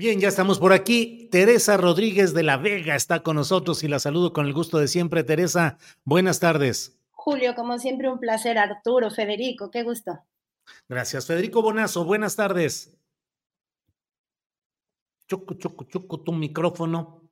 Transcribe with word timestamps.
Bien, 0.00 0.18
ya 0.18 0.28
estamos 0.28 0.58
por 0.58 0.72
aquí. 0.72 1.28
Teresa 1.30 1.76
Rodríguez 1.76 2.32
de 2.32 2.42
la 2.42 2.56
Vega 2.56 2.96
está 2.96 3.22
con 3.22 3.36
nosotros 3.36 3.84
y 3.84 3.88
la 3.88 3.98
saludo 3.98 4.32
con 4.32 4.46
el 4.46 4.54
gusto 4.54 4.78
de 4.78 4.88
siempre. 4.88 5.24
Teresa, 5.24 5.76
buenas 6.04 6.40
tardes. 6.40 6.98
Julio, 7.10 7.54
como 7.54 7.78
siempre, 7.78 8.10
un 8.10 8.18
placer. 8.18 8.56
Arturo, 8.56 9.10
Federico, 9.10 9.70
qué 9.70 9.82
gusto. 9.82 10.18
Gracias. 10.88 11.26
Federico 11.26 11.60
Bonazo, 11.60 12.06
buenas 12.06 12.34
tardes. 12.34 12.96
Choco, 15.28 15.52
choco, 15.52 15.84
choco, 15.84 16.20
tu 16.20 16.32
micrófono. 16.32 17.28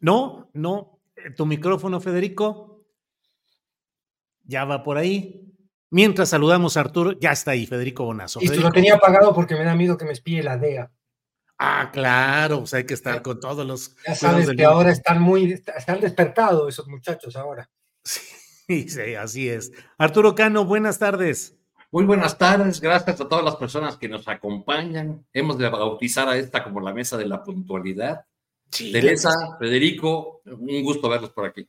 No, 0.00 0.48
no, 0.54 1.00
tu 1.36 1.44
micrófono, 1.44 2.00
Federico. 2.00 2.86
Ya 4.42 4.64
va 4.64 4.82
por 4.82 4.96
ahí. 4.96 5.45
Mientras 5.90 6.30
saludamos 6.30 6.76
a 6.76 6.80
Arturo, 6.80 7.12
ya 7.12 7.32
está 7.32 7.52
ahí, 7.52 7.66
Federico 7.66 8.04
Bonazo. 8.04 8.40
Y 8.40 8.46
Federico. 8.46 8.68
lo 8.68 8.72
tenía 8.72 8.94
apagado 8.94 9.34
porque 9.34 9.54
me 9.54 9.64
da 9.64 9.74
miedo 9.74 9.96
que 9.96 10.04
me 10.04 10.12
espíe 10.12 10.42
la 10.42 10.58
DEA. 10.58 10.90
Ah, 11.58 11.90
claro, 11.92 12.60
pues 12.60 12.74
hay 12.74 12.84
que 12.84 12.94
estar 12.94 13.22
con 13.22 13.40
todos 13.40 13.66
los. 13.66 13.96
Ya 14.06 14.14
sabes 14.14 14.50
que 14.50 14.64
ahora 14.64 14.90
están 14.90 15.22
muy, 15.22 15.56
se 15.56 15.90
han 15.90 16.00
despertado 16.00 16.68
esos 16.68 16.86
muchachos 16.86 17.34
ahora. 17.36 17.70
Sí, 18.04 18.20
sí, 18.88 19.14
así 19.14 19.48
es. 19.48 19.72
Arturo 19.96 20.34
Cano, 20.34 20.64
buenas 20.64 20.98
tardes. 20.98 21.56
Muy 21.92 22.04
buenas 22.04 22.36
tardes, 22.36 22.80
gracias 22.80 23.20
a 23.20 23.28
todas 23.28 23.44
las 23.44 23.56
personas 23.56 23.96
que 23.96 24.08
nos 24.08 24.26
acompañan. 24.28 25.24
Hemos 25.32 25.56
de 25.56 25.68
bautizar 25.68 26.28
a 26.28 26.36
esta 26.36 26.62
como 26.62 26.80
la 26.80 26.92
mesa 26.92 27.16
de 27.16 27.26
la 27.26 27.42
puntualidad. 27.42 28.26
Teresa, 28.68 29.30
Federico, 29.58 30.42
un 30.44 30.82
gusto 30.82 31.08
verlos 31.08 31.30
por 31.30 31.46
aquí. 31.46 31.66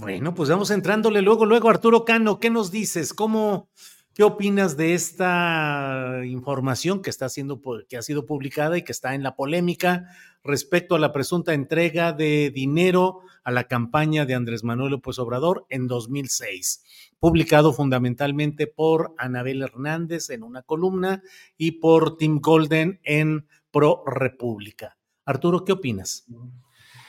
Bueno, 0.00 0.32
pues 0.32 0.48
vamos 0.48 0.70
entrándole 0.70 1.22
luego, 1.22 1.44
luego, 1.44 1.68
Arturo 1.68 2.04
Cano, 2.04 2.38
¿qué 2.38 2.50
nos 2.50 2.70
dices? 2.70 3.12
¿Cómo, 3.12 3.68
qué 4.14 4.22
opinas 4.22 4.76
de 4.76 4.94
esta 4.94 6.20
información 6.24 7.02
que 7.02 7.10
está 7.10 7.28
siendo, 7.28 7.60
que 7.88 7.96
ha 7.96 8.02
sido 8.02 8.24
publicada 8.24 8.78
y 8.78 8.82
que 8.82 8.92
está 8.92 9.16
en 9.16 9.24
la 9.24 9.34
polémica 9.34 10.06
respecto 10.44 10.94
a 10.94 11.00
la 11.00 11.12
presunta 11.12 11.52
entrega 11.52 12.12
de 12.12 12.50
dinero 12.54 13.22
a 13.42 13.50
la 13.50 13.64
campaña 13.64 14.24
de 14.24 14.34
Andrés 14.34 14.62
Manuel 14.62 14.92
López 14.92 15.18
Obrador 15.18 15.66
en 15.68 15.88
2006? 15.88 16.84
Publicado 17.18 17.72
fundamentalmente 17.72 18.68
por 18.68 19.14
Anabel 19.18 19.62
Hernández 19.62 20.30
en 20.30 20.44
una 20.44 20.62
columna 20.62 21.22
y 21.56 21.72
por 21.72 22.16
Tim 22.16 22.38
Golden 22.40 23.00
en 23.02 23.48
Pro 23.72 24.04
República. 24.06 24.96
Arturo, 25.24 25.64
¿qué 25.64 25.72
opinas? 25.72 26.24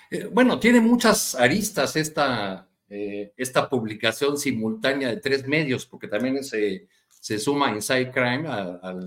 Eh, 0.09 0.27
bueno, 0.31 0.59
tiene 0.59 0.81
muchas 0.81 1.35
aristas 1.35 1.95
esta, 1.95 2.68
eh, 2.89 3.33
esta 3.37 3.69
publicación 3.69 4.37
simultánea 4.37 5.09
de 5.09 5.17
tres 5.17 5.47
medios, 5.47 5.85
porque 5.85 6.07
también 6.07 6.43
se, 6.43 6.87
se 7.07 7.37
suma 7.39 7.71
Inside 7.71 8.11
Crime 8.11 8.47
a, 8.47 8.61
a- 8.81 8.99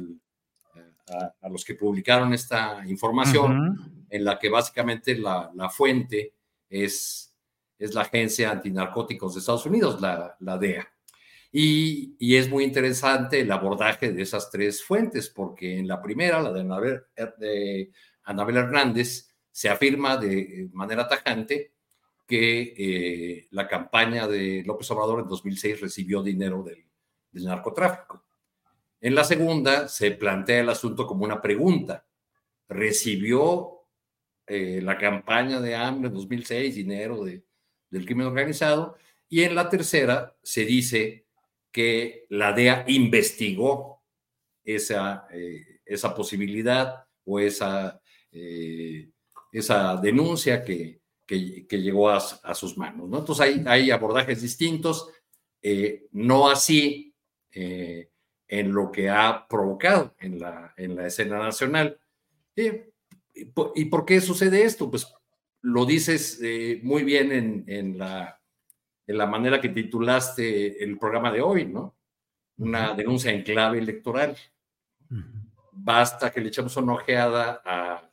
a 1.43 1.49
los 1.49 1.65
que 1.65 1.75
publicaron 1.75 2.33
esta 2.33 2.83
información, 2.87 3.71
Ujú. 3.73 3.91
en 4.09 4.25
la 4.25 4.39
que 4.39 4.49
básicamente 4.49 5.15
la, 5.17 5.51
la 5.55 5.69
fuente 5.69 6.33
es, 6.71 7.35
es 7.79 7.93
la 7.95 8.03
Agencia 8.03 8.51
Antinarcóticos 8.51 9.35
de 9.35 9.41
Estados 9.41 9.67
Unidos, 9.67 10.01
la, 10.01 10.37
la 10.41 10.57
DEA. 10.57 10.89
Y, 11.51 12.15
y 12.19 12.37
es 12.37 12.49
muy 12.49 12.65
interesante 12.65 13.41
el 13.41 13.53
abordaje 13.53 14.11
de 14.13 14.23
esas 14.23 14.51
tres 14.51 14.83
fuentes, 14.83 15.29
porque 15.29 15.79
en 15.79 15.87
la 15.87 16.01
primera, 16.01 16.41
la 16.41 16.51
de 16.53 16.61
Anabel, 16.61 17.03
de 17.39 17.91
Anabel 18.23 18.57
Hernández, 18.57 19.29
se 19.51 19.69
afirma 19.69 20.17
de 20.17 20.71
manera 20.73 21.07
tajante 21.07 21.73
que 22.33 22.73
eh, 22.79 23.47
la 23.51 23.69
campaña 23.69 24.27
de 24.27 24.63
López 24.65 24.91
Obrador 24.91 25.21
en 25.21 25.29
2006 25.29 25.83
recibió 25.83 26.23
dinero 26.23 26.63
del, 26.63 26.83
narcotráfico. 27.45 28.25
En 29.03 29.15
la 29.15 29.23
segunda 29.23 29.87
se 29.87 30.13
plantea 30.13 30.61
el 30.61 30.71
asunto 30.71 31.07
como 31.07 31.27
una 31.27 31.43
pregunta. 31.43 32.07
¿Recibió 32.71 33.83
eh, 34.47 34.81
la 34.83 34.97
campaña 34.97 35.61
de 35.61 35.75
AMLO 35.75 36.09
en 36.09 36.15
2006 36.15 36.75
dinero 36.75 37.23
de- 37.23 37.45
del 37.91 38.07
crimen 38.07 38.29
organizado? 38.29 38.97
Y 39.29 39.43
en 39.43 39.55
la 39.55 39.69
tercera 39.69 40.35
se 40.43 40.65
dice 40.65 41.27
que 41.71 42.25
la 42.31 42.55
DEA 42.55 42.87
investigó 42.89 44.03
esa, 44.65 45.27
eh, 45.31 45.83
esa 45.85 46.15
posibilidad 46.15 47.05
o 47.27 47.39
esa, 47.41 48.01
esa 49.53 49.97
denuncia 49.97 50.65
que, 50.65 51.02
que- 51.27 51.67
que 51.67 51.81
llegó 51.81 52.11
a, 52.11 52.17
a 52.19 52.55
sus 52.55 52.77
manos. 52.77 53.09
¿no? 53.09 53.19
Entonces 53.19 53.45
hay, 53.47 53.65
hay 53.67 53.91
abordajes 53.91 54.43
distintos, 54.43 55.09
eh, 55.63 56.07
no 56.13 56.49
así 56.51 57.15
eh, 57.53 58.11
en 58.49 58.73
lo 58.73 58.91
que 58.91 59.09
ha 59.11 59.47
provocado 59.49 60.15
en 60.19 60.39
la, 60.41 60.75
en 60.77 60.97
la 60.97 61.07
escena 61.07 61.39
nacional. 61.39 61.99
Eh, 62.57 62.91
¿Y 63.35 63.47
por- 63.47 63.73
y 63.75 63.87
por 63.87 64.05
qué 64.05 64.21
sucede 64.21 64.65
esto? 64.65 64.91
Pues 64.91 65.07
lo 65.63 65.87
dices 65.87 66.39
eh, 66.43 66.81
muy 66.83 67.03
bien 67.05 67.33
en, 67.33 67.65
en 67.67 67.97
la, 67.99 68.41
en 69.07 69.17
la 69.19 69.27
manera 69.27 69.61
que 69.61 69.69
titulaste 69.71 70.83
el 70.85 70.99
programa 70.99 71.33
de 71.33 71.41
hoy, 71.41 71.67
¿no? 71.67 71.97
Una 72.59 72.93
denuncia 72.95 73.33
en 73.33 73.43
clave 73.43 73.79
electoral. 73.79 74.37
Basta 75.73 76.31
que 76.31 76.41
le 76.41 76.49
echemos 76.49 76.77
una 76.77 76.93
ojeada 76.95 77.63
a, 77.65 78.11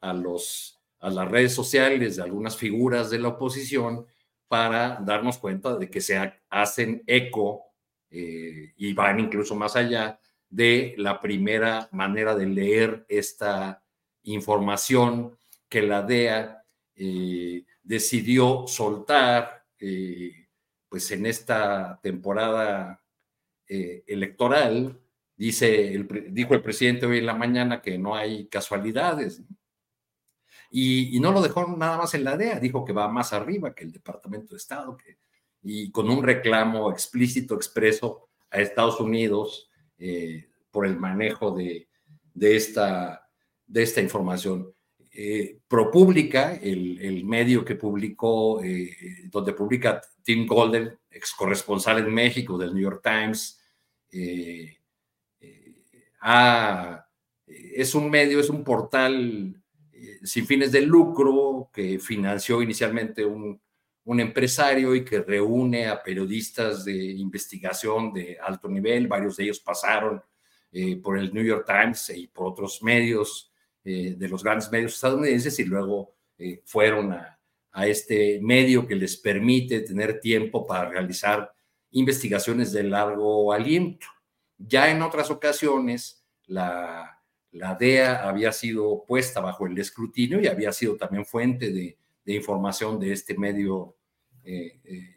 a 0.00 0.12
los, 0.12 0.79
a 1.00 1.10
las 1.10 1.28
redes 1.30 1.54
sociales 1.54 2.16
de 2.16 2.22
algunas 2.22 2.56
figuras 2.56 3.10
de 3.10 3.18
la 3.18 3.28
oposición 3.28 4.06
para 4.48 4.98
darnos 5.04 5.38
cuenta 5.38 5.76
de 5.76 5.88
que 5.90 6.00
se 6.00 6.16
ha- 6.18 6.38
hacen 6.50 7.02
eco 7.06 7.64
eh, 8.10 8.72
y 8.76 8.92
van 8.92 9.20
incluso 9.20 9.54
más 9.54 9.76
allá 9.76 10.18
de 10.48 10.94
la 10.98 11.20
primera 11.20 11.88
manera 11.92 12.34
de 12.34 12.46
leer 12.46 13.06
esta 13.08 13.82
información 14.24 15.36
que 15.68 15.82
la 15.82 16.02
DEA 16.02 16.64
eh, 16.96 17.64
decidió 17.82 18.64
soltar 18.66 19.64
eh, 19.78 20.48
pues 20.88 21.10
en 21.12 21.26
esta 21.26 21.98
temporada 22.02 23.00
electoral. 24.06 25.00
Dice 25.36 25.68
dijo 26.30 26.54
el 26.54 26.62
presidente 26.62 27.06
hoy 27.06 27.18
en 27.18 27.26
la 27.26 27.34
mañana 27.34 27.80
que 27.80 27.96
no 27.98 28.16
hay 28.16 28.46
casualidades. 28.48 29.42
Y, 30.70 31.18
no 31.20 31.32
lo 31.32 31.42
dejó 31.42 31.66
nada 31.76 31.98
más 31.98 32.14
en 32.14 32.24
la 32.24 32.36
DEA, 32.36 32.60
dijo 32.60 32.84
que 32.84 32.92
va 32.92 33.08
más 33.08 33.32
arriba 33.32 33.74
que 33.74 33.84
el 33.84 33.92
Departamento 33.92 34.54
de 34.54 34.58
Estado, 34.58 34.96
que, 34.96 35.18
y 35.62 35.90
con 35.90 36.08
un 36.08 36.22
reclamo 36.22 36.90
explícito, 36.90 37.54
expreso 37.54 38.28
a 38.50 38.60
Estados 38.60 39.00
Unidos 39.00 39.70
eh, 39.98 40.48
por 40.70 40.86
el 40.86 40.96
manejo 40.96 41.50
de, 41.50 41.88
de, 42.34 42.56
esta, 42.56 43.28
de 43.66 43.82
esta 43.82 44.00
información. 44.00 44.72
Eh, 45.12 45.58
ProPublica, 45.66 46.54
el, 46.54 47.00
el 47.00 47.24
medio 47.24 47.64
que 47.64 47.74
publicó, 47.74 48.62
eh, 48.62 48.96
donde 49.24 49.52
publica 49.52 50.00
Tim 50.22 50.46
Golden, 50.46 50.96
ex 51.10 51.32
corresponsal 51.32 51.98
en 51.98 52.14
México 52.14 52.56
del 52.56 52.72
New 52.72 52.82
York 52.82 53.02
Times, 53.02 53.60
eh, 54.12 54.76
eh, 55.40 55.92
es 57.46 57.94
un 57.94 58.10
medio, 58.10 58.40
es 58.40 58.50
un 58.50 58.62
portal 58.62 59.59
sin 60.22 60.46
fines 60.46 60.72
de 60.72 60.82
lucro 60.82 61.70
que 61.72 61.98
financió 61.98 62.62
inicialmente 62.62 63.24
un, 63.24 63.60
un 64.04 64.20
empresario 64.20 64.94
y 64.94 65.04
que 65.04 65.20
reúne 65.20 65.86
a 65.86 66.02
periodistas 66.02 66.84
de 66.84 66.96
investigación 66.96 68.12
de 68.12 68.38
alto 68.40 68.68
nivel, 68.68 69.06
varios 69.06 69.36
de 69.36 69.44
ellos 69.44 69.60
pasaron 69.60 70.22
eh, 70.72 70.96
por 70.96 71.18
el 71.18 71.32
New 71.32 71.44
York 71.44 71.64
Times 71.66 72.10
y 72.10 72.26
por 72.26 72.48
otros 72.48 72.82
medios 72.82 73.52
eh, 73.84 74.14
de 74.16 74.28
los 74.28 74.42
grandes 74.42 74.70
medios 74.70 74.94
estadounidenses 74.94 75.58
y 75.58 75.64
luego 75.64 76.14
eh, 76.38 76.62
fueron 76.64 77.12
a, 77.12 77.38
a, 77.72 77.86
este 77.86 78.40
medio 78.42 78.86
que 78.86 78.94
les 78.94 79.16
permite 79.16 79.80
tener 79.80 80.20
tiempo 80.20 80.66
para 80.66 80.88
realizar 80.88 81.52
investigaciones 81.92 82.72
de 82.72 82.84
largo 82.84 83.52
aliento. 83.52 84.06
Ya 84.56 84.90
en 84.90 85.02
otras 85.02 85.30
ocasiones, 85.30 86.24
la, 86.46 87.19
la 87.52 87.74
DEA 87.74 88.28
había 88.28 88.52
sido 88.52 89.04
puesta 89.06 89.40
bajo 89.40 89.66
el 89.66 89.78
escrutinio 89.78 90.40
y 90.40 90.46
había 90.46 90.72
sido 90.72 90.96
también 90.96 91.24
fuente 91.24 91.70
de 91.72 91.96
información 92.34 92.98
de 93.00 93.12
este 93.12 93.36
medio 93.36 93.96
eh, 94.42 94.80
eh, 94.84 95.16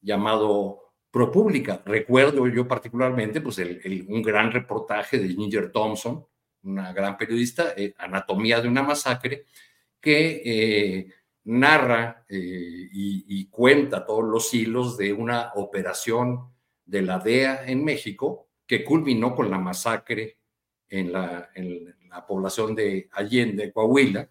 llamado 0.00 0.92
ProPublica. 1.10 1.82
Recuerdo 1.84 2.46
yo 2.46 2.66
particularmente 2.66 3.40
pues 3.40 3.58
un 3.58 4.22
gran 4.22 4.52
reportaje 4.52 5.18
de 5.18 5.28
Ginger 5.28 5.70
Thompson, 5.70 6.24
una 6.62 6.92
gran 6.92 7.16
periodista, 7.16 7.74
eh, 7.76 7.92
Anatomía 7.98 8.60
de 8.60 8.68
una 8.68 8.82
masacre, 8.82 9.46
que 10.00 11.08
narra 11.44 12.24
y, 12.28 13.46
cuenta 13.50 14.04
todos 14.04 14.24
los 14.24 14.52
hilos 14.54 14.96
de 14.96 15.12
una 15.12 15.52
operación 15.54 16.50
de 16.84 17.02
la 17.02 17.18
DEA 17.18 17.66
en 17.66 17.84
México 17.84 18.48
que 18.66 18.84
culminó 18.84 19.34
con 19.34 19.50
la 19.50 19.58
masacre 19.58 20.38
en 20.92 21.10
la, 21.10 21.50
población 22.28 22.74
de 22.74 23.08
Allende, 23.12 23.72
Coahuila, 23.72 24.28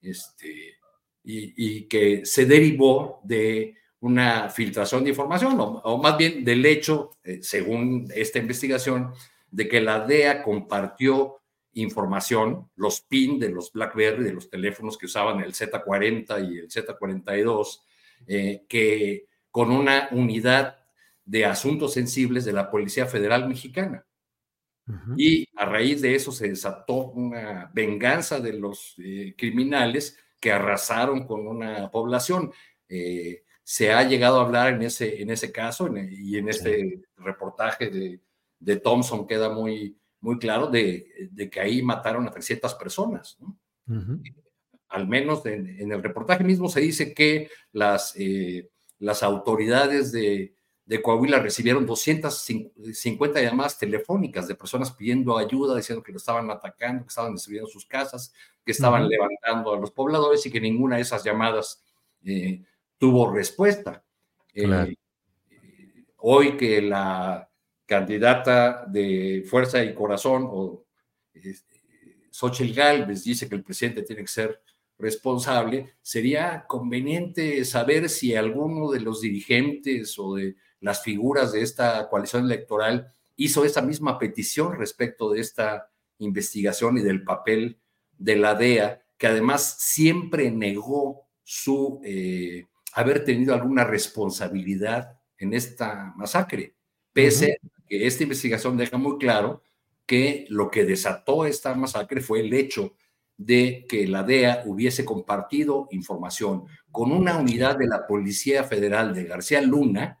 este, 0.00 0.76
y, 1.24 1.82
que 1.88 2.24
se 2.24 2.46
derivó 2.46 3.20
de 3.24 3.74
una 4.00 4.48
filtración 4.48 5.02
de 5.02 5.10
información, 5.10 5.56
o, 5.58 5.98
más 6.00 6.16
bien 6.16 6.44
del 6.44 6.64
hecho, 6.64 7.16
eh, 7.24 7.40
según 7.42 8.08
esta 8.14 8.38
investigación, 8.38 9.12
de 9.50 9.68
que 9.68 9.80
la 9.80 10.06
DEA 10.06 10.44
compartió 10.44 11.40
información, 11.72 12.70
los 12.76 13.00
PIN 13.00 13.40
de 13.40 13.50
los 13.50 13.72
BlackBerry, 13.72 14.24
de 14.24 14.32
los 14.32 14.48
teléfonos 14.48 14.96
que 14.96 15.06
usaban 15.06 15.40
el 15.40 15.52
Z40 15.52 16.48
y 16.48 16.58
el 16.58 16.68
Z42, 16.68 17.80
eh, 18.28 18.64
que 18.68 19.26
con 19.50 19.72
una 19.72 20.08
unidad 20.12 20.78
de 21.24 21.44
asuntos 21.44 21.94
sensibles 21.94 22.44
de 22.44 22.52
la 22.52 22.70
Policía 22.70 23.06
Federal 23.06 23.48
Mexicana. 23.48 24.06
Y 25.16 25.46
a 25.56 25.66
raíz 25.66 26.00
de 26.00 26.14
eso 26.14 26.32
se 26.32 26.48
desató 26.48 27.10
una 27.10 27.70
venganza 27.72 28.40
de 28.40 28.52
los 28.54 28.94
eh, 28.98 29.34
criminales 29.36 30.18
que 30.40 30.52
arrasaron 30.52 31.26
con 31.26 31.46
una 31.46 31.90
población. 31.90 32.52
Eh, 32.88 33.44
se 33.62 33.92
ha 33.92 34.02
llegado 34.02 34.40
a 34.40 34.44
hablar 34.44 34.74
en 34.74 34.82
ese, 34.82 35.22
en 35.22 35.30
ese 35.30 35.52
caso 35.52 35.88
y 35.96 36.36
en 36.36 36.48
este 36.48 37.02
reportaje 37.16 37.90
de, 37.90 38.20
de, 38.58 38.76
Thompson 38.76 39.26
queda 39.26 39.48
muy, 39.50 39.96
muy 40.20 40.38
claro 40.38 40.66
de, 40.66 41.28
de, 41.30 41.48
que 41.48 41.60
ahí 41.60 41.82
mataron 41.82 42.26
a 42.26 42.30
300 42.30 42.74
personas. 42.74 43.38
Al 44.88 45.06
menos 45.06 45.46
en, 45.46 45.92
el 45.92 46.02
reportaje 46.02 46.42
mismo 46.42 46.68
se 46.68 46.80
dice 46.80 47.14
que 47.14 47.48
las, 47.72 48.14
eh, 48.16 48.70
las 48.98 49.22
autoridades 49.22 50.10
de, 50.10 50.54
de 50.90 51.00
Coahuila 51.00 51.38
recibieron 51.38 51.86
250 51.86 53.40
llamadas 53.40 53.78
telefónicas 53.78 54.48
de 54.48 54.56
personas 54.56 54.90
pidiendo 54.90 55.38
ayuda, 55.38 55.76
diciendo 55.76 56.02
que 56.02 56.10
lo 56.10 56.18
estaban 56.18 56.50
atacando, 56.50 57.04
que 57.04 57.10
estaban 57.10 57.32
destruyendo 57.32 57.68
sus 57.68 57.86
casas, 57.86 58.34
que 58.64 58.72
estaban 58.72 59.08
levantando 59.08 59.72
a 59.72 59.78
los 59.78 59.92
pobladores 59.92 60.44
y 60.44 60.50
que 60.50 60.60
ninguna 60.60 60.96
de 60.96 61.02
esas 61.02 61.22
llamadas 61.22 61.84
eh, 62.24 62.64
tuvo 62.98 63.32
respuesta. 63.32 64.02
Eh, 64.52 64.96
hoy 66.16 66.56
que 66.56 66.82
la 66.82 67.48
candidata 67.86 68.84
de 68.84 69.44
Fuerza 69.48 69.84
y 69.84 69.94
Corazón, 69.94 70.48
o 70.50 70.86
este, 71.32 71.82
Xochitl 72.32 72.74
Galvez, 72.74 73.22
dice 73.22 73.48
que 73.48 73.54
el 73.54 73.62
presidente 73.62 74.02
tiene 74.02 74.22
que 74.22 74.28
ser 74.28 74.60
responsable, 74.98 75.94
sería 76.02 76.64
conveniente 76.66 77.64
saber 77.64 78.08
si 78.08 78.34
alguno 78.34 78.90
de 78.90 78.98
los 78.98 79.20
dirigentes 79.20 80.18
o 80.18 80.34
de 80.34 80.56
las 80.80 81.02
figuras 81.02 81.52
de 81.52 81.62
esta 81.62 82.08
coalición 82.08 82.44
electoral 82.44 83.12
hizo 83.36 83.64
esa 83.64 83.82
misma 83.82 84.18
petición 84.18 84.78
respecto 84.78 85.30
de 85.30 85.40
esta 85.40 85.90
investigación 86.18 86.98
y 86.98 87.02
del 87.02 87.24
papel 87.24 87.78
de 88.18 88.36
la 88.36 88.54
DEA, 88.54 89.02
que 89.16 89.26
además 89.26 89.76
siempre 89.78 90.50
negó 90.50 91.26
su 91.42 92.00
eh, 92.04 92.66
haber 92.92 93.24
tenido 93.24 93.54
alguna 93.54 93.84
responsabilidad 93.84 95.18
en 95.38 95.54
esta 95.54 96.12
masacre, 96.16 96.76
pese 97.12 97.58
a 97.62 97.86
que 97.88 98.06
esta 98.06 98.22
investigación 98.22 98.76
deja 98.76 98.98
muy 98.98 99.18
claro 99.18 99.62
que 100.06 100.46
lo 100.48 100.70
que 100.70 100.84
desató 100.84 101.46
esta 101.46 101.74
masacre 101.74 102.20
fue 102.20 102.40
el 102.40 102.52
hecho 102.52 102.94
de 103.36 103.86
que 103.88 104.06
la 104.06 104.22
DEA 104.22 104.64
hubiese 104.66 105.04
compartido 105.04 105.88
información 105.92 106.66
con 106.90 107.10
una 107.10 107.38
unidad 107.38 107.78
de 107.78 107.86
la 107.86 108.06
Policía 108.06 108.64
Federal 108.64 109.14
de 109.14 109.24
García 109.24 109.62
Luna, 109.62 110.19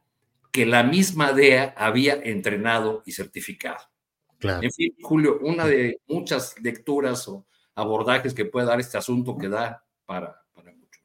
que 0.52 0.66
la 0.66 0.82
misma 0.82 1.32
DEA 1.32 1.74
había 1.76 2.14
entrenado 2.14 3.02
y 3.06 3.12
certificado. 3.12 3.78
En 4.42 4.72
fin, 4.72 4.94
Julio, 5.02 5.38
una 5.42 5.66
de 5.66 6.00
muchas 6.08 6.54
lecturas 6.62 7.28
o 7.28 7.46
abordajes 7.74 8.34
que 8.34 8.46
puede 8.46 8.66
dar 8.66 8.80
este 8.80 8.96
asunto 8.96 9.36
que 9.36 9.48
da 9.48 9.84
para, 10.06 10.42
para 10.54 10.72
mucho. 10.72 11.00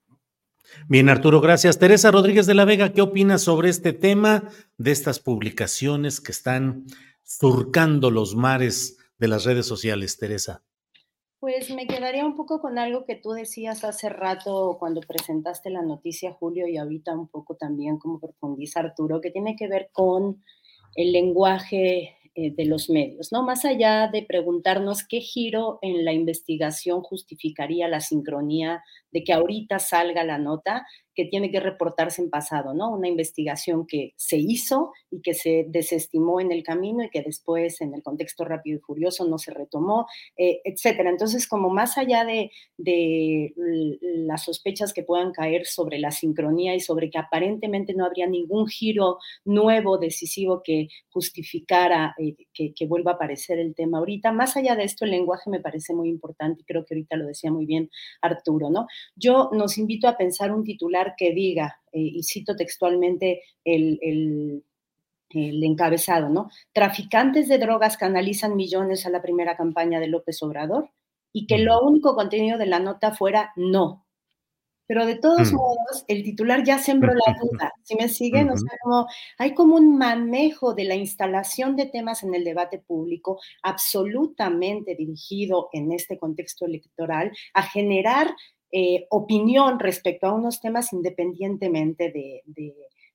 Bien, 0.88 1.10
Arturo, 1.10 1.42
gracias. 1.42 1.78
Teresa 1.78 2.12
Rodríguez 2.12 2.46
de 2.46 2.54
la 2.54 2.66
Vega, 2.66 2.94
¿qué 2.94 3.02
opinas 3.02 3.42
sobre 3.42 3.70
este 3.70 3.94
tema 3.94 4.50
de 4.78 4.92
estas 4.92 5.20
publicaciones 5.20 6.22
que 6.22 6.32
están 6.32 6.86
surcando 7.24 8.10
los 8.10 8.36
mares 8.36 8.98
de 9.18 9.28
las 9.28 9.44
redes 9.44 9.66
sociales, 9.66 10.18
Teresa? 10.18 10.64
Pues 11.40 11.70
me 11.70 11.86
quedaría 11.86 12.26
un 12.26 12.36
poco 12.36 12.62
con 12.62 12.80
algo 12.80 13.06
que 13.06 13.16
tú 13.16 13.32
decías 13.32 13.84
hace 13.84 14.10
rato 14.10 14.78
cuando 14.80 15.02
presentaste 15.02 15.70
la 15.70 15.82
noticia, 15.82 16.34
Julio, 16.34 16.68
y 16.68 16.78
ahorita 16.78 17.14
un 17.14 17.28
poco 17.28 17.56
también 17.56 18.00
como 18.00 18.20
profundiza 18.20 18.80
Arturo, 18.80 19.22
que 19.22 19.32
tiene 19.32 19.56
que 19.56 19.68
ver 19.68 19.90
con 19.92 20.44
el 20.96 21.12
lenguaje 21.12 22.16
eh, 22.38 22.54
de 22.54 22.66
los 22.66 22.90
medios, 22.90 23.32
¿no? 23.32 23.44
Más 23.44 23.64
allá 23.64 24.10
de 24.12 24.22
preguntarnos 24.22 25.08
qué 25.08 25.22
giro 25.22 25.80
en 25.82 26.04
la 26.04 26.12
investigación 26.12 27.02
justificaría 27.02 27.88
la 27.88 28.02
sincronía 28.02 28.84
de 29.16 29.24
que 29.24 29.32
ahorita 29.32 29.80
salga 29.80 30.26
la 30.26 30.38
nota, 30.38 30.86
que 31.16 31.24
tiene 31.24 31.50
que 31.50 31.62
reportarse 31.62 32.22
en 32.22 32.30
pasado, 32.30 32.74
¿no? 32.74 32.92
Una 32.92 33.08
investigación 33.08 33.88
que 33.88 34.12
se 34.18 34.36
hizo 34.36 34.92
y 35.10 35.22
que 35.22 35.34
se 35.34 35.66
desestimó 35.70 36.42
en 36.42 36.52
el 36.52 36.62
camino 36.64 37.02
y 37.02 37.10
que 37.10 37.22
después 37.22 37.80
en 37.80 37.94
el 37.94 38.04
contexto 38.04 38.44
rápido 38.44 38.78
y 38.78 38.82
furioso 38.82 39.26
no 39.26 39.38
se 39.38 39.54
retomó, 39.54 40.06
eh, 40.36 40.60
etcétera. 40.66 41.10
Entonces, 41.10 41.48
como 41.48 41.70
más 41.70 41.98
allá 41.98 42.26
de, 42.26 42.52
las 44.28 44.44
sospechas 44.44 44.92
que 44.92 45.04
puedan 45.04 45.32
caer 45.32 45.66
sobre 45.66 45.98
la 45.98 46.12
sincronía 46.12 46.76
y 46.76 46.82
sobre 46.82 47.10
que 47.10 47.18
aparentemente 47.18 47.94
no 47.94 48.06
habría 48.06 48.28
ningún 48.28 48.68
giro 48.68 49.20
nuevo, 49.46 49.98
decisivo 49.98 50.62
que 50.62 50.90
justificara 51.10 52.14
eh, 52.18 52.36
que, 52.54 52.74
que 52.74 52.86
vuelva 52.86 53.12
a 53.12 53.16
aparecer 53.16 53.60
el 53.60 53.74
tema 53.74 54.00
ahorita, 54.00 54.34
más 54.34 54.58
allá 54.58 54.76
de 54.76 54.84
esto, 54.84 55.06
el 55.06 55.12
lenguaje 55.12 55.50
me 55.50 55.62
parece 55.62 55.94
muy 55.94 56.10
importante 56.10 56.64
y 56.64 56.66
creo 56.66 56.84
que 56.84 56.96
ahorita 56.96 57.16
lo 57.16 57.28
decía 57.28 57.52
muy 57.52 57.66
bien 57.66 57.90
Arturo, 58.22 58.70
¿no? 58.70 58.88
Yo 59.16 59.50
nos 59.54 59.78
invito 59.78 60.08
a 60.08 60.18
pensar 60.18 60.52
un 60.52 60.64
titular 60.64 61.16
que 61.18 61.34
diga, 61.34 61.80
eh, 61.92 62.00
y 62.00 62.24
cito 62.24 62.56
textualmente 62.56 63.42
el, 63.64 64.00
el, 64.02 64.64
encabezado, 65.64 66.30
¿no? 66.30 66.50
Traficantes 66.72 67.50
de 67.50 67.58
drogas 67.58 67.98
canalizan 67.98 68.56
millones 68.56 69.06
a 69.06 69.10
la 69.10 69.22
primera 69.22 69.58
campaña 69.58 70.00
de 70.00 70.08
López 70.08 70.42
Obrador 70.44 70.92
y 71.34 71.46
que 71.48 71.58
lo 71.58 71.82
único 71.82 72.16
contenido 72.16 72.58
de 72.58 72.68
la 72.68 72.80
nota 72.80 73.12
fuera 73.12 73.52
no. 73.58 74.06
Pero 74.88 75.06
de 75.06 75.16
todos 75.16 75.52
mm. 75.52 75.56
modos, 75.56 76.06
el 76.08 76.24
titular 76.24 76.64
ya 76.64 76.78
sembró 76.78 77.14
la 77.14 77.36
duda. 77.42 77.74
Si 77.84 77.96
me 77.96 78.08
siguen, 78.08 78.50
o 78.50 78.58
sea, 78.58 78.78
como 78.84 79.08
hay 79.38 79.54
como 79.54 79.76
un 79.76 79.98
manejo 79.98 80.74
de 80.74 80.86
la 80.86 80.96
instalación 80.96 81.76
de 81.76 81.88
temas 81.88 82.24
en 82.24 82.36
el 82.36 82.44
debate 82.44 82.80
público 82.80 83.40
absolutamente 83.64 84.96
dirigido 84.96 85.70
en 85.74 85.92
este 85.92 86.20
contexto 86.20 86.66
electoral 86.66 87.32
a 87.54 87.64
generar 87.64 88.36
eh, 88.78 89.08
opinión 89.10 89.80
respecto 89.80 90.28
a 90.28 90.34
unos 90.34 90.60
temas 90.60 90.92
independientemente 90.92 92.12
de, 92.12 92.44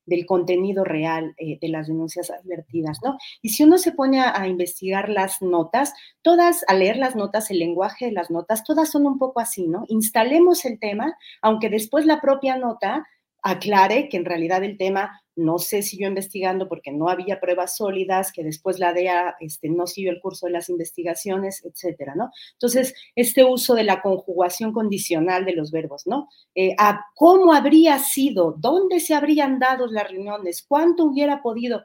del 0.07 0.25
contenido 0.25 0.85
real 0.85 1.35
eh, 1.37 1.59
de 1.61 1.69
las 1.69 1.87
denuncias 1.87 2.31
advertidas, 2.31 3.01
¿no? 3.05 3.19
Y 3.43 3.51
si 3.51 3.65
uno 3.65 3.77
se 3.77 3.93
pone 3.93 4.23
a, 4.23 4.49
investigar 4.49 5.11
las 5.11 5.43
notas, 5.43 5.93
todas, 6.23 6.65
a 6.67 6.73
leer 6.73 6.97
las 6.97 7.15
notas, 7.15 7.51
el 7.51 7.59
lenguaje 7.59 8.07
de 8.07 8.13
las 8.13 8.31
notas, 8.31 8.65
todas 8.65 8.91
son 8.91 9.05
un 9.05 9.19
poco 9.19 9.39
así, 9.39 9.69
¿no? 9.69 9.85
Instalemos 9.89 10.65
el 10.65 10.79
tema, 10.79 11.15
aunque 11.43 11.69
después 11.69 12.07
la 12.07 12.23
propia 12.23 12.57
nota 12.57 13.07
aclare 13.43 14.09
que 14.09 14.17
en 14.17 14.25
realidad 14.25 14.63
el 14.65 14.77
tema 14.77 15.21
no 15.37 15.59
se 15.59 15.83
siguió 15.83 16.09
investigando 16.09 16.69
porque 16.69 16.93
no 16.93 17.09
había 17.09 17.41
pruebas 17.41 17.77
sólidas, 17.77 18.33
que 18.33 18.45
después 18.45 18.79
la 18.79 18.93
DEA 18.93 19.37
este, 19.41 19.69
no 19.69 19.87
siguió 19.87 20.11
el 20.11 20.21
curso 20.21 20.47
de 20.47 20.53
las 20.53 20.69
investigaciones, 20.69 21.65
etcétera, 21.65 22.15
¿no? 22.15 22.31
Entonces, 22.53 22.95
este 23.15 23.45
uso 23.45 23.75
de 23.75 23.85
la 23.85 24.03
conjugación 24.03 24.73
condicional 24.73 25.45
de 25.45 25.55
los 25.55 25.71
verbos, 25.71 26.07
¿no? 26.07 26.29
Eh, 26.55 26.75
a 26.79 27.01
cómo 27.15 27.53
habría 27.53 27.99
sido, 27.99 28.55
dónde 28.59 29.01
se 29.01 29.15
habrían 29.15 29.59
dado 29.59 29.87
las 29.87 30.11
reuniones, 30.11 30.65
cuánto 30.67 31.05
hubiera 31.05 31.43
podido. 31.43 31.83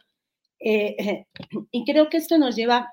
Eh, 0.60 1.26
y 1.72 1.86
creo 1.86 2.10
que 2.10 2.18
esto 2.18 2.38
nos 2.38 2.56
lleva 2.56 2.90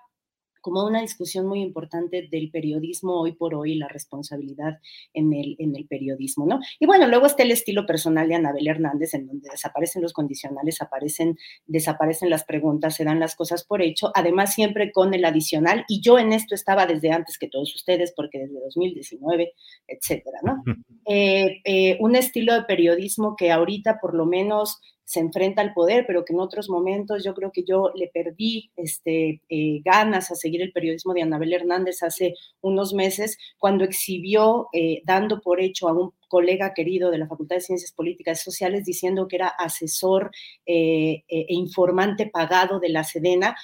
como 0.63 0.87
una 0.87 1.03
discusión 1.03 1.47
muy 1.47 1.61
importante 1.61 2.29
del 2.31 2.51
periodismo 2.51 3.21
hoy 3.21 3.33
por 3.33 3.55
hoy, 3.55 3.75
la 3.75 3.89
responsabilidad 3.89 4.79
en 5.13 5.35
el, 5.35 5.57
en 5.59 5.77
el 5.77 5.87
periodismo, 5.87 6.47
¿no? 6.47 6.61
Y 6.81 6.87
bueno, 6.87 7.09
luego 7.09 7.27
está 7.27 7.43
el 7.43 7.51
estilo 7.51 7.85
personal 7.85 8.29
de 8.29 8.37
Anabel 8.37 8.69
Hernández, 8.69 9.13
en 9.13 9.27
donde 9.27 9.51
desaparecen 9.51 10.01
los 10.01 10.15
condicionales, 10.15 10.81
aparecen, 10.81 11.37
desaparecen 11.67 12.31
las 12.31 12.45
preguntas, 12.45 12.95
se 12.95 13.05
dan 13.05 13.21
las 13.21 13.35
cosas 13.35 13.65
por 13.65 13.83
hecho, 13.83 14.11
además 14.15 14.55
siempre 14.55 14.93
con 14.93 15.13
el 15.13 15.25
adicional, 15.25 15.85
y 15.89 16.01
yo 16.01 16.19
en 16.19 16.33
esto 16.33 16.55
estaba 16.55 16.87
desde 16.87 17.11
antes 17.11 17.37
que 17.39 17.49
todos 17.49 17.75
ustedes, 17.75 18.13
porque 18.17 18.39
desde 18.39 18.61
2019, 18.61 19.53
etcétera, 19.89 20.39
¿no? 20.45 20.63
Eh, 21.07 21.61
eh, 21.65 21.99
un 22.01 22.15
estilo 22.15 22.55
de 22.55 22.63
periodismo 22.63 23.35
que 23.37 23.51
ahorita 23.51 23.99
por 24.01 24.15
lo 24.15 24.25
menos 24.25 24.81
se 25.05 25.21
enfrenta 25.21 25.63
al 25.63 25.73
poder, 25.73 26.05
pero 26.07 26.25
que 26.25 26.33
en 26.33 26.41
otros 26.41 26.69
momentos 26.69 27.25
yo 27.25 27.35
creo 27.35 27.53
que 27.53 27.65
yo 27.65 27.93
le 27.95 28.09
perdí 28.09 28.71
este, 28.77 29.43
eh, 29.49 29.81
ganas 29.85 30.31
a 30.31 30.35
seguir 30.35 30.63
el 30.63 30.73
periodismo 30.73 31.15
de 31.15 31.23
Anabel 31.23 31.53
Hernández 31.53 32.03
hace 32.03 32.35
unos 32.61 32.95
meses, 32.95 33.39
cuando 33.59 33.85
exhibió, 33.85 34.69
eh, 34.73 35.03
dando 35.05 35.41
por 35.41 35.61
hecho 35.61 35.89
a 35.89 35.93
un 35.93 36.13
colega 36.29 36.73
querido 36.75 37.11
de 37.11 37.19
la 37.19 37.27
Facultad 37.27 37.57
de 37.57 37.63
Ciencias 37.63 37.93
Políticas 37.93 38.41
y 38.41 38.45
Sociales, 38.45 38.85
diciendo 38.85 39.29
que 39.29 39.37
era 39.37 39.49
asesor 39.49 40.31
eh, 40.67 41.25
e 41.29 41.47
informante 41.49 42.27
pagado 42.27 42.81
de 42.81 42.89
la 42.89 43.05
Sedena, 43.05 43.55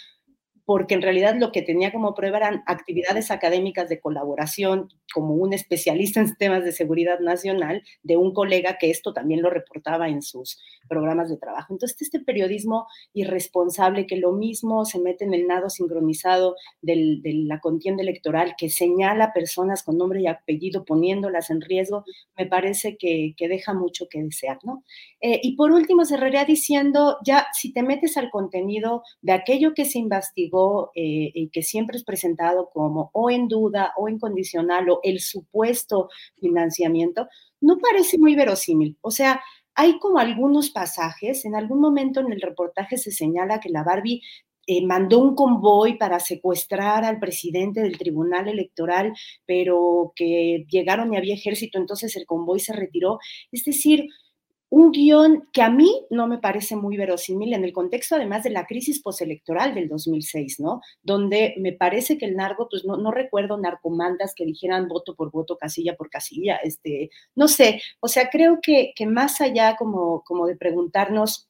porque 0.69 0.93
en 0.93 1.01
realidad 1.01 1.35
lo 1.35 1.51
que 1.51 1.63
tenía 1.63 1.91
como 1.93 2.15
prueba 2.15 2.37
eran 2.37 2.63
actividades 2.67 3.31
académicas 3.31 3.89
de 3.89 4.01
colaboración 4.01 4.91
como 5.15 5.33
un 5.33 5.55
especialista 5.55 6.21
en 6.21 6.37
temas 6.37 6.63
de 6.63 6.73
seguridad 6.73 7.21
nacional 7.21 7.83
de 8.03 8.19
un 8.19 8.35
colega 8.35 8.77
que 8.79 8.91
esto 8.91 9.15
también 9.15 9.41
lo 9.41 9.49
reportaba 9.49 10.11
en 10.11 10.21
sus 10.21 10.61
programas 10.87 11.31
de 11.31 11.39
trabajo. 11.39 11.73
Entonces, 11.73 12.03
este 12.03 12.21
periodismo 12.21 12.87
irresponsable 13.15 14.07
que 14.07 14.19
lo 14.19 14.33
mismo 14.33 14.85
se 14.85 15.01
mete 15.01 15.25
en 15.25 15.33
el 15.33 15.47
nado 15.47 15.71
sincronizado 15.71 16.55
de 16.83 17.21
la 17.47 17.61
contienda 17.61 18.03
electoral, 18.03 18.55
que 18.59 18.69
señala 18.69 19.33
personas 19.33 19.83
con 19.83 19.97
nombre 19.97 20.21
y 20.21 20.27
apellido 20.27 20.85
poniéndolas 20.85 21.49
en 21.49 21.63
riesgo, 21.63 22.05
me 22.37 22.45
parece 22.45 22.99
que, 22.99 23.35
deja 23.39 23.73
mucho 23.73 24.07
que 24.11 24.23
desear, 24.23 24.59
¿no? 24.63 24.85
Eh, 25.23 25.41
y 25.43 25.57
por 25.57 25.73
último, 25.73 26.05
cerraría 26.05 26.45
diciendo, 26.45 27.17
ya 27.25 27.47
si 27.55 27.73
te 27.73 27.83
metes 27.83 28.19
al 28.19 28.29
contenido 28.31 29.03
de 29.23 29.33
aquello 29.33 29.73
que 29.73 29.87
se 29.87 29.99
investigó, 29.99 30.58
eh, 30.95 31.49
que 31.53 31.63
siempre 31.63 31.97
es 31.97 32.05
presentado 32.05 32.71
como 32.71 33.11
o 33.13 33.31
en 33.31 33.49
duda 33.49 33.93
o 33.97 34.09
incondicional 34.09 34.89
o 34.91 35.01
el 35.03 35.21
supuesto 35.21 36.09
financiamiento, 36.37 37.29
no 37.61 37.79
parece 37.79 38.19
muy 38.19 38.35
verosímil. 38.35 38.97
O 39.01 39.11
sea, 39.11 39.41
hay 39.75 39.99
como 39.99 40.19
algunos 40.19 40.71
pasajes, 40.71 41.45
en 41.45 41.55
algún 41.55 41.81
momento 41.81 42.21
en 42.21 42.33
el 42.33 42.41
reportaje 42.41 42.99
se 42.99 43.13
señala 43.13 43.61
que 43.61 43.69
la 43.69 43.85
Barbie 43.85 44.23
eh, 44.71 44.85
mandó 44.85 45.21
un 45.21 45.35
convoy 45.35 45.97
para 45.97 46.21
secuestrar 46.21 47.03
al 47.05 47.19
presidente 47.19 47.81
del 47.81 47.97
Tribunal 47.97 48.49
Electoral, 48.49 49.15
pero 49.47 50.13
que 50.15 50.67
llegaron 50.69 51.15
y 51.15 51.17
había 51.17 51.35
ejército, 51.35 51.79
entonces 51.79 52.15
el 52.17 52.27
convoy 52.27 52.61
se 52.61 52.75
retiró. 52.75 53.19
Es 53.51 53.65
decir, 53.65 54.09
un 54.71 54.93
guion 54.93 55.49
que 55.53 55.63
a 55.63 55.71
mí 55.71 56.07
no 56.11 56.27
me 56.27 56.39
parece 56.39 56.77
muy 56.77 56.97
verosímil 56.97 57.55
en 57.55 57.65
el 57.65 57.73
contexto 57.73 58.17
además 58.17 58.43
de 58.43 58.51
la 58.51 58.67
crisis 58.67 59.01
postelectoral 59.01 59.75
del 59.75 59.89
2006, 59.89 60.61
¿no? 60.61 60.83
Donde 61.03 61.55
me 61.59 61.73
parece 61.73 62.19
que 62.19 62.27
el 62.27 62.37
narco, 62.37 62.69
pues 62.71 62.85
no, 62.85 62.97
no 62.97 63.11
recuerdo 63.11 63.57
narcomandas 63.57 64.35
que 64.35 64.45
dijeran 64.45 64.89
voto 64.89 65.15
por 65.15 65.31
voto, 65.31 65.57
casilla 65.57 65.97
por 65.97 66.11
casilla, 66.11 66.57
este, 66.57 67.11
no 67.35 67.49
sé, 67.49 67.81
o 68.01 68.09
sea, 68.09 68.29
creo 68.31 68.59
que, 68.63 68.93
que 68.95 69.07
más 69.07 69.41
allá 69.41 69.77
como, 69.77 70.23
como 70.25 70.47
de 70.47 70.57
preguntarnos 70.57 71.49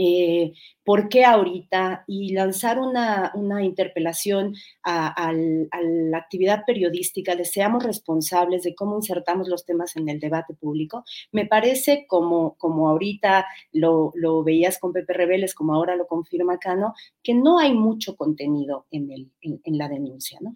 eh, 0.00 0.52
por 0.84 1.08
qué 1.08 1.24
ahorita 1.24 2.04
y 2.06 2.32
lanzar 2.32 2.78
una, 2.78 3.32
interpelación 3.64 4.54
a, 4.84 5.32
la 5.32 6.18
actividad 6.18 6.62
periodística 6.64 7.34
de 7.34 7.44
seamos 7.44 7.82
responsables 7.82 8.62
de 8.62 8.76
cómo 8.76 8.94
insertamos 8.94 9.48
los 9.48 9.64
temas 9.64 9.96
en 9.96 10.08
el 10.08 10.20
debate 10.20 10.54
público, 10.54 11.02
me 11.32 11.46
parece 11.46 12.06
como, 12.06 12.54
como 12.58 12.88
ahorita 12.88 13.44
lo, 13.72 14.12
veías 14.44 14.78
con 14.78 14.92
Pepe 14.92 15.14
Rebeles, 15.14 15.52
como 15.52 15.74
ahora 15.74 15.96
lo 15.96 16.06
confirma 16.06 16.58
Cano, 16.58 16.94
que 17.20 17.34
no 17.34 17.58
hay 17.58 17.74
mucho 17.74 18.14
contenido 18.14 18.86
en, 18.92 19.10
el, 19.10 19.32
en, 19.42 19.78
la 19.78 19.88
denuncia, 19.88 20.38
¿no? 20.40 20.54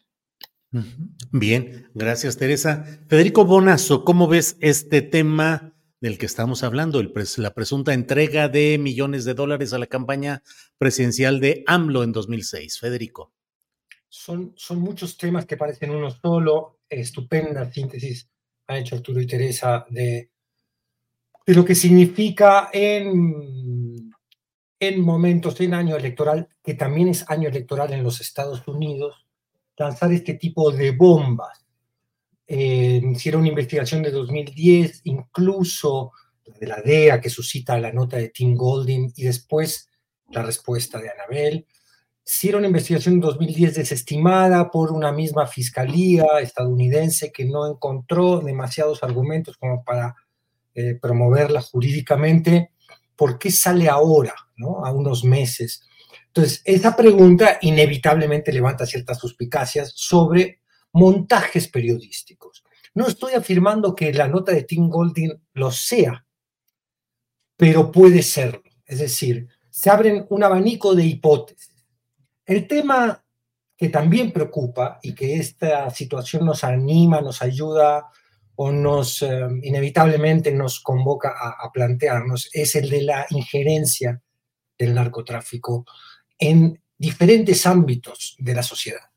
Bien, 1.33 1.89
gracias 1.95 2.39
Teresa. 2.39 2.85
Federico 3.09 3.45
Bonazo, 3.45 4.05
¿cómo 4.05 4.29
ves 4.29 4.57
este 4.61 5.03
tema? 5.03 5.72
Del 6.03 6.19
que 6.19 6.27
estamos 6.27 6.65
hablando, 6.65 7.01
la 7.37 7.55
presunta 7.55 7.95
entrega 7.95 8.49
de 8.49 8.77
millones 8.77 9.25
de 9.25 9.35
dólares 9.35 9.73
a 9.73 9.79
la 9.79 9.87
campaña 9.87 10.43
presidencial 10.77 11.39
de 11.39 11.63
AMLO 11.69 12.03
en 12.03 12.11
2006. 12.11 12.81
Federico. 12.81 13.33
Son, 14.09 14.53
son 14.57 14.81
muchos 14.81 15.17
temas 15.17 15.47
que 15.47 15.57
parecen 15.57 15.93
uno 15.93 16.11
solo. 16.11 16.81
Estupenda 16.89 17.71
síntesis 17.71 18.29
ha 18.67 18.79
hecho 18.79 18.97
Arturo 18.97 19.21
y 19.21 19.29
Teresa 19.29 19.87
de, 19.91 20.33
de 21.47 21.55
lo 21.55 21.65
que 21.65 21.77
significa 21.77 22.71
en, 22.73 24.11
en 24.81 25.01
momentos, 25.01 25.61
en 25.61 25.73
año 25.73 25.95
electoral, 25.97 26.49
que 26.65 26.75
también 26.75 27.09
es 27.09 27.25
año 27.31 27.49
electoral 27.49 27.93
en 27.93 28.03
los 28.03 28.21
Estados 28.21 28.67
Unidos, 28.67 29.25
lanzar 29.77 30.13
este 30.13 30.35
tipo 30.35 30.73
de 30.73 30.91
bombas 30.91 31.62
eh, 32.55 33.01
hicieron 33.03 33.41
una 33.41 33.49
investigación 33.49 34.03
de 34.03 34.11
2010, 34.11 35.01
incluso 35.05 36.13
de 36.61 36.67
la 36.67 36.83
DEA 36.83 37.19
que 37.19 37.31
suscita 37.31 37.79
la 37.79 37.95
nota 37.95 38.19
de 38.19 38.29
Tim 38.29 38.55
Golding 38.55 39.11
y 39.17 39.23
después 39.23 39.89
la 40.29 40.43
respuesta 40.43 41.01
de 41.01 41.09
Anabel. 41.09 41.67
Hicieron 42.27 42.59
una 42.59 42.67
investigación 42.67 43.15
en 43.15 43.21
2010 43.21 43.77
desestimada 43.77 44.71
por 44.71 44.93
una 44.93 45.13
misma 45.13 45.47
fiscalía 45.47 46.27
estadounidense 46.43 47.33
que 47.33 47.47
no 47.47 47.67
encontró 47.67 48.41
demasiados 48.41 49.03
argumentos 49.03 49.57
como 49.57 49.83
para 49.83 50.15
eh, 50.75 50.99
promoverla 51.01 51.63
jurídicamente. 51.63 52.73
¿Por 53.17 53.39
qué 53.39 53.51
sale 53.51 53.89
ahora, 53.89 54.35
¿no? 54.59 54.85
a 54.85 54.93
unos 54.93 55.25
meses? 55.25 55.85
Entonces, 56.27 56.61
esa 56.67 56.95
pregunta 56.97 57.57
inevitablemente 57.63 58.53
levanta 58.53 58.85
ciertas 58.85 59.19
suspicacias 59.19 59.95
sobre 59.97 60.62
montajes 60.93 61.69
periodísticos. 61.69 62.65
No 62.95 63.07
estoy 63.07 63.35
afirmando 63.35 63.95
que 63.95 64.13
la 64.13 64.29
nota 64.29 64.53
de 64.53 64.65
Tim 64.65 64.89
Golding 64.89 65.33
lo 65.55 65.71
sea, 65.71 66.27
pero 67.57 67.91
puede 67.91 68.23
serlo. 68.23 68.63
Es 68.85 68.99
decir, 68.99 69.49
se 69.71 69.91
abren 69.91 70.27
un 70.29 70.43
abanico 70.43 70.95
de 70.95 71.05
hipótesis. 71.05 71.87
El 72.45 72.67
tema 72.67 73.25
que 73.77 73.89
también 73.89 74.33
preocupa 74.33 75.01
y 75.03 75.15
que 75.15 75.37
esta 75.37 75.91
situación 75.91 76.45
nos 76.45 76.63
anima, 76.63 77.21
nos 77.21 77.43
ayuda 77.43 78.11
o 78.55 78.71
nos 78.71 79.23
eh, 79.23 79.49
inevitablemente 79.63 80.53
nos 80.53 80.81
convoca 80.81 81.35
a, 81.59 81.73
plantearnos 81.73 82.51
es 82.53 82.77
el 82.77 82.91
de 82.91 83.03
la 83.03 83.27
injerencia 83.31 84.21
del 84.79 84.95
narcotráfico 84.95 85.87
en 86.39 86.81
diferentes 86.99 87.67
ámbitos 87.67 88.37
de 88.39 88.55
la 88.55 88.63
sociedad. 88.63 89.11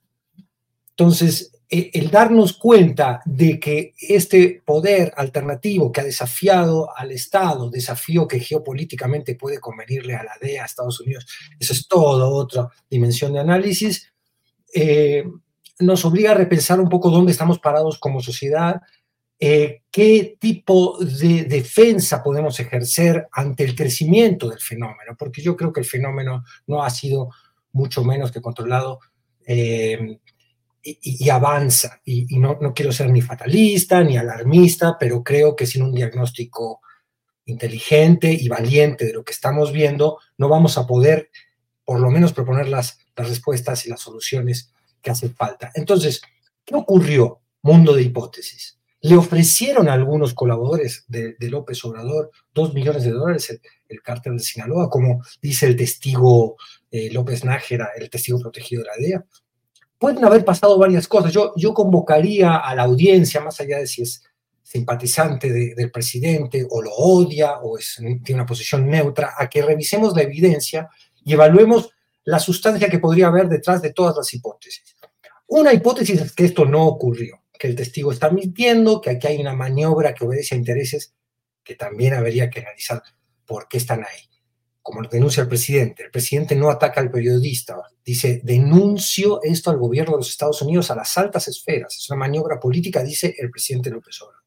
Entonces, 0.91 1.54
el 1.69 2.11
darnos 2.11 2.53
cuenta 2.53 3.21
de 3.25 3.59
que 3.59 3.93
este 3.99 4.61
poder 4.63 5.13
alternativo 5.17 5.91
que 5.91 6.01
ha 6.01 6.03
desafiado 6.03 6.95
al 6.95 7.11
Estado, 7.11 7.69
desafío 7.69 8.27
que 8.27 8.39
geopolíticamente 8.39 9.35
puede 9.35 9.59
convenirle 9.59 10.15
a 10.15 10.23
la 10.23 10.37
DEA, 10.39 10.63
a 10.63 10.65
Estados 10.65 10.99
Unidos, 11.01 11.25
eso 11.59 11.73
es 11.73 11.87
todo 11.87 12.29
otra 12.29 12.69
dimensión 12.89 13.33
de 13.33 13.39
análisis, 13.39 14.11
eh, 14.73 15.23
nos 15.79 16.05
obliga 16.05 16.31
a 16.31 16.35
repensar 16.35 16.79
un 16.79 16.89
poco 16.89 17.09
dónde 17.09 17.31
estamos 17.31 17.59
parados 17.59 17.97
como 17.97 18.21
sociedad, 18.21 18.81
eh, 19.39 19.81
qué 19.91 20.37
tipo 20.39 20.97
de 20.99 21.43
defensa 21.43 22.23
podemos 22.23 22.59
ejercer 22.59 23.27
ante 23.31 23.63
el 23.63 23.75
crecimiento 23.75 24.49
del 24.49 24.59
fenómeno, 24.59 25.15
porque 25.17 25.41
yo 25.41 25.57
creo 25.57 25.73
que 25.73 25.81
el 25.81 25.85
fenómeno 25.85 26.43
no 26.67 26.83
ha 26.83 26.89
sido 26.89 27.29
mucho 27.73 28.03
menos 28.03 28.31
que 28.31 28.41
controlado 28.41 28.99
y, 30.85 31.29
avanza. 31.29 31.99
Y, 32.05 32.37
no, 32.37 32.57
no, 32.61 32.73
quiero 32.73 32.91
ser 32.91 33.09
ni 33.09 33.21
fatalista 33.21 34.03
ni 34.03 34.17
alarmista, 34.17 34.97
pero 34.99 35.23
creo 35.23 35.55
que 35.55 35.65
sin 35.65 35.81
un 35.81 35.93
diagnóstico 35.93 36.81
inteligente 37.45 38.31
y 38.31 38.47
valiente 38.47 39.05
de 39.05 39.13
lo 39.13 39.23
que 39.23 39.33
estamos 39.33 39.71
viendo, 39.71 40.19
no 40.37 40.47
vamos 40.47 40.77
a 40.77 40.85
poder, 40.85 41.29
por 41.83 41.99
lo 41.99 42.11
menos, 42.11 42.33
proponer 42.33 42.67
las, 42.67 42.99
las 43.15 43.29
respuestas 43.29 43.85
y 43.85 43.89
las 43.89 44.01
soluciones 44.01 44.71
que 45.01 45.11
hacen 45.11 45.35
falta. 45.35 45.71
Entonces, 45.73 46.21
¿qué 46.63 46.75
ocurrió? 46.75 47.41
Mundo 47.61 47.93
de 47.93 48.03
hipótesis. 48.03 48.79
le 49.01 49.15
ofrecieron 49.15 49.89
a 49.89 49.93
algunos 49.93 50.33
colaboradores 50.35 51.05
de, 51.07 51.35
López 51.39 51.83
Obrador 51.85 52.31
dos 52.53 52.73
millones 52.73 53.03
de 53.03 53.11
dólares 53.11 53.49
el, 53.49 53.61
el, 53.87 54.01
cártel 54.01 54.37
de 54.37 54.43
Sinaloa, 54.43 54.89
como 54.89 55.23
dice 55.41 55.65
el 55.65 55.75
testigo 55.75 56.57
eh, 56.91 57.11
López 57.11 57.43
Nájera, 57.43 57.89
el 57.97 58.09
testigo 58.09 58.39
protegido 58.39 58.83
de 58.83 58.87
la 58.87 58.97
DEA. 58.97 59.25
Pueden 59.97 60.23
haber 60.25 60.43
pasado 60.43 60.77
varias 60.77 61.07
cosas. 61.07 61.31
Yo, 61.31 61.53
yo 61.55 61.73
convocaría 61.73 62.57
a 62.57 62.75
la 62.75 62.83
audiencia, 62.83 63.41
más 63.41 63.59
allá 63.59 63.79
de 63.79 63.87
si 63.87 64.01
es 64.01 64.23
simpatizante 64.61 65.51
del 65.51 65.91
presidente 65.91 66.65
o 66.69 66.81
lo 66.81 66.91
odia 66.91 67.59
o 67.59 67.77
es, 67.77 67.95
tiene 67.95 68.41
una 68.41 68.45
posición 68.45 68.89
neutra, 68.89 69.33
a 69.37 69.47
que 69.47 69.61
revisemos 69.61 70.15
la 70.15 70.23
evidencia 70.23 70.89
y 71.23 71.33
evaluemos 71.33 71.91
la 72.23 72.39
sustancia 72.39 72.89
que 72.89 72.99
podría 72.99 73.27
haber 73.27 73.47
detrás 73.47 73.81
de 73.81 73.93
todas 73.93 74.15
las 74.17 74.33
hipótesis. 74.33 74.95
Una 75.47 75.71
hipótesis 75.71 76.19
es 76.19 76.33
que 76.33 76.45
esto 76.45 76.65
no 76.65 76.85
ocurrió, 76.85 77.43
que 77.57 77.67
el 77.67 77.75
testigo 77.75 78.11
está 78.11 78.31
mintiendo, 78.31 78.99
que 78.99 79.11
aquí 79.11 79.27
hay 79.27 79.39
una 79.39 79.53
maniobra 79.53 80.13
que 80.13 80.25
obedece 80.25 80.55
a 80.55 80.57
intereses 80.57 81.13
que 81.63 81.75
también 81.75 82.13
habría 82.13 82.49
que 82.49 82.61
analizar 82.61 83.01
por 83.45 83.67
qué 83.67 83.77
están 83.77 84.01
ahí. 84.01 84.29
Como 84.85 85.01
denuncia 85.01 85.41
el 85.41 85.49
presidente, 85.49 86.03
el 86.03 86.11
presidente 86.11 86.55
no 86.55 86.69
ataca 86.69 87.01
al 87.01 87.09
periodista, 87.09 87.75
dice, 88.05 88.41
denuncio 88.43 89.39
esto 89.41 89.71
al 89.71 89.79
gobierno 89.79 90.11
de 90.11 90.19
los 90.19 90.29
Estados 90.29 90.61
Unidos, 90.61 90.91
a 90.91 90.95
las 90.95 91.17
altas 91.17 91.47
esferas. 91.47 91.95
Es 91.95 92.07
una 92.11 92.19
maniobra 92.19 92.59
política, 92.59 93.01
dice 93.01 93.33
el 93.35 93.49
presidente 93.49 93.89
López 93.89 94.21
Obrador. 94.21 94.43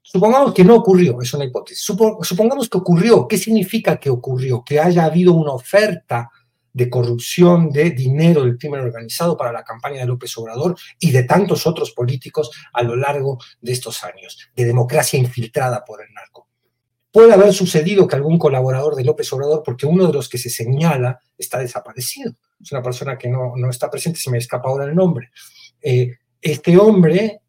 Supongamos 0.00 0.54
que 0.54 0.64
no 0.64 0.76
ocurrió, 0.76 1.20
es 1.20 1.34
una 1.34 1.44
hipótesis. 1.44 1.84
Supongamos 1.84 2.70
que 2.70 2.78
ocurrió. 2.78 3.28
¿Qué 3.28 3.36
significa 3.36 4.00
que 4.00 4.08
ocurrió? 4.08 4.64
Que 4.64 4.80
haya 4.80 5.04
habido 5.04 5.34
una 5.34 5.52
oferta 5.52 6.30
de 6.72 6.88
corrupción 6.88 7.68
de 7.68 7.90
dinero 7.90 8.44
del 8.44 8.56
crimen 8.56 8.80
organizado 8.80 9.36
para 9.36 9.52
la 9.52 9.62
campaña 9.62 10.00
de 10.00 10.06
López 10.06 10.38
Obrador 10.38 10.74
y 10.98 11.10
de 11.10 11.24
tantos 11.24 11.66
otros 11.66 11.90
políticos 11.90 12.50
a 12.72 12.82
lo 12.82 12.96
largo 12.96 13.36
de 13.60 13.72
estos 13.72 14.04
años, 14.04 14.38
de 14.56 14.64
democracia 14.64 15.18
infiltrada 15.18 15.84
por 15.84 16.00
el 16.00 16.10
narco. 16.14 16.48
Puede 17.14 17.32
haber 17.32 17.52
sucedido 17.52 18.08
que 18.08 18.16
algún 18.16 18.38
colaborador 18.38 18.96
de 18.96 19.04
López 19.04 19.32
Obrador, 19.32 19.62
porque 19.64 19.86
uno 19.86 20.08
de 20.08 20.12
los 20.12 20.28
que 20.28 20.36
se 20.36 20.50
señala 20.50 21.20
está 21.38 21.60
desaparecido, 21.60 22.34
es 22.60 22.72
una 22.72 22.82
persona 22.82 23.16
que 23.16 23.28
no, 23.28 23.52
no 23.54 23.70
está 23.70 23.88
presente, 23.88 24.18
se 24.18 24.32
me 24.32 24.38
escapa 24.38 24.68
ahora 24.68 24.86
el 24.86 24.96
nombre. 24.96 25.30
Eh, 25.80 26.10
este 26.42 26.76
hombre 26.76 27.40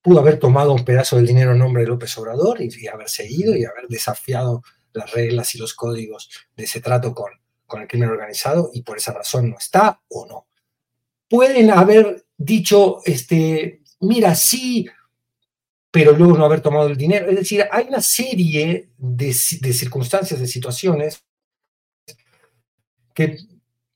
pudo 0.00 0.20
haber 0.20 0.38
tomado 0.38 0.72
un 0.72 0.82
pedazo 0.82 1.16
del 1.16 1.26
dinero 1.26 1.52
en 1.52 1.58
nombre 1.58 1.82
de 1.82 1.90
López 1.90 2.16
Obrador 2.16 2.62
y, 2.62 2.86
haberse 2.86 3.30
ido 3.30 3.54
y 3.54 3.66
haber 3.66 3.86
desafiado 3.86 4.62
las 4.94 5.12
reglas 5.12 5.54
y 5.54 5.58
los 5.58 5.74
códigos 5.74 6.30
de 6.56 6.64
ese 6.64 6.80
trato 6.80 7.12
con, 7.12 7.32
con 7.66 7.82
el 7.82 7.88
crimen 7.88 8.08
organizado 8.08 8.70
y 8.72 8.80
por 8.80 8.96
esa 8.96 9.12
razón 9.12 9.50
no 9.50 9.58
está 9.58 10.00
o 10.08 10.26
no. 10.26 10.46
Pueden 11.28 11.70
haber 11.70 12.24
dicho, 12.38 13.00
este, 13.04 13.82
mira, 14.00 14.34
sí, 14.34 14.88
pero 15.92 16.12
luego 16.12 16.36
no 16.36 16.44
haber 16.44 16.60
tomado 16.60 16.88
el 16.88 16.96
dinero. 16.96 17.30
Es 17.30 17.36
decir, 17.36 17.64
hay 17.70 17.86
una 17.86 18.00
serie 18.00 18.90
de, 18.96 19.32
circunstancias, 19.32 20.40
de 20.40 20.48
situaciones 20.48 21.22
que, 23.14 23.36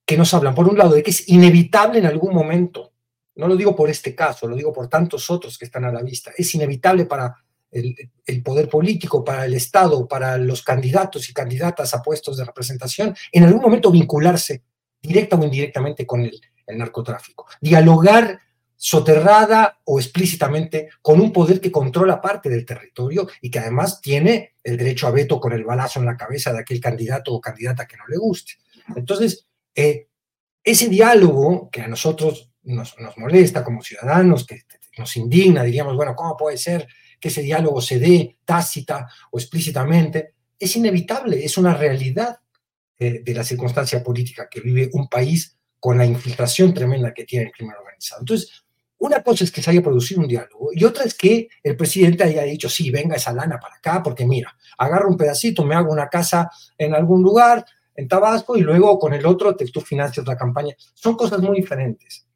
que 0.05 0.17
nos 0.17 0.33
hablan, 0.35 0.55
por 0.55 0.69
un 0.69 0.79
lado, 0.79 0.95
de 0.95 1.03
que 1.03 1.11
es 1.11 1.29
inevitable 1.29 1.99
en 1.99 2.07
algún 2.07 2.33
momento 2.33 2.93
no 3.37 3.49
lo 3.49 3.57
digo 3.57 3.77
por 3.77 3.91
este 3.91 4.15
caso, 4.15 4.49
lo 4.49 4.57
digo 4.57 4.73
por 4.73 4.89
tantos 4.89 5.31
otros 5.31 5.59
que 5.59 5.67
están 5.67 5.85
a 5.85 5.93
la 5.93 6.03
vista. 6.03 6.33
Es 6.37 6.55
inevitable 6.55 7.05
para 7.05 7.37
el, 7.71 8.43
poder 8.43 8.69
político, 8.69 9.23
para 9.23 9.45
el 9.45 9.55
Estado, 9.55 10.09
para 10.09 10.39
los 10.39 10.63
candidatos 10.63 11.29
y 11.29 11.35
candidatas 11.35 11.93
a 11.93 12.03
puestos 12.03 12.39
de 12.39 12.45
representación, 12.45 13.15
en 13.31 13.45
algún 13.45 13.61
momento 13.61 13.91
vincularse 13.91 14.63
directa 15.03 15.37
o 15.37 15.45
indirectamente 15.45 16.07
con 16.07 16.23
el 16.23 16.41
narcotráfico. 16.79 17.47
Dialogar 17.61 18.41
soterrada 18.77 19.81
o 19.85 19.99
explícitamente 19.99 20.91
con 21.01 21.21
un 21.21 21.33
poder 21.33 21.61
que 21.61 21.73
controla 21.73 22.21
parte 22.21 22.49
del 22.49 22.67
territorio 22.67 23.27
y 23.41 23.51
que 23.51 23.59
además 23.59 24.01
tiene 24.01 24.55
el 24.63 24.77
derecho 24.77 25.07
a 25.07 25.11
veto 25.11 25.41
con 25.41 25.53
el 25.53 25.65
balazo 25.65 26.01
en 26.01 26.07
la 26.07 26.17
cabeza 26.17 26.53
de 26.53 26.61
aquel 26.61 26.81
candidato 26.81 27.33
o 27.33 27.41
candidata 27.41 27.87
que 27.87 27.97
no 27.97 28.05
le 28.09 28.19
guste. 28.19 28.55
Entonces, 28.95 29.47
eh, 29.75 30.09
ese 30.63 30.89
diálogo 30.89 31.71
que 31.71 31.83
a 31.83 31.89
nosotros 31.89 32.51
nos, 32.65 32.97
molesta 33.17 33.65
como 33.65 33.83
ciudadanos, 33.83 34.47
que 34.47 34.63
nos 34.99 35.17
indigna, 35.17 35.63
diríamos, 35.63 35.97
bueno, 35.97 36.15
¿cómo 36.15 36.37
puede 36.37 36.59
ser 36.59 36.87
que 37.21 37.29
ese 37.29 37.43
diálogo 37.43 37.81
se 37.81 37.99
dé 37.99 38.37
tácita 38.45 39.09
o 39.31 39.39
explícitamente? 39.39 40.35
Es 40.59 40.77
inevitable, 40.77 41.45
es 41.45 41.57
una 41.57 41.75
realidad 41.75 42.41
eh, 42.99 43.21
de 43.23 43.35
la 43.35 43.45
circunstancia 43.45 44.03
política 44.03 44.49
que 44.51 44.61
vive 44.61 44.91
un 44.93 45.09
país 45.09 45.57
con 45.79 45.99
la 45.99 46.07
infiltración 46.07 46.75
tremenda 46.75 47.15
que 47.15 47.25
tiene 47.25 47.47
el 47.47 47.53
crimen 47.53 47.77
organizado. 47.77 48.23
Entonces, 48.23 48.66
una 48.99 49.23
cosa 49.23 49.45
es 49.45 49.53
que 49.53 49.63
se 49.63 49.71
haya 49.71 49.83
producido 49.83 50.21
un 50.21 50.29
diálogo 50.29 50.71
y 50.73 50.85
otra 50.85 51.05
es 51.05 51.15
que 51.15 51.49
el 51.63 51.77
presidente 51.77 52.25
haya 52.25 52.43
dicho, 52.43 52.69
sí, 52.69 52.91
venga 52.91 53.17
esa 53.17 53.33
lana 53.33 53.59
para 53.59 53.77
acá, 53.77 54.03
porque 54.03 54.25
mira, 54.25 54.57
agarro 54.79 55.09
un 55.09 55.17
pedacito, 55.17 55.65
me 55.65 55.75
hago 55.75 55.93
una 55.93 56.09
casa 56.09 56.51
en 56.79 56.95
algún 56.95 57.23
lugar, 57.23 57.65
en 57.95 58.09
Tabasco, 58.09 58.57
y 58.57 58.61
luego 58.61 58.99
con 58.99 59.13
el 59.15 59.25
otro 59.27 59.55
te, 59.55 59.67
tú 59.67 59.81
financias 59.81 60.27
la 60.27 60.37
campaña. 60.37 60.75
Son 60.95 61.17
cosas 61.17 61.41
muy 61.41 61.57
diferentes. 61.57 62.27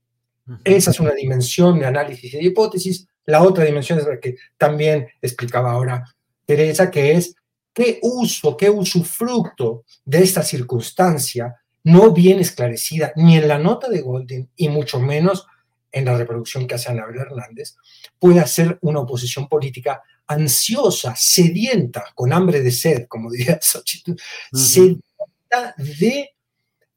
Esa 0.64 0.90
es 0.90 1.00
una 1.00 1.12
dimensión 1.12 1.78
de 1.78 1.86
análisis 1.86 2.34
y 2.34 2.36
de 2.38 2.44
hipótesis. 2.44 3.06
La 3.26 3.42
otra 3.42 3.64
dimensión 3.64 3.98
es 3.98 4.06
la 4.06 4.18
que 4.18 4.36
también 4.56 5.06
explicaba 5.22 5.72
ahora 5.72 6.04
Teresa, 6.44 6.90
que 6.90 7.12
es 7.12 7.36
qué 7.72 8.00
uso, 8.02 8.56
qué 8.56 8.68
usufructo 8.68 9.84
de 10.04 10.22
esta 10.22 10.42
circunstancia 10.42 11.56
no 11.84 12.12
bien 12.12 12.40
esclarecida 12.40 13.12
ni 13.16 13.36
en 13.36 13.48
la 13.48 13.58
nota 13.58 13.88
de 13.88 14.02
Golden 14.02 14.50
y 14.56 14.68
mucho 14.68 15.00
menos 15.00 15.46
en 15.92 16.04
la 16.04 16.16
reproducción 16.16 16.66
que 16.66 16.74
hace 16.74 16.90
Anabel 16.90 17.18
Hernández, 17.18 17.76
puede 18.18 18.40
hacer 18.40 18.78
una 18.82 19.00
oposición 19.00 19.48
política 19.48 20.02
ansiosa, 20.26 21.14
sedienta, 21.16 22.04
con 22.14 22.32
hambre 22.32 22.62
de 22.62 22.70
sed, 22.70 23.06
como 23.08 23.30
diría 23.30 23.58
Xochitl, 23.62 24.12
sedienta 24.52 25.74
de 25.76 26.30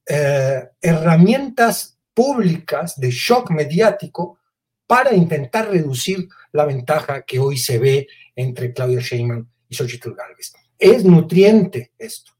eh, 0.05 0.63
herramientas 0.81 1.97
públicas 2.13 2.99
de 2.99 3.09
shock 3.09 3.49
mediático 3.51 4.39
para 4.85 5.13
intentar 5.13 5.69
reducir 5.69 6.27
la 6.51 6.65
ventaja 6.65 7.23
que 7.23 7.39
hoy 7.39 7.57
se 7.57 7.79
ve 7.79 8.07
entre 8.35 8.73
Claudia 8.73 8.99
Sheinbaum 8.99 9.47
y 9.69 9.75
Xochitl 9.75 10.13
Gálvez. 10.13 10.53
Es 10.77 11.03
nutriente 11.03 11.93
esto. 11.97 12.33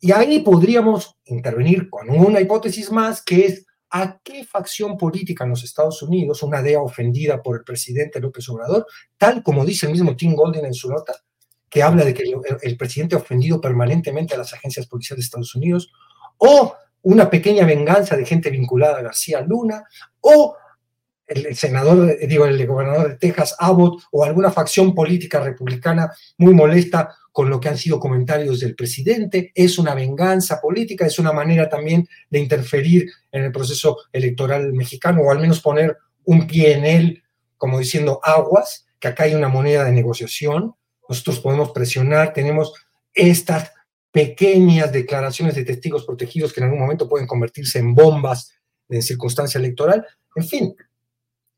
Y 0.00 0.12
ahí 0.12 0.40
podríamos 0.40 1.16
intervenir 1.24 1.88
con 1.88 2.10
una 2.10 2.40
hipótesis 2.40 2.90
más, 2.90 3.22
que 3.22 3.46
es 3.46 3.66
a 4.02 4.20
qué 4.22 4.44
facción 4.44 4.98
política 4.98 5.44
en 5.44 5.50
los 5.50 5.64
Estados 5.64 6.02
Unidos, 6.02 6.42
una 6.42 6.60
DEA 6.60 6.80
ofendida 6.80 7.42
por 7.42 7.56
el 7.56 7.64
presidente 7.64 8.20
López 8.20 8.48
Obrador, 8.50 8.86
tal 9.16 9.42
como 9.42 9.64
dice 9.64 9.86
el 9.86 9.92
mismo 9.92 10.14
Tim 10.14 10.34
Golden 10.34 10.66
en 10.66 10.74
su 10.74 10.90
nota, 10.90 11.14
que 11.68 11.82
habla 11.82 12.04
de 12.04 12.12
que 12.12 12.22
el, 12.22 12.34
el 12.60 12.76
presidente 12.76 13.14
ha 13.14 13.18
ofendido 13.18 13.60
permanentemente 13.60 14.34
a 14.34 14.38
las 14.38 14.52
agencias 14.52 14.86
policiales 14.86 15.22
de 15.22 15.26
Estados 15.26 15.54
Unidos, 15.54 15.90
o 16.36 16.74
una 17.02 17.30
pequeña 17.30 17.64
venganza 17.64 18.16
de 18.16 18.26
gente 18.26 18.50
vinculada 18.50 18.98
a 18.98 19.02
García 19.02 19.40
Luna, 19.40 19.84
o 20.20 20.56
el 21.26 21.56
senador, 21.56 22.16
digo, 22.28 22.46
el 22.46 22.66
gobernador 22.66 23.08
de 23.08 23.16
Texas, 23.16 23.56
Abbott, 23.58 24.02
o 24.12 24.24
alguna 24.24 24.50
facción 24.50 24.94
política 24.94 25.40
republicana 25.40 26.12
muy 26.38 26.54
molesta 26.54 27.16
con 27.36 27.50
lo 27.50 27.60
que 27.60 27.68
han 27.68 27.76
sido 27.76 28.00
comentarios 28.00 28.60
del 28.60 28.74
presidente. 28.74 29.52
Es 29.54 29.78
una 29.78 29.94
venganza 29.94 30.58
política, 30.58 31.04
es 31.04 31.18
una 31.18 31.34
manera 31.34 31.68
también 31.68 32.08
de 32.30 32.38
interferir 32.38 33.10
en 33.30 33.44
el 33.44 33.52
proceso 33.52 33.98
electoral 34.10 34.72
mexicano, 34.72 35.20
o 35.20 35.30
al 35.30 35.38
menos 35.38 35.60
poner 35.60 35.98
un 36.24 36.46
pie 36.46 36.72
en 36.72 36.86
él, 36.86 37.22
como 37.58 37.78
diciendo 37.78 38.20
aguas, 38.22 38.86
que 38.98 39.08
acá 39.08 39.24
hay 39.24 39.34
una 39.34 39.48
moneda 39.48 39.84
de 39.84 39.92
negociación, 39.92 40.76
nosotros 41.10 41.40
podemos 41.40 41.72
presionar, 41.72 42.32
tenemos 42.32 42.72
estas 43.12 43.70
pequeñas 44.10 44.90
declaraciones 44.90 45.56
de 45.56 45.66
testigos 45.66 46.06
protegidos 46.06 46.54
que 46.54 46.60
en 46.60 46.64
algún 46.64 46.80
momento 46.80 47.06
pueden 47.06 47.26
convertirse 47.26 47.78
en 47.78 47.94
bombas 47.94 48.54
en 48.88 49.02
circunstancia 49.02 49.58
electoral. 49.58 50.06
En 50.34 50.48
fin, 50.48 50.74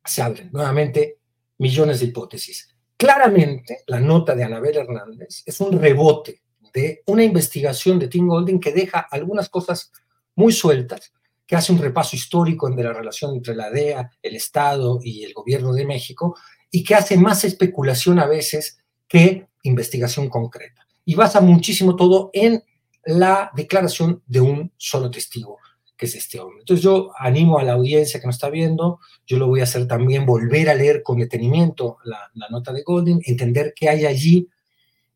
se 0.04 0.22
abren 0.22 0.50
nuevamente 0.50 1.20
millones 1.56 2.00
de 2.00 2.06
hipótesis. 2.06 2.68
Claramente, 2.98 3.84
la 3.86 4.00
nota 4.00 4.34
de 4.34 4.42
Anabel 4.42 4.76
Hernández 4.76 5.44
es 5.46 5.60
un 5.60 5.80
rebote 5.80 6.42
de 6.74 7.04
una 7.06 7.22
investigación 7.22 7.96
de 7.96 8.08
Tim 8.08 8.26
Golden 8.26 8.58
que 8.58 8.72
deja 8.72 8.98
algunas 8.98 9.48
cosas 9.48 9.92
muy 10.34 10.52
sueltas, 10.52 11.12
que 11.46 11.54
hace 11.54 11.72
un 11.72 11.78
repaso 11.78 12.16
histórico 12.16 12.68
de 12.68 12.82
la 12.82 12.92
relación 12.92 13.36
entre 13.36 13.54
la 13.54 13.70
DEA, 13.70 14.10
el 14.20 14.34
Estado 14.34 14.98
y 15.00 15.22
el 15.22 15.32
gobierno 15.32 15.72
de 15.72 15.86
México, 15.86 16.36
y 16.72 16.82
que 16.82 16.96
hace 16.96 17.16
más 17.16 17.44
especulación 17.44 18.18
a 18.18 18.26
veces 18.26 18.80
que 19.06 19.46
investigación 19.62 20.28
concreta. 20.28 20.84
Y 21.04 21.14
basa 21.14 21.40
muchísimo 21.40 21.94
todo 21.94 22.30
en 22.32 22.64
la 23.04 23.52
declaración 23.54 24.24
de 24.26 24.40
un 24.40 24.72
solo 24.76 25.08
testigo, 25.08 25.58
que 25.98 26.06
es 26.06 26.14
este 26.14 26.38
hombre. 26.38 26.60
Entonces 26.60 26.82
yo 26.82 27.10
animo 27.18 27.58
a 27.58 27.64
la 27.64 27.72
audiencia 27.72 28.20
que 28.20 28.26
nos 28.26 28.36
está 28.36 28.48
viendo, 28.48 29.00
yo 29.26 29.36
lo 29.36 29.48
voy 29.48 29.60
a 29.60 29.64
hacer 29.64 29.86
también, 29.88 30.24
volver 30.24 30.70
a 30.70 30.74
leer 30.74 31.02
con 31.02 31.18
detenimiento 31.18 31.98
la, 32.04 32.30
nota 32.48 32.72
de 32.72 32.82
Golden, 32.82 33.20
entender 33.24 33.74
qué 33.74 33.88
hay 33.88 34.06
allí 34.06 34.48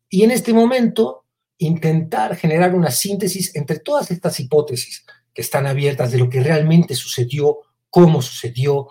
y 0.09 0.23
en 0.23 0.31
este 0.31 0.53
momento 0.53 1.23
intentar 1.57 2.35
generar 2.35 2.75
una 2.75 2.91
síntesis 2.91 3.55
entre 3.55 3.79
todas 3.79 4.11
estas 4.11 4.39
hipótesis 4.39 5.05
que 5.33 5.41
están 5.41 5.65
abiertas 5.65 6.11
de 6.11 6.19
lo 6.19 6.29
que 6.29 6.43
realmente 6.43 6.93
sucedió, 6.93 7.59
cómo 7.89 8.21
sucedió, 8.21 8.89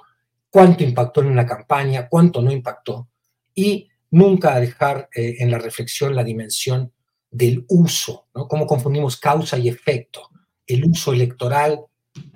cuánto 0.48 0.83
impactó 0.83 1.20
en 1.20 1.28
una 1.28 1.46
campaña, 1.46 2.09
cuánto 2.09 2.40
no 2.40 2.50
impactó, 2.50 3.09
y 3.55 3.88
nunca 4.11 4.59
dejar 4.59 5.09
eh, 5.14 5.37
en 5.40 5.50
la 5.50 5.59
reflexión 5.59 6.16
la 6.16 6.24
dimensión 6.24 6.92
del 7.31 7.64
uso, 7.68 8.26
¿no? 8.35 8.48
Cómo 8.48 8.66
confundimos 8.66 9.16
causa 9.16 9.59
y 9.59 9.68
efecto, 9.68 10.31
el 10.66 10.85
uso 10.85 11.12
electoral 11.12 11.81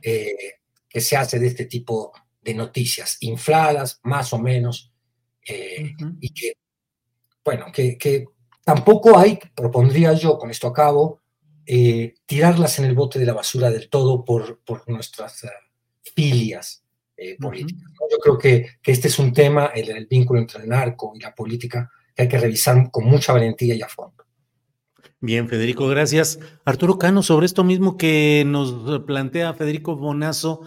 eh, 0.03 0.55
que 0.89 1.01
se 1.01 1.17
hace 1.17 1.39
de 1.39 1.49
este 1.49 1.67
tipo 1.67 2.13
de 2.41 2.55
noticias, 2.55 3.19
infladas 3.21 4.01
más 4.05 4.33
o 4.33 4.39
menos, 4.39 4.93
eh, 5.49 5.93
y 6.21 6.29
que, 6.31 6.55
bueno, 7.45 7.67
que, 7.73 7.99
que, 7.99 8.27
tampoco 8.65 9.19
hay, 9.19 9.39
propondría 9.55 10.13
yo, 10.15 10.39
con 10.39 10.51
esto 10.51 10.69
acabo, 10.69 11.21
tirarlas 12.27 12.79
en 12.79 12.85
el 12.85 12.95
bote 12.95 13.19
de 13.19 13.27
la 13.27 13.33
basura 13.33 13.71
del 13.71 13.89
todo 13.89 14.25
por, 14.25 14.61
por 14.61 14.89
nuestras 14.89 15.45
filias 16.15 16.85
políticas. 17.41 17.91
Yo 18.11 18.19
creo 18.19 18.39
que, 18.39 18.67
que, 18.81 18.93
este 18.93 19.09
es 19.09 19.19
un 19.19 19.33
tema, 19.33 19.67
el, 19.67 19.91
el 19.91 20.07
vínculo 20.07 20.41
entre 20.41 20.63
el 20.63 20.69
narco 20.69 21.13
y 21.15 21.21
la 21.21 21.35
política, 21.35 21.91
que 22.15 22.23
hay 22.23 22.29
que 22.29 22.39
revisar 22.39 22.91
con 22.91 23.05
mucha 23.05 23.33
valentía 23.33 23.75
y 23.75 23.83
a 23.83 23.89
fondo. 23.89 24.26
Bien, 25.21 25.49
Federico, 25.49 25.89
gracias. 25.89 26.39
Arturo 26.67 26.99
Cano, 26.99 27.23
sobre 27.23 27.47
esto 27.47 27.65
mismo 27.65 27.97
que 27.97 28.45
nos 28.47 29.01
plantea 29.05 29.55
Federico 29.55 29.97
Bonazo, 29.97 30.61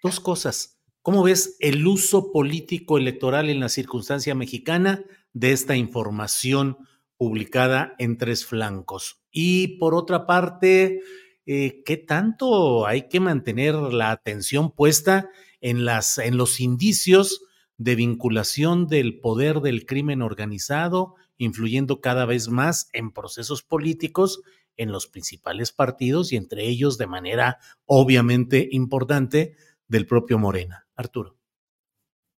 dos 0.00 0.20
cosas. 0.20 0.78
¿Cómo 1.02 1.24
ves 1.24 1.56
el 1.58 1.84
uso 1.86 2.30
político 2.30 2.98
electoral 2.98 3.50
en 3.50 3.58
la 3.58 3.68
circunstancia 3.68 4.36
mexicana 4.36 5.04
de 5.32 5.50
esta 5.50 5.76
información 5.76 6.78
publicada 7.16 7.96
en 7.98 8.16
tres 8.16 8.46
flancos? 8.46 9.24
Y 9.32 9.78
por 9.78 9.96
otra 9.96 10.24
parte, 10.24 11.00
eh, 11.44 11.82
¿qué 11.84 11.96
tanto 11.96 12.86
hay 12.86 13.08
que 13.08 13.18
mantener 13.18 13.74
la 13.74 14.12
atención 14.12 14.70
puesta 14.70 15.30
en, 15.60 15.84
las, 15.84 16.18
en 16.18 16.36
los 16.36 16.60
indicios 16.60 17.42
de 17.76 17.96
vinculación 17.96 18.86
del 18.86 19.18
poder 19.18 19.60
del 19.60 19.84
crimen 19.84 20.22
organizado 20.22 21.16
influyendo 21.38 22.00
cada 22.00 22.26
vez 22.26 22.48
más 22.48 22.88
en 22.92 23.12
procesos 23.12 23.62
políticos 23.62 24.40
en 24.76 24.92
los 24.92 25.06
principales 25.06 25.72
partidos 25.72 26.32
y 26.32 26.36
entre 26.36 26.66
ellos 26.66 26.98
de 26.98 27.06
manera 27.06 27.58
obviamente 27.86 28.68
importante 28.70 29.56
del 29.88 30.06
propio 30.06 30.38
Morena. 30.38 30.86
Arturo. 30.94 31.36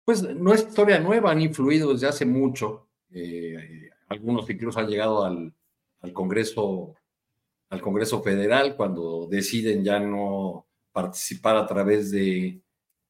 Pues 0.05 0.23
no 0.23 0.53
es 0.53 0.61
historia 0.61 0.99
nueva, 0.99 1.31
han 1.31 1.41
influido 1.41 1.93
desde 1.93 2.07
hace 2.07 2.25
mucho. 2.25 2.87
Eh, 3.11 3.89
algunos 4.07 4.49
incluso 4.49 4.79
han 4.79 4.87
llegado 4.87 5.23
al, 5.23 5.53
Congreso, 6.13 6.95
al 7.69 7.81
Congreso 7.81 8.23
Federal 8.23 8.75
cuando 8.75 9.27
deciden 9.29 9.83
ya 9.83 9.99
no 9.99 10.65
participar 10.91 11.57
a 11.57 11.67
través 11.67 12.09
de, 12.11 12.61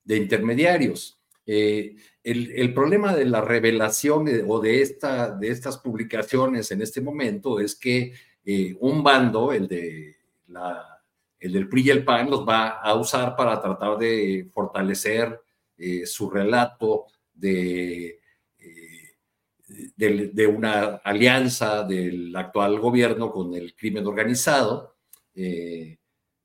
de 0.04 0.17
intermediarios. 0.17 1.21
Eh, 1.45 1.95
el, 2.32 2.74
problema 2.74 3.16
de 3.16 3.26
la 3.26 3.40
revelación 3.40 4.28
o 4.48 4.60
de, 4.60 4.82
esta, 4.82 5.32
de 5.32 5.48
estas 5.48 5.78
publicaciones 5.78 6.72
en 6.72 6.82
este 6.82 7.00
momento 7.00 7.60
es 7.60 7.74
que 7.74 8.13
eh, 8.44 8.76
un 8.82 9.02
bando, 9.02 9.54
el, 9.54 9.68
de 9.68 10.18
la, 10.48 11.02
el 11.40 11.54
del 11.54 11.70
PRI 11.70 11.84
y 11.84 11.90
el 11.90 12.04
PAN, 12.04 12.30
los 12.30 12.46
va 12.48 12.82
a 12.82 12.96
usar 12.96 13.36
para 13.38 13.62
tratar 13.62 13.98
de 13.98 14.50
fortalecer 14.54 15.40
eh, 15.78 16.06
su 16.06 16.30
relato 16.30 17.06
de, 17.34 18.20
de, 19.96 20.28
de, 20.34 20.48
una 20.48 20.98
alianza 20.98 21.84
del 21.84 22.36
actual 22.36 22.78
gobierno 22.80 23.32
con 23.32 23.54
el 23.54 23.74
crimen 23.74 24.06
organizado. 24.06 24.96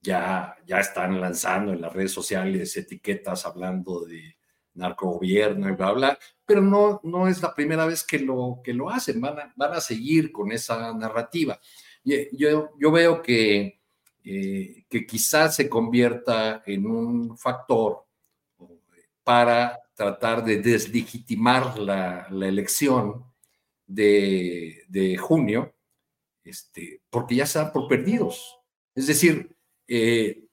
ya, 0.00 0.56
ya 0.66 0.80
están 0.80 1.20
lanzando 1.20 1.72
en 1.72 1.80
las 1.80 1.92
redes 1.92 2.12
sociales 2.12 2.76
etiquetas 2.76 3.46
hablando 3.46 4.04
de 4.04 4.36
narcogobierno 4.74 5.68
y 5.68 5.72
bla, 5.72 5.92
bla, 5.92 6.18
pero 6.44 6.60
no, 6.60 7.00
no 7.04 7.28
es 7.28 7.42
la 7.42 7.54
primera 7.54 7.86
vez 7.86 8.04
que 8.04 8.18
lo, 8.18 8.60
que 8.64 8.72
lo 8.72 8.90
hacen, 8.90 9.20
van 9.20 9.38
a, 9.38 9.52
van 9.56 9.74
a 9.74 9.80
seguir 9.80 10.32
con 10.32 10.52
esa 10.52 10.92
narrativa. 10.94 11.58
Yo, 12.04 12.70
yo 12.78 12.90
veo 12.90 13.22
que, 13.22 13.80
eh, 14.24 14.84
que 14.88 15.06
quizás 15.06 15.56
se 15.56 15.68
convierta 15.68 16.62
en 16.66 16.86
un 16.86 17.36
factor 17.36 18.04
para 19.22 19.80
tratar 19.94 20.44
de 20.44 20.58
deslegitimar 20.58 21.78
la, 21.78 22.26
la 22.30 22.48
elección 22.48 23.24
de, 23.86 24.84
de, 24.88 25.16
junio, 25.16 25.74
este, 26.44 27.02
porque 27.10 27.36
ya 27.36 27.46
se 27.46 27.58
dan 27.58 27.72
por 27.72 27.88
perdidos. 27.88 28.58
Es 28.94 29.06
decir, 29.06 29.56
eh, 29.86 30.44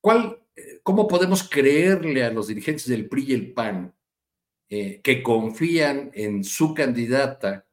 ¿cuál, 0.00 0.41
¿cómo 0.82 1.08
podemos 1.08 1.48
creerle 1.48 2.24
a 2.24 2.30
los 2.30 2.48
dirigentes 2.48 2.86
del 2.88 3.08
PRI 3.08 3.24
y 3.28 3.34
el 3.34 3.52
PAN 3.52 3.94
eh, 4.68 5.00
que 5.02 5.22
confían 5.22 6.10
en 6.14 6.44
su 6.44 6.74
candidata, 6.74 7.66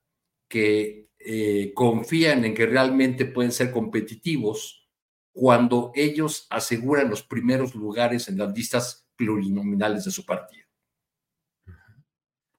que 0.49 1.09
eh, 1.19 1.71
confían 1.73 2.45
en 2.45 2.53
que 2.53 2.65
realmente 2.65 3.25
pueden 3.25 3.51
ser 3.51 3.71
competitivos 3.71 4.89
cuando 5.31 5.91
ellos 5.95 6.47
aseguran 6.49 7.09
los 7.09 7.23
primeros 7.23 7.75
lugares 7.75 8.27
en 8.27 8.37
las 8.37 8.53
listas 8.53 9.07
plurinominales 9.15 10.05
de 10.05 10.11
su 10.11 10.25
partido? 10.25 10.67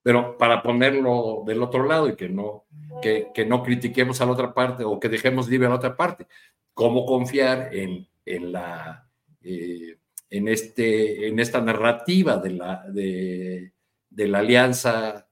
Pero 0.02 0.38
para 0.38 0.62
ponerlo 0.62 1.44
del 1.46 1.62
otro 1.62 1.84
lado 1.86 2.08
y 2.08 2.16
que 2.16 2.28
no, 2.28 2.64
que, 3.02 3.44
no 3.46 3.62
critiquemos 3.62 4.20
a 4.20 4.26
la 4.26 4.32
otra 4.32 4.54
parte 4.54 4.84
o 4.84 4.98
que 4.98 5.10
dejemos 5.10 5.48
libre 5.48 5.66
a 5.66 5.70
la 5.70 5.76
otra 5.76 5.96
parte, 5.96 6.26
¿cómo 6.72 7.04
confiar 7.04 7.74
en, 7.74 8.08
en 8.24 8.52
la... 8.52 9.06
Eh, 9.42 9.99
en, 10.30 10.48
este, 10.48 11.28
en 11.28 11.38
esta 11.38 11.60
narrativa 11.60 12.36
de 12.38 12.50
la, 12.50 12.84
de, 12.88 13.72
la 14.10 14.38
alianza 14.38 15.28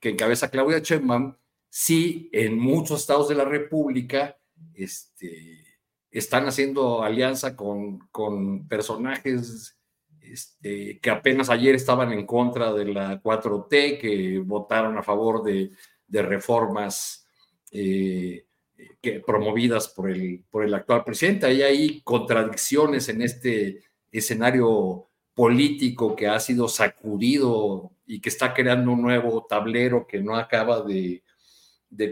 que 0.00 0.10
encabeza 0.10 0.50
Claudia 0.50 0.78
Sheinbaum, 0.78 1.34
sí 1.68 2.30
en 2.32 2.58
muchos 2.58 3.00
estados 3.00 3.28
de 3.28 3.34
la 3.34 3.44
República 3.44 4.38
este, 4.74 5.64
están 6.10 6.46
haciendo 6.46 7.02
alianza 7.02 7.56
con, 7.56 7.98
con 8.10 8.66
personajes 8.68 9.76
este, 10.20 10.98
que 11.00 11.10
apenas 11.10 11.50
ayer 11.50 11.74
estaban 11.74 12.12
en 12.12 12.26
contra 12.26 12.72
de 12.72 12.86
la 12.86 13.22
4T, 13.22 13.98
que 13.98 14.42
votaron 14.44 14.98
a 14.98 15.02
favor 15.02 15.42
de, 15.42 15.70
reformas 16.22 17.26
eh, 17.70 18.46
que, 19.00 19.20
promovidas 19.20 19.88
por 19.88 20.10
el, 20.10 20.44
por 20.50 20.64
el 20.64 20.74
actual 20.74 21.04
presidente. 21.04 21.46
Hay 21.46 22.00
contradicciones 22.02 23.08
en 23.08 23.22
este 23.22 23.82
escenario 24.18 25.08
político 25.34 26.16
que 26.16 26.26
ha 26.26 26.40
sido 26.40 26.66
sacudido 26.66 27.92
y 28.06 28.20
que 28.20 28.30
está 28.30 28.54
creando 28.54 28.92
un 28.92 29.02
nuevo 29.02 29.44
tablero 29.48 30.06
que 30.06 30.20
no 30.20 30.34
acaba 30.34 30.82
de, 30.82 31.22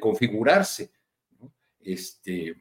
configurarse. 0.00 0.90
Este, 1.80 2.54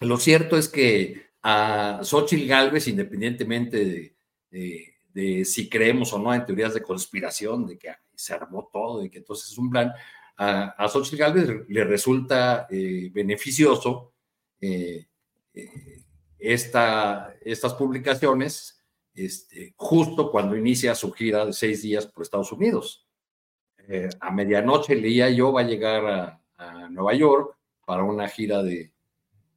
lo 0.00 0.16
cierto 0.16 0.56
es 0.56 0.68
que 0.68 1.30
a 1.42 2.00
Xochitl 2.02 2.46
Galvez, 2.46 2.88
independientemente 2.88 4.16
de, 4.50 5.44
si 5.44 5.68
creemos 5.68 6.12
o 6.12 6.18
no 6.18 6.32
en 6.32 6.46
teorías 6.46 6.74
de 6.74 6.82
conspiración, 6.82 7.66
de 7.66 7.78
que 7.78 7.90
se 8.14 8.32
armó 8.32 8.70
todo 8.72 9.04
y 9.04 9.10
que 9.10 9.18
entonces 9.18 9.50
es 9.50 9.58
un 9.58 9.70
plan, 9.70 9.92
a, 10.36 10.74
a 10.82 10.88
Xochitl 10.88 11.16
Galvez 11.16 11.48
le 11.68 11.84
resulta 11.84 12.66
eh, 12.70 13.10
beneficioso 13.12 14.14
eh, 14.60 15.06
eh, 15.52 16.02
esta, 16.40 17.34
estas 17.42 17.74
publicaciones 17.74 18.80
este, 19.14 19.74
justo 19.76 20.30
cuando 20.30 20.56
inicia 20.56 20.94
su 20.94 21.12
gira 21.12 21.44
de 21.44 21.52
seis 21.52 21.82
días 21.82 22.06
por 22.06 22.22
Estados 22.22 22.52
Unidos. 22.52 23.06
Eh, 23.88 24.08
a 24.20 24.30
medianoche 24.30 24.94
leía 24.94 25.30
yo 25.30 25.52
va 25.52 25.60
a 25.60 25.64
llegar 25.64 26.06
a, 26.06 26.36
Nueva 26.90 27.14
York 27.14 27.56
para 27.86 28.02
una 28.02 28.28
gira 28.28 28.62
de, 28.62 28.92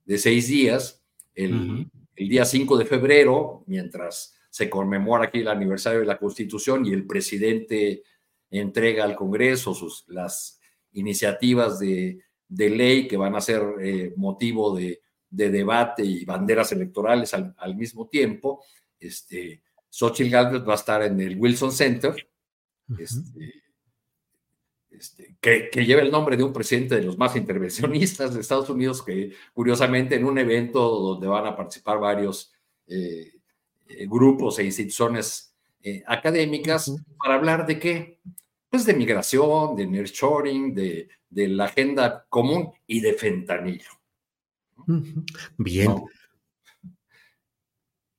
de 0.05 0.17
seis 0.17 0.47
días. 0.47 1.03
El, 1.35 1.89
el, 2.15 2.29
día 2.29 2.45
5 2.45 2.77
de 2.77 2.85
febrero, 2.85 3.63
mientras 3.65 4.37
se 4.49 4.69
conmemora 4.69 5.25
aquí 5.25 5.39
el 5.39 5.49
aniversario 5.49 5.99
de 5.99 6.05
la 6.05 6.17
Constitución 6.17 6.85
y 6.85 6.93
el 6.93 7.05
presidente 7.05 8.03
entrega 8.49 9.03
al 9.03 9.17
Congreso 9.17 9.73
sus, 9.73 10.05
las 10.07 10.61
iniciativas 10.93 11.77
de, 11.77 12.21
de 12.47 12.69
ley 12.69 13.07
que 13.07 13.17
van 13.17 13.35
a 13.35 13.41
ser 13.41 13.63
eh, 13.81 14.13
motivo 14.15 14.73
de, 14.73 15.01
de 15.33 15.49
debate 15.49 16.05
y 16.05 16.25
banderas 16.25 16.71
electorales 16.71 17.33
al, 17.33 17.55
al 17.57 17.75
mismo 17.75 18.07
tiempo. 18.07 18.63
Este, 18.99 19.63
Xochitl 19.89 20.29
Galvez 20.29 20.67
va 20.67 20.73
a 20.73 20.75
estar 20.75 21.01
en 21.01 21.19
el 21.19 21.39
Wilson 21.39 21.71
Center, 21.71 22.15
este, 22.97 23.63
este, 24.91 25.35
que, 25.41 25.69
que, 25.71 25.85
lleva 25.85 26.01
el 26.01 26.11
nombre 26.11 26.37
de 26.37 26.43
un 26.43 26.53
presidente 26.53 26.95
de 26.95 27.03
los 27.03 27.17
más 27.17 27.35
intervencionistas 27.35 28.33
de 28.33 28.41
Estados 28.41 28.69
Unidos, 28.69 29.01
que 29.01 29.33
curiosamente 29.53 30.15
en 30.15 30.25
un 30.25 30.37
evento 30.37 30.99
donde 30.99 31.27
van 31.27 31.47
a 31.47 31.55
participar 31.55 31.99
varios 31.99 32.53
eh, 32.87 33.33
eh, 33.87 34.05
grupos 34.07 34.59
e 34.59 34.65
instituciones 34.65 35.55
eh, 35.81 36.03
académicas, 36.05 36.95
para 37.17 37.35
hablar 37.35 37.65
de 37.65 37.79
qué? 37.79 38.19
Pues 38.69 38.85
de 38.85 38.93
migración, 38.93 39.75
de 39.75 39.87
nearshoring, 39.87 40.75
de, 40.75 41.09
de 41.27 41.47
la 41.47 41.65
agenda 41.65 42.25
común 42.29 42.71
y 42.85 42.99
de 42.99 43.13
fentanilo. 43.13 44.02
Bien. 45.57 45.95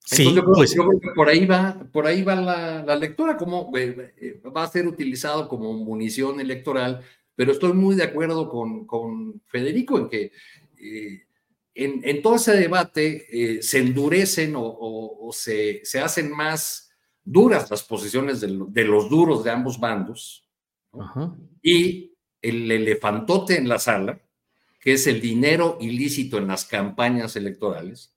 Sí, 0.07 0.25
pues. 0.45 0.75
yo, 0.75 0.85
creo, 0.85 1.01
que 1.01 1.11
por 1.15 1.29
ahí 1.29 1.47
va, 1.47 1.87
por 1.91 2.07
ahí 2.07 2.23
va 2.23 2.35
la, 2.35 2.97
lectura, 2.97 3.39
como 3.39 3.73
eh, 3.75 4.15
eh, 4.19 4.43
va 4.55 4.65
a 4.65 4.71
ser 4.71 4.87
utilizado 4.87 5.49
como 5.49 5.73
munición 5.73 6.41
electoral, 6.41 7.03
pero 7.35 7.53
estoy 7.53 7.73
muy 7.73 7.97
de 7.97 8.03
acuerdo 8.03 8.51
con, 8.51 8.87
con 8.87 9.41
Federico 9.47 9.99
en 9.99 10.09
que 10.11 10.33
eh, 10.79 11.23
en, 11.75 12.21
todo 12.21 12.37
ese 12.37 12.53
debate 12.53 13.63
se 13.63 13.79
endurecen 13.79 14.53
o, 14.57 15.31
se, 15.33 15.81
se, 15.85 16.01
hacen 16.01 16.31
más 16.31 16.91
duras 17.25 17.71
las 17.71 17.83
posiciones 17.83 18.41
de, 18.43 18.85
los 18.85 19.09
duros 19.09 19.43
de 19.43 19.51
ambos 19.51 19.81
bandos, 19.81 20.47
y 21.63 22.13
el 22.41 22.71
elefantote 22.71 23.57
en 23.57 23.69
la 23.69 23.79
sala, 23.81 24.21
que 24.85 24.93
es 24.93 25.07
el 25.07 25.19
dinero 25.19 25.79
ilícito 25.81 26.37
en 26.37 26.47
las 26.47 26.67
campañas 26.67 27.37
electorales, 27.37 28.15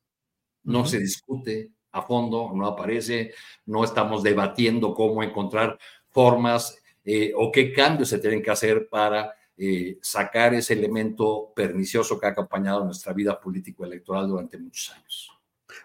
no 0.63 0.85
se 0.85 0.99
discute, 0.99 1.71
a 1.93 2.01
fondo, 2.01 2.51
no 2.53 2.67
aparece, 2.67 3.33
no 3.65 3.85
estamos 3.85 4.21
debatiendo 4.21 4.93
cómo 4.93 5.23
encontrar 5.23 5.79
formas 6.09 6.77
eh, 7.05 7.31
o 7.37 7.53
qué 7.53 7.71
cambios 7.71 8.09
se 8.09 8.19
tienen 8.19 8.43
que 8.43 8.51
hacer 8.51 8.89
para 8.89 9.33
eh, 9.55 9.97
sacar 10.01 10.53
ese 10.55 10.73
elemento 10.73 11.53
pernicioso 11.55 12.19
que 12.19 12.25
ha 12.25 12.31
acompañado 12.31 12.83
nuestra 12.83 13.13
vida 13.13 13.39
político-electoral 13.39 14.27
durante 14.27 14.57
muchos 14.57 14.91
años. 14.91 15.31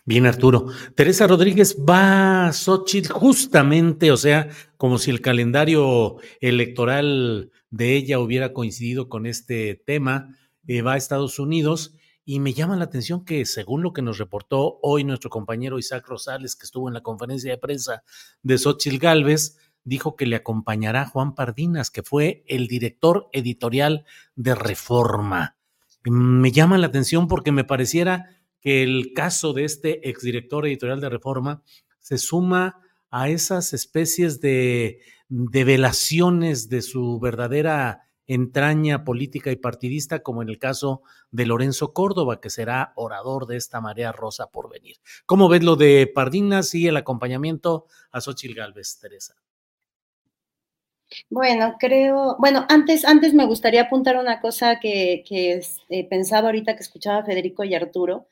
Bien, 0.04 0.26
Arturo. 0.26 0.66
Teresa 0.96 1.28
Rodríguez 1.28 1.76
va 1.78 2.48
a 2.48 2.52
Xochitl 2.52 3.12
justamente, 3.12 4.10
o 4.10 4.16
sea, 4.16 4.48
como 4.76 4.98
si 4.98 5.12
el 5.12 5.20
calendario 5.20 6.16
electoral 6.40 7.52
de 7.70 7.94
ella 7.94 8.18
hubiera 8.18 8.52
coincidido 8.52 9.08
con 9.08 9.26
este 9.26 9.80
tema, 9.86 10.36
eh, 10.66 10.82
va 10.82 10.94
a 10.94 10.96
Estados 10.96 11.38
Unidos 11.38 11.94
y 12.24 12.38
me 12.38 12.52
llama 12.52 12.76
la 12.76 12.84
atención 12.84 13.24
que, 13.24 13.44
según 13.46 13.82
lo 13.82 13.92
que 13.92 14.02
nos 14.02 14.18
reportó 14.18 14.78
hoy 14.82 15.02
nuestro 15.04 15.28
compañero 15.28 15.78
Isaac 15.78 16.06
Rosales, 16.06 16.54
que 16.54 16.64
estuvo 16.64 16.88
en 16.88 16.94
la 16.94 17.02
conferencia 17.02 17.50
de 17.50 17.58
prensa 17.58 18.04
de 18.42 18.58
Xochitl 18.58 18.98
Galvez, 18.98 19.56
dijo 19.84 20.14
que 20.14 20.26
le 20.26 20.36
acompañará 20.36 21.06
Juan 21.06 21.34
Pardinas, 21.34 21.90
que 21.90 22.02
fue 22.02 22.44
el 22.46 22.68
director 22.68 23.28
editorial 23.32 24.04
de 24.36 24.54
Reforma. 24.54 25.56
Me 26.04 26.52
llama 26.52 26.78
la 26.78 26.86
atención 26.86 27.26
porque 27.26 27.50
me 27.50 27.64
pareciera 27.64 28.28
que 28.60 28.84
el 28.84 29.12
caso 29.14 29.52
de 29.52 29.64
este 29.64 30.08
exdirector 30.08 30.66
editorial 30.66 31.00
de 31.00 31.08
Reforma 31.08 31.62
se 31.98 32.18
suma 32.18 32.80
a 33.10 33.28
esas 33.28 33.72
especies 33.72 34.40
de 34.40 35.00
develaciones 35.28 36.68
de 36.68 36.82
su 36.82 37.18
verdadera 37.18 38.02
entraña 38.34 39.04
política 39.04 39.50
y 39.50 39.56
partidista, 39.56 40.22
como 40.22 40.42
en 40.42 40.48
el 40.48 40.58
caso 40.58 41.02
de 41.30 41.46
Lorenzo 41.46 41.92
Córdoba, 41.92 42.40
que 42.40 42.50
será 42.50 42.92
orador 42.96 43.46
de 43.46 43.56
esta 43.56 43.80
marea 43.80 44.12
rosa 44.12 44.46
por 44.46 44.70
venir. 44.70 44.96
¿Cómo 45.26 45.48
ves 45.48 45.62
lo 45.62 45.76
de 45.76 46.10
Pardinas 46.12 46.74
y 46.74 46.86
el 46.86 46.96
acompañamiento 46.96 47.86
a 48.10 48.20
Xochil 48.20 48.54
Gálvez, 48.54 48.98
Teresa? 49.00 49.34
Bueno, 51.28 51.76
creo, 51.78 52.36
bueno, 52.38 52.64
antes, 52.68 53.04
antes 53.04 53.34
me 53.34 53.44
gustaría 53.44 53.82
apuntar 53.82 54.16
una 54.16 54.40
cosa 54.40 54.80
que, 54.80 55.24
eh, 55.30 56.08
pensaba 56.08 56.48
ahorita 56.48 56.74
que 56.74 56.82
escuchaba 56.82 57.24
Federico 57.24 57.64
y 57.64 57.74
Arturo, 57.74 58.28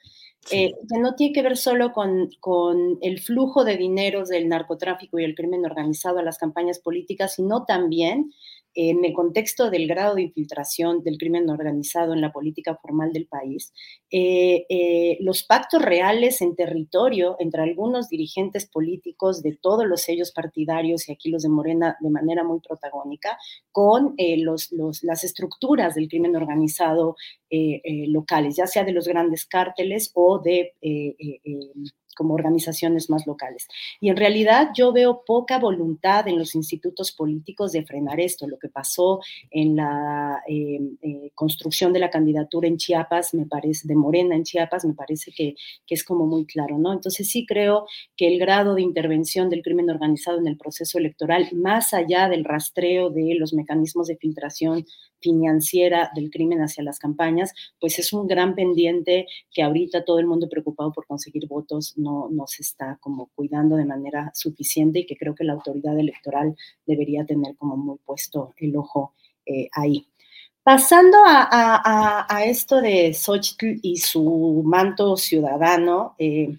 eh, 0.51 0.73
que 0.89 0.99
no 0.99 1.15
tiene 1.15 1.35
que 1.35 1.43
ver 1.43 1.59
solo 1.59 1.93
con, 1.93 2.31
con, 2.41 2.99
el 3.03 3.21
flujo 3.21 3.65
de 3.65 3.77
dineros 3.77 4.31
del 4.31 4.49
narcotráfico 4.49 5.19
y 5.19 5.25
el 5.25 5.35
crimen 5.35 5.67
organizado 5.67 6.19
a 6.19 6.23
las 6.23 6.39
campañas 6.39 6.79
políticas, 6.79 7.35
sino 7.35 7.67
también 7.67 8.33
en 8.75 9.05
el 9.05 9.13
contexto 9.13 9.71
del 9.71 9.89
grado 9.89 10.15
de 10.15 10.23
infiltración 10.23 11.03
del 11.03 11.19
crimen 11.19 11.51
organizado 11.51 12.13
en 12.13 12.21
la 12.21 12.33
política 12.33 12.79
formal 12.81 13.13
del 13.13 13.27
país, 13.27 13.73
eh, 14.11 14.67
eh, 14.69 15.19
los 15.21 15.43
pactos 15.45 15.83
reales 15.83 16.41
en 16.41 16.55
territorio 16.55 17.37
entre 17.39 17.63
algunos 17.63 18.09
dirigentes 18.09 18.67
políticos 18.67 19.43
de 19.43 19.57
todos 19.61 19.87
los 19.87 20.03
sellos 20.03 20.33
partidarios 20.33 21.09
y 21.09 21.13
aquí 21.13 21.31
los 21.31 21.43
de 21.43 21.49
Morena 21.49 21.97
de 22.01 22.11
manera 22.11 22.45
muy 22.45 22.61
protagónica, 22.61 23.37
con 23.73 24.15
eh, 24.19 24.37
las 24.39 25.25
estructuras 25.25 25.95
del 25.95 26.09
crimen 26.09 26.37
organizado 26.37 27.17
locales, 28.09 28.55
ya 28.57 28.67
sea 28.69 28.85
de 28.85 28.93
los 28.93 29.09
grandes 29.09 29.45
cárteles 29.45 30.13
o 30.15 30.39
de 30.39 30.75
como 32.17 32.35
organizaciones 32.35 33.11
más 33.11 33.27
locales. 33.27 33.69
Y 34.01 34.09
en 34.11 34.17
realidad 34.17 34.71
yo 34.75 34.93
veo 34.93 35.23
poca 35.25 35.59
voluntad 35.59 36.29
en 36.29 36.39
los 36.39 36.55
institutos 36.55 37.13
políticos 37.13 37.73
de 37.73 37.85
frenar 37.85 38.21
esto. 38.21 38.47
Lo 38.47 38.59
que 38.59 38.69
pasó 38.69 39.21
en 39.51 39.77
la 39.77 40.43
em, 40.47 40.97
eh, 41.03 41.31
construcción 41.35 41.93
de 41.93 42.01
la 42.01 42.11
candidatura 42.11 42.69
en 42.69 42.77
Chiapas, 42.77 43.35
me 43.35 43.47
parece, 43.47 43.87
de 43.89 43.95
Morena 43.95 44.35
en 44.35 44.45
Chiapas, 44.45 44.85
me 44.85 44.95
parece 44.95 45.33
que, 45.33 45.55
que, 45.87 45.95
es 45.95 46.05
como 46.05 46.27
muy 46.27 46.47
claro, 46.47 46.79
¿no? 46.79 46.93
Entonces 46.93 47.29
sí 47.29 47.47
creo 47.47 47.87
que 48.17 48.29
el 48.29 48.39
grado 48.39 48.75
de 48.75 48.83
intervención 48.83 49.49
del 49.49 49.63
crimen 49.63 49.91
organizado 49.91 50.39
en 50.39 50.47
el 50.47 50.57
proceso 50.57 50.99
electoral, 50.99 51.49
más 51.53 51.95
allá 51.95 52.29
del 52.29 52.45
rastreo 52.45 53.11
de 53.11 53.35
los 53.39 53.53
mecanismos 53.53 54.07
de 54.09 54.17
filtración 54.17 54.85
financiera 55.21 56.11
del 56.15 56.31
crimen 56.31 56.61
hacia 56.61 56.85
las 56.85 56.99
campañas, 56.99 57.53
pues 57.79 57.99
es 57.99 58.13
un 58.13 58.27
gran 58.27 58.55
pendiente 58.55 59.27
que 59.53 59.63
ahorita 59.63 60.05
todo 60.05 60.19
el 60.19 60.27
mundo 60.27 60.49
preocupado 60.49 60.93
por 60.93 61.07
conseguir 61.07 61.47
votos 61.47 61.95
no, 61.97 62.29
no 62.31 62.47
se 62.47 62.63
está 62.63 62.99
como 63.01 63.31
cuidando 63.35 63.77
de 63.77 63.85
manera 63.85 64.31
suficiente 64.35 65.01
y 65.01 65.07
que 65.07 65.17
creo 65.17 65.35
que 65.35 65.45
la 65.45 65.55
autoridad 65.55 65.99
electoral 65.99 66.57
debería 66.87 67.25
tener 67.25 67.57
como 67.57 67.77
muy 67.77 67.99
puesto 68.05 68.55
el 68.57 68.77
ojo 68.77 69.15
eh, 69.47 69.69
ahí. 69.73 70.07
Pasando 70.63 71.19
a, 71.25 72.43
esto 72.45 72.81
de 72.81 73.15
Xochitl 73.15 73.81
y 73.83 73.97
su 73.97 74.63
manto 74.65 75.17
ciudadano, 75.17 76.15
eh, 76.19 76.59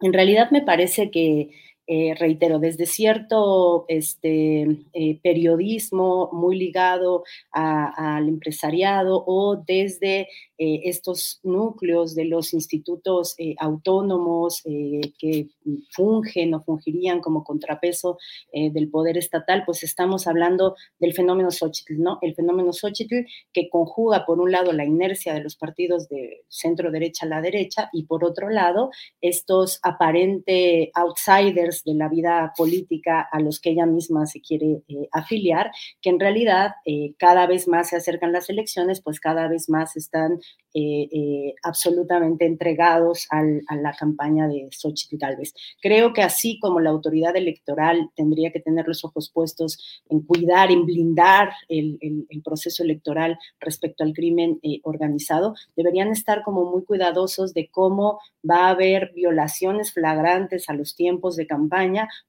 en 0.00 0.12
realidad 0.12 0.50
me 0.50 0.62
parece 0.62 1.10
que 1.10 1.50
eh, 1.86 2.14
reitero, 2.18 2.58
desde 2.58 2.86
cierto 2.86 3.84
este, 3.88 4.62
eh, 4.94 5.20
periodismo 5.22 6.30
muy 6.32 6.56
ligado 6.56 7.24
al 7.50 8.26
empresariado 8.26 9.22
o 9.26 9.62
desde 9.66 10.28
eh, 10.56 10.80
estos 10.84 11.40
núcleos 11.42 12.14
de 12.14 12.24
los 12.24 12.54
institutos 12.54 13.36
autónomos 13.58 14.62
que 14.64 15.48
fungen 15.90 16.54
o 16.54 16.62
fungirían 16.62 17.20
como 17.20 17.44
contrapeso 17.44 18.18
del 18.52 18.88
poder 18.88 19.18
estatal, 19.18 19.64
pues 19.66 19.82
estamos 19.82 20.26
hablando 20.26 20.76
del 20.98 21.12
fenómeno 21.12 21.50
Xochitl, 21.50 22.00
¿no? 22.00 22.18
El 22.22 22.34
fenómeno 22.34 22.72
Xochitl 22.72 23.26
que 23.52 23.68
conjuga 23.68 24.24
por 24.24 24.40
un 24.40 24.52
lado 24.52 24.72
la 24.72 24.84
inercia 24.84 25.34
de 25.34 25.42
los 25.42 25.56
partidos 25.56 26.08
de 26.08 26.44
centro 26.48 26.90
derecha 26.90 27.26
a 27.26 27.28
la 27.28 27.42
derecha 27.42 27.90
y 27.92 28.04
por 28.04 28.24
otro 28.24 28.48
lado 28.48 28.90
estos 29.20 29.80
aparente 29.82 30.90
outsiders 30.94 31.73
de 31.82 31.94
la 31.94 32.08
vida 32.08 32.52
política 32.56 33.26
a 33.32 33.40
los 33.40 33.60
que 33.60 33.70
ella 33.70 33.86
misma 33.86 34.26
se 34.26 34.40
quiere 34.40 34.82
eh, 34.88 35.08
afiliar, 35.10 35.70
que 36.00 36.10
en 36.10 36.20
realidad 36.20 36.72
eh, 36.84 37.14
cada 37.18 37.46
vez 37.46 37.66
más 37.66 37.88
se 37.88 37.96
acercan 37.96 38.32
las 38.32 38.50
elecciones, 38.50 39.00
pues 39.00 39.18
cada 39.18 39.48
vez 39.48 39.68
más 39.68 39.96
están 39.96 40.38
eh, 40.76 41.54
absolutamente 41.62 42.46
entregados 42.46 43.28
a 43.30 43.42
la 43.76 43.92
campaña 43.92 44.48
de 44.48 44.68
Xochitl 44.70 45.16
Galvez. 45.18 45.54
Creo 45.80 46.12
que 46.12 46.22
así 46.22 46.58
como 46.60 46.80
la 46.80 46.90
autoridad 46.90 47.36
electoral 47.36 48.10
tendría 48.16 48.50
que 48.50 48.60
tener 48.60 48.86
los 48.86 49.04
ojos 49.04 49.30
puestos 49.32 50.02
en 50.08 50.20
cuidar, 50.22 50.72
en 50.72 50.84
blindar 50.84 51.52
el, 51.68 51.98
el 52.00 52.42
proceso 52.42 52.82
electoral 52.82 53.38
respecto 53.60 54.02
al 54.02 54.12
crimen 54.12 54.60
organizado, 54.82 55.54
deberían 55.76 56.08
estar 56.08 56.42
como 56.42 56.70
muy 56.70 56.84
cuidadosos 56.84 57.54
de 57.54 57.68
cómo 57.70 58.18
va 58.48 58.66
a 58.66 58.70
haber 58.70 59.12
violaciones 59.14 59.92
flagrantes 59.92 60.68
a 60.68 60.74
los 60.74 60.96
tiempos 60.96 61.36
de 61.36 61.46
campaña 61.46 61.63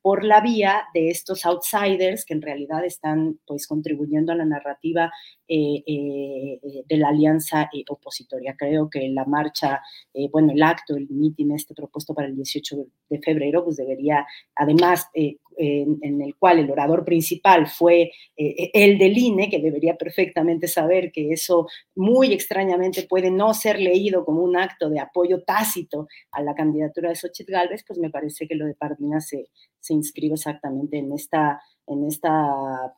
por 0.02 0.24
la 0.24 0.42
vía 0.42 0.84
de 0.94 1.10
estos 1.10 1.46
outsiders 1.46 2.26
que 2.26 2.34
en 2.34 2.42
realidad 2.42 2.86
están 2.86 3.40
pues 3.46 3.68
contribuyendo 3.68 4.32
a 4.32 4.36
la 4.36 4.46
narrativa 4.46 5.12
eh, 5.48 5.84
eh, 5.86 6.60
de 6.90 6.98
la 6.98 7.10
alianza 7.10 7.70
eh, 7.72 7.84
opositoria. 7.88 8.56
Creo 8.58 8.90
que 8.90 9.08
la 9.10 9.26
marcha, 9.26 9.80
bueno, 10.32 10.52
el 10.52 10.64
acto, 10.64 10.96
el 10.96 11.08
mitin 11.10 11.52
este 11.52 11.76
propuesto 11.76 12.16
para 12.16 12.28
el 12.28 12.36
18 12.36 12.76
de 13.10 13.20
febrero, 13.20 13.64
pues 13.64 13.78
debería, 13.78 14.26
además, 14.56 15.08
en, 15.14 16.22
el 16.22 16.36
cual 16.36 16.60
el 16.60 16.70
orador 16.70 17.06
principal 17.06 17.68
fue 17.68 18.12
el 18.36 18.98
del 18.98 19.18
INE, 19.18 19.50
que 19.50 19.60
debería 19.60 19.96
perfectamente 19.96 20.68
saber 20.68 21.12
que 21.12 21.32
eso 21.32 21.68
muy 21.96 22.34
extrañamente 22.34 23.04
puede 23.04 23.32
no 23.32 23.54
ser 23.54 23.80
leído 23.80 24.26
como 24.26 24.42
un 24.42 24.58
acto 24.58 24.90
de 24.90 25.00
apoyo 25.00 25.44
tácito 25.44 26.08
a 26.32 26.42
la 26.42 26.56
candidatura 26.56 27.10
de 27.10 27.16
Xochitl 27.16 27.52
Galvez, 27.52 27.86
pues 27.88 28.00
me 28.00 28.10
parece 28.10 28.48
que 28.48 28.56
lo 28.56 28.66
de 28.66 28.74
Pardina 28.74 29.22
se, 29.28 29.50
inscribe 29.90 30.34
exactamente 30.34 30.98
en 30.98 31.14
esta, 31.14 31.62
en 31.86 32.06
esta 32.06 32.96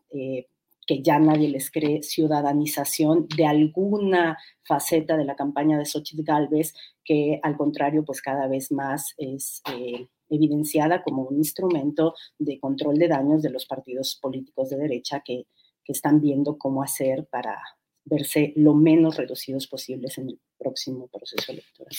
que 0.88 1.04
ya 1.04 1.20
nadie 1.20 1.50
les 1.50 1.70
cree 1.70 2.02
ciudadanización 2.02 3.28
de 3.36 3.46
alguna 3.46 4.38
faceta 4.64 5.18
de 5.18 5.26
la 5.26 5.36
campaña 5.36 5.78
de 5.78 5.86
Xochitl 5.86 6.24
Galvez, 6.24 6.74
que 7.04 7.40
al 7.44 7.58
contrario, 7.58 8.06
pues 8.06 8.22
cada 8.22 8.48
vez 8.48 8.72
más 8.72 9.14
es 9.18 9.62
eh, 9.76 10.08
evidenciada 10.30 11.04
como 11.04 11.24
un 11.24 11.36
instrumento 11.36 12.16
de 12.40 12.58
control 12.60 12.98
de 12.98 13.10
daños 13.10 13.42
de 13.44 13.50
los 13.50 13.66
partidos 13.66 14.18
políticos 14.22 14.70
de 14.70 14.78
derecha 14.78 15.22
que, 15.24 15.46
que 15.84 15.92
están 15.92 16.22
viendo 16.22 16.58
cómo 16.58 16.82
hacer 16.82 17.28
para 17.30 17.62
verse 18.06 18.54
lo 18.56 18.74
menos 18.74 19.18
reducidos 19.18 19.68
posibles 19.68 20.18
en 20.18 20.30
el 20.30 20.40
próximo 20.58 21.10
proceso 21.10 21.52
electoral. 21.52 21.94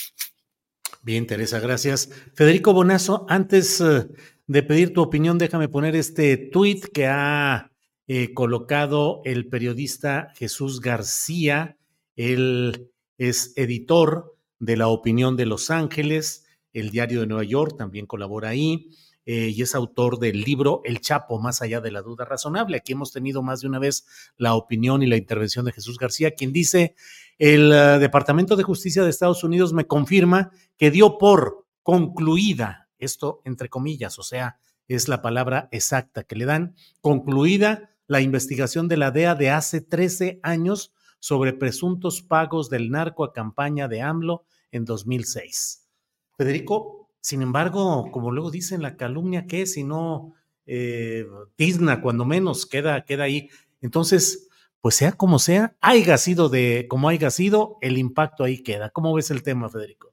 Bien, 1.03 1.27
Teresa, 1.27 1.61
gracias. 1.61 2.11
Federico 2.35 2.72
Bonazo, 2.72 3.27
antes 3.29 3.81
eh, 3.81 4.09
de 4.46 4.62
pedir 4.62 4.92
tu 4.92 5.01
opinión, 5.03 5.38
déjame 5.38 5.68
poner 5.68 5.96
este 5.96 6.37
tuit 6.37 6.85
que 6.87 7.07
ha 7.07 7.72
eh, 8.07 8.35
colocado 8.35 9.20
el 9.24 9.48
periodista 9.48 10.33
Jesús 10.37 10.81
García. 10.81 11.77
Él 12.16 12.90
es 13.18 13.53
editor 13.57 14.37
de 14.59 14.77
La 14.77 14.88
Opinión 14.88 15.37
de 15.37 15.46
Los 15.46 15.70
Ángeles, 15.70 16.46
el 16.72 16.90
diario 16.90 17.20
de 17.20 17.27
Nueva 17.27 17.44
York, 17.44 17.77
también 17.77 18.07
colabora 18.07 18.51
ahí. 18.51 18.90
Eh, 19.31 19.53
y 19.55 19.61
es 19.61 19.75
autor 19.75 20.19
del 20.19 20.41
libro 20.41 20.81
El 20.85 21.03
Chapo, 21.03 21.38
más 21.38 21.61
allá 21.61 21.83
de 21.83 21.91
la 21.91 22.01
duda 22.01 22.25
razonable. 22.25 22.79
Aquí 22.79 22.93
hemos 22.93 23.12
tenido 23.12 23.43
más 23.43 23.61
de 23.61 23.67
una 23.67 23.79
vez 23.79 24.07
la 24.38 24.55
opinión 24.55 25.03
y 25.03 25.07
la 25.07 25.19
intervención 25.19 25.67
de 25.67 25.73
Jesús 25.73 25.99
García, 25.99 26.31
quien 26.31 26.51
dice, 26.51 26.95
el 27.37 27.71
uh, 27.71 27.99
Departamento 27.99 28.57
de 28.57 28.62
Justicia 28.62 29.03
de 29.03 29.11
Estados 29.11 29.45
Unidos 29.45 29.75
me 29.75 29.87
confirma 29.87 30.51
que 30.79 30.91
dio 30.91 31.19
por 31.19 31.67
concluida, 31.83 32.88
esto 32.99 33.43
entre 33.45 33.69
comillas, 33.69 34.19
o 34.19 34.23
sea, 34.23 34.61
es 34.87 35.09
la 35.09 35.21
palabra 35.21 35.69
exacta 35.73 36.25
que 36.25 36.35
le 36.35 36.47
dan, 36.47 36.75
concluida 37.03 37.91
la 38.07 38.23
investigación 38.23 38.88
de 38.88 38.97
la 38.97 39.11
DEA 39.11 39.35
de 39.35 39.51
hace 39.51 39.83
13 39.83 40.41
años 40.43 40.95
sobre 41.19 41.53
presuntos 41.53 42.23
pagos 42.23 42.71
del 42.71 42.91
narco 42.91 43.25
a 43.25 43.35
campaña 43.35 43.88
de 43.88 44.01
AMLO 44.01 44.47
en 44.71 44.87
2006. 44.87 45.87
Federico, 46.35 47.08
sin 47.21 47.43
embargo, 47.43 48.11
como 48.13 48.31
luego 48.31 48.51
dicen, 48.51 48.83
la 48.83 48.97
calumnia 48.97 49.47
que 49.47 49.67
si 49.67 49.85
no 49.85 50.35
eh, 50.67 51.27
tizna, 51.57 52.01
cuando 52.01 52.25
menos, 52.25 52.67
queda, 52.67 53.05
queda 53.05 53.25
ahí. 53.25 53.49
Entonces, 53.81 54.49
pues 54.81 54.95
sea 54.95 55.13
como 55.13 55.39
sea, 55.39 55.77
haya 55.81 56.17
sido 56.19 56.49
de 56.49 56.87
como 56.89 57.09
haya 57.09 57.31
sido, 57.31 57.79
el 57.81 57.99
impacto 57.99 58.45
ahí 58.45 58.63
queda. 58.63 58.91
¿Cómo 58.91 59.15
ves 59.15 59.31
el 59.31 59.43
tema, 59.43 59.69
Federico? 59.69 60.13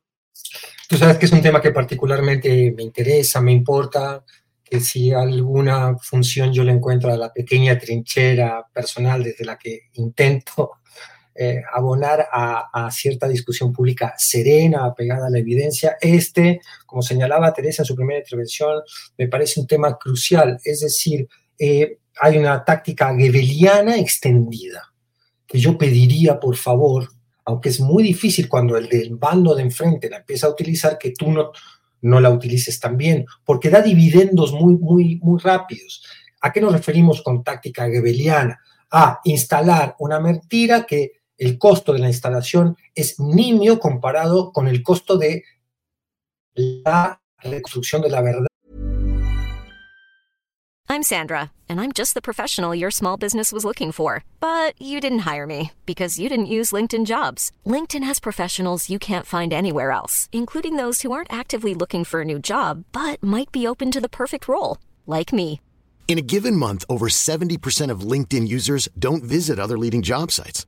Tú 0.88 0.98
sabes 0.98 1.18
que 1.18 1.26
es 1.26 1.32
un 1.32 1.41
tema 1.41 1.62
que 1.62 1.72
particularmente 1.72 2.74
me 2.76 2.84
interesa, 2.84 3.41
me 3.41 3.52
importa, 3.52 4.24
que 4.63 4.80
si 4.80 5.12
alguna 5.12 5.98
función 5.98 6.52
yo 6.52 6.63
le 6.63 6.72
encuentro 6.72 7.12
a 7.12 7.18
la 7.18 7.32
pequeña 7.32 7.78
trinchera 7.78 8.65
personal 8.74 9.24
desde 9.24 9.46
la 9.46 9.58
que 9.58 9.89
intento 9.94 10.72
eh, 11.38 11.62
abonar 11.74 12.28
a, 12.32 12.89
cierta 12.91 13.28
discusión 13.28 13.74
pública 13.74 14.13
serena, 14.17 14.86
apegada 14.86 15.28
a 15.28 15.30
la 15.30 15.39
evidencia. 15.39 15.98
Este, 16.00 16.62
como 16.86 17.02
señalaba 17.02 17.54
Teresa 17.54 17.82
en 17.82 17.88
su 17.88 17.95
primera 17.95 18.19
intervención, 18.19 18.82
me 19.17 19.28
parece 19.28 19.60
un 19.60 19.67
tema 19.67 19.98
crucial, 19.98 20.58
es 20.63 20.80
decir, 20.80 21.28
eh, 21.60 22.00
hay 22.21 22.38
una 22.38 22.63
táctica 22.63 23.13
gebeliana 23.13 23.98
extendida 23.98 24.93
que 25.45 25.60
yo 25.60 25.78
pediría, 25.78 26.39
por 26.39 26.56
favor, 26.56 27.10
aunque 27.45 27.69
es 27.69 27.80
muy 27.80 28.04
difícil 28.04 28.50
cuando 28.50 28.78
el 28.78 28.89
del 28.89 29.15
bando 29.15 29.54
de 29.54 29.63
enfrente 29.63 30.10
la 30.10 30.17
empieza 30.17 30.48
a 30.48 30.52
utilizar, 30.52 30.98
que 30.98 31.12
tú 31.12 31.32
no, 31.32 31.52
no 32.02 32.19
la 32.19 32.30
utilices 32.30 32.80
también, 32.80 33.26
porque 33.43 33.69
da 33.69 33.82
dividendos 33.82 34.54
muy, 34.54 34.76
muy, 34.76 35.19
muy 35.21 35.39
rápidos. 35.39 36.04
¿A 36.41 36.52
qué 36.52 36.62
nos 36.62 36.74
referimos 36.74 37.21
con 37.21 37.43
táctica 37.43 37.89
gebeliana? 37.89 38.60
A 38.91 39.19
instalar 39.26 39.95
una 40.00 40.19
mentira 40.19 40.86
que 40.86 41.12
el 41.38 41.58
costo 41.58 41.93
de 41.93 42.00
la 42.00 42.08
instalación 42.08 42.78
es 42.93 43.19
nimio 43.19 43.80
comparado 43.80 44.52
con 44.52 44.67
el 44.67 44.82
costo 44.84 45.17
de 45.17 45.43
la 46.56 47.21
reconstrucción 47.43 48.02
de 48.02 48.10
la 48.10 48.21
verdad. 48.21 48.48
I'm 50.88 51.02
Sandra, 51.02 51.52
and 51.67 51.82
I'm 51.82 51.91
just 51.91 52.13
the 52.13 52.21
professional 52.21 52.76
your 52.76 52.91
small 52.91 53.17
business 53.17 53.52
was 53.52 53.65
looking 53.65 53.91
for. 53.91 54.24
But 54.39 54.80
you 54.80 55.02
didn't 55.02 55.26
hire 55.26 55.48
me 55.48 55.71
because 55.86 56.19
you 56.19 56.30
didn't 56.30 56.45
use 56.45 56.71
LinkedIn 56.71 57.06
jobs. 57.06 57.52
LinkedIn 57.65 58.04
has 58.04 58.19
professionals 58.19 58.89
you 58.89 59.00
can't 59.00 59.26
find 59.26 59.52
anywhere 59.52 59.91
else, 59.91 60.30
including 60.32 60.78
those 60.78 61.02
who 61.02 61.12
aren't 61.12 61.34
actively 61.34 61.74
looking 61.74 62.06
for 62.06 62.21
a 62.21 62.26
new 62.26 62.39
job 62.39 62.86
but 62.93 63.21
might 63.21 63.52
be 63.52 63.67
open 63.67 63.91
to 63.91 64.00
the 64.00 64.08
perfect 64.21 64.48
role, 64.48 64.78
like 65.06 65.34
me. 65.34 65.60
In 66.08 66.19
a 66.19 66.28
given 66.34 66.56
month, 66.56 66.86
over 66.88 67.08
70% 67.08 67.89
of 67.89 68.12
LinkedIn 68.12 68.48
users 68.48 68.88
don't 68.98 69.24
visit 69.24 69.60
other 69.60 69.78
leading 69.78 70.04
job 70.04 70.32
sites. 70.32 70.67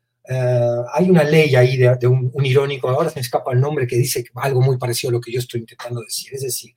Uh, 0.29 0.85
hay 0.93 1.09
una 1.09 1.23
ley 1.23 1.55
ahí 1.55 1.77
de, 1.77 2.07
un, 2.07 2.31
irónico, 2.45 2.87
ahora 2.89 3.09
se 3.09 3.15
me 3.15 3.21
escapa 3.21 3.53
el 3.53 3.59
nombre, 3.59 3.87
que 3.87 3.97
dice 3.97 4.23
algo 4.35 4.61
muy 4.61 4.77
parecido 4.77 5.09
a 5.09 5.13
lo 5.13 5.21
que 5.21 5.31
yo 5.31 5.39
estoy 5.39 5.61
intentando 5.61 6.01
decir. 6.01 6.33
Es 6.33 6.41
decir, 6.41 6.75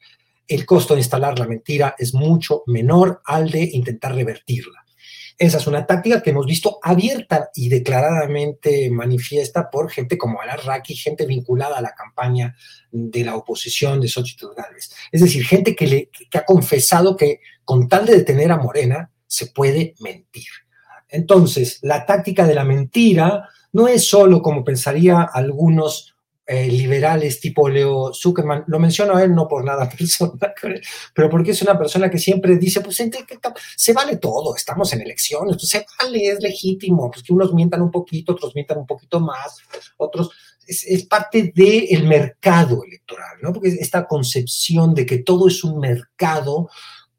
el 0.48 0.64
costo 0.64 0.94
de 0.94 1.00
instalar 1.00 1.38
la 1.38 1.46
mentira 1.46 1.94
es 1.98 2.14
mucho 2.14 2.62
menor 2.66 3.20
al 3.24 3.50
de 3.50 3.62
intentar 3.72 4.14
revertirla. 4.14 4.84
Esa 5.36 5.58
es 5.58 5.66
una 5.66 5.84
táctica 5.84 6.22
que 6.22 6.30
hemos 6.30 6.46
visto 6.46 6.78
abierta 6.80 7.50
y 7.54 7.68
declaradamente 7.68 8.88
manifiesta 8.88 9.68
por 9.68 9.90
gente 9.90 10.16
como 10.16 10.40
Alarraqui, 10.40 10.94
gente 10.94 11.26
vinculada 11.26 11.78
a 11.78 11.82
la 11.82 11.92
campaña 11.92 12.54
de 12.92 13.24
la 13.24 13.34
oposición 13.34 14.00
de 14.00 14.08
Xochitl 14.08 14.54
Gálvez. 14.56 14.90
Es 15.10 15.20
decir, 15.20 15.44
gente 15.44 15.74
que, 15.74 15.86
le, 15.88 16.10
que 16.30 16.38
ha 16.38 16.44
confesado 16.44 17.16
que 17.16 17.40
con 17.64 17.88
tal 17.88 18.06
de 18.06 18.18
detener 18.18 18.52
a 18.52 18.58
Morena 18.58 19.10
se 19.26 19.46
puede 19.46 19.94
mentir. 19.98 20.46
Entonces, 21.14 21.78
la 21.82 22.04
táctica 22.04 22.46
de 22.46 22.54
la 22.54 22.64
mentira 22.64 23.48
no 23.72 23.88
es 23.88 24.06
solo 24.06 24.42
como 24.42 24.64
pensaría 24.64 25.22
algunos 25.22 26.14
eh, 26.46 26.66
liberales 26.68 27.40
tipo 27.40 27.70
Leo 27.70 28.12
Zuckerman, 28.12 28.64
lo 28.66 28.78
menciono 28.78 29.16
a 29.16 29.24
él 29.24 29.34
no 29.34 29.48
por 29.48 29.64
nada 29.64 29.88
personal, 29.98 30.54
pero 31.14 31.30
porque 31.30 31.52
es 31.52 31.62
una 31.62 31.78
persona 31.78 32.10
que 32.10 32.18
siempre 32.18 32.56
dice, 32.58 32.82
pues 32.82 33.02
se 33.76 33.92
vale 33.94 34.16
todo, 34.16 34.54
estamos 34.54 34.92
en 34.92 35.00
elecciones, 35.00 35.56
pues 35.56 35.68
se 35.68 35.86
vale, 35.98 36.26
es 36.26 36.42
legítimo, 36.42 37.10
pues 37.10 37.22
que 37.22 37.32
unos 37.32 37.54
mientan 37.54 37.80
un 37.80 37.90
poquito, 37.90 38.32
otros 38.32 38.54
mientan 38.54 38.78
un 38.78 38.86
poquito 38.86 39.20
más, 39.20 39.56
otros, 39.96 40.32
es, 40.66 41.06
parte 41.06 41.52
del 41.54 42.06
mercado 42.06 42.82
electoral, 42.84 43.38
¿no? 43.40 43.52
Porque 43.52 43.68
esta 43.68 44.06
concepción 44.06 44.94
de 44.94 45.06
que 45.06 45.18
todo 45.18 45.48
es 45.48 45.64
un 45.64 45.78
mercado 45.78 46.68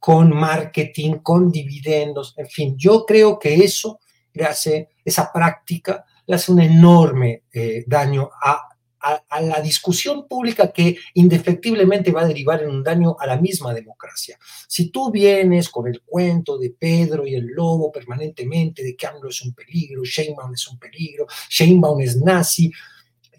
con 0.06 0.30
marketing, 0.30 1.14
con 1.24 1.52
dividendos, 1.52 2.36
en 2.38 2.48
fin, 2.48 2.76
yo 2.78 3.08
creo 3.08 3.40
que 3.40 3.56
eso 3.56 4.00
le 4.34 4.46
hace, 4.46 4.90
esa 5.04 5.34
práctica 5.34 6.06
le 6.28 6.36
hace 6.36 6.52
un 6.52 6.62
enorme 6.62 7.46
eh, 7.52 7.84
daño 7.88 8.30
a, 8.40 8.70
la 9.42 9.62
discusión 9.62 10.28
pública 10.28 10.72
que 10.72 10.96
indefectiblemente 11.16 12.12
va 12.12 12.22
a 12.22 12.28
derivar 12.28 12.62
en 12.62 12.70
un 12.70 12.84
daño 12.84 13.16
a 13.20 13.26
la 13.26 13.38
misma 13.38 13.74
democracia. 13.74 14.38
Si 14.68 14.92
tú 14.92 15.10
vienes 15.10 15.70
con 15.70 15.88
el 15.88 16.02
cuento 16.02 16.60
de 16.60 16.76
Pedro 16.78 17.26
y 17.26 17.34
el 17.34 17.48
lobo 17.48 17.92
permanentemente, 17.92 18.84
de 18.84 18.96
que 18.96 19.08
AMLO 19.08 19.30
es 19.30 19.42
un 19.42 19.56
peligro, 19.56 20.04
Sheinbaum 20.04 20.54
es 20.54 20.68
un 20.68 20.78
peligro, 20.78 21.26
Sheinbaum 21.50 22.02
es 22.02 22.16
nazi, 22.18 22.72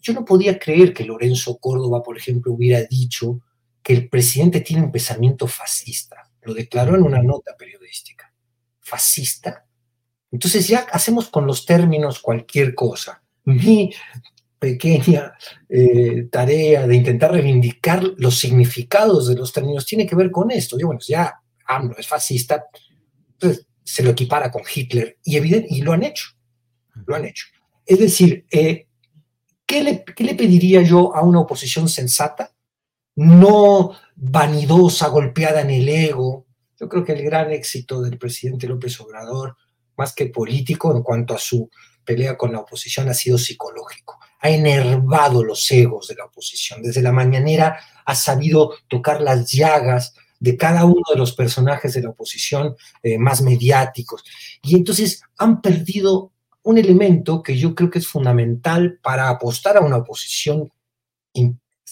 yo 0.03 0.13
no 0.13 0.25
podía 0.25 0.59
creer 0.59 0.93
que 0.93 1.05
Lorenzo 1.05 1.59
Córdoba, 1.59 2.03
por 2.03 2.19
ejemplo, 2.19 2.53
hubiera 2.53 2.83
dicho 2.83 3.41
que 3.85 3.93
el 3.93 4.09
presidente 4.09 4.63
tiene 4.63 4.83
un 4.83 4.91
pensamiento 4.91 5.47
fascista 5.47 6.26
lo 6.47 6.55
declaró 6.55 6.95
en 6.95 7.03
una 7.03 7.23
nota 7.23 7.57
periodística. 7.57 8.33
Fascista. 8.81 9.67
Entonces 10.31 10.69
ya 10.69 10.87
hacemos 10.93 11.29
con 11.29 11.47
los 11.47 11.67
términos 11.67 12.21
cualquier 12.21 12.75
cosa. 12.75 13.23
Mi 13.45 13.93
pequeña 14.59 15.35
eh, 15.69 16.29
tarea 16.31 16.87
de 16.87 16.97
intentar 16.97 17.33
reivindicar 17.33 18.03
los 18.17 18.39
significados 18.39 19.29
de 19.29 19.35
los 19.35 19.53
términos 19.53 19.85
tiene 19.85 20.07
que 20.07 20.17
ver 20.17 20.31
con 20.31 20.51
esto. 20.51 20.79
Yo, 20.79 20.87
bueno, 20.87 21.01
ya 21.07 21.35
AMLO 21.67 21.97
es 21.99 22.07
fascista, 22.07 22.65
entonces 23.33 23.67
se 23.83 24.03
lo 24.03 24.11
equipara 24.11 24.51
con 24.51 24.63
Hitler 24.73 25.19
y, 25.25 25.37
evidente, 25.37 25.69
y 25.71 25.83
lo 25.83 25.93
han 25.93 26.05
hecho. 26.05 26.29
Lo 27.07 27.15
han 27.15 27.25
hecho. 27.25 27.47
Es 27.85 27.99
decir, 27.99 28.47
eh, 28.51 28.89
¿qué, 29.67 29.83
le, 29.83 30.05
¿qué 30.05 30.25
le 30.25 30.35
pediría 30.35 30.83
yo 30.83 31.15
a 31.15 31.23
una 31.23 31.41
oposición 31.41 31.89
sensata? 31.89 32.57
no 33.17 33.97
vanidosa, 34.17 35.09
golpeada 35.09 35.61
en 35.61 35.71
el 35.71 35.89
ego. 35.89 36.47
Yo 36.81 36.89
creo 36.89 37.05
que 37.05 37.13
el 37.13 37.23
gran 37.23 37.53
éxito 37.53 38.03
del 38.03 38.19
presidente 38.19 38.67
López 38.67 38.99
Obrador, 39.01 39.57
más 39.97 40.15
que 40.15 40.27
político 40.27 40.95
en 40.95 41.03
cuanto 41.03 41.35
a 41.35 41.39
su 41.39 41.71
pelea 42.05 42.37
con 42.37 42.53
la 42.53 42.61
oposición, 42.61 43.09
ha 43.09 43.15
sido 43.15 43.39
psicológico. 43.39 44.19
ha 44.41 44.51
enervado 44.51 45.43
los 45.43 45.69
egos 45.71 46.09
de 46.09 46.15
la 46.15 46.27
oposición. 46.27 46.83
Desde 46.83 47.03
la 47.03 47.11
mañanera 47.11 47.81
ha 48.05 48.15
sabido 48.15 48.75
tocar 48.87 49.21
las 49.21 49.51
llagas 49.51 50.15
de 50.39 50.57
cada 50.57 50.85
uno 50.85 51.03
de 51.11 51.19
los 51.19 51.33
personajes 51.33 51.95
de 51.95 52.03
la 52.03 52.11
oposición 52.11 52.77
eh, 53.03 53.19
más 53.19 53.41
mediáticos. 53.41 54.23
Y 54.63 54.77
entonces 54.77 55.23
han 55.39 55.63
perdido 55.63 56.33
un 56.63 56.79
elemento 56.79 57.43
que 57.43 57.57
yo 57.57 57.75
creo 57.75 57.91
que 57.91 57.99
es 57.99 58.07
fundamental 58.07 58.99
para 59.03 59.29
apostar 59.29 59.77
a 59.79 59.81
una 59.81 59.97
oposición 59.97 60.71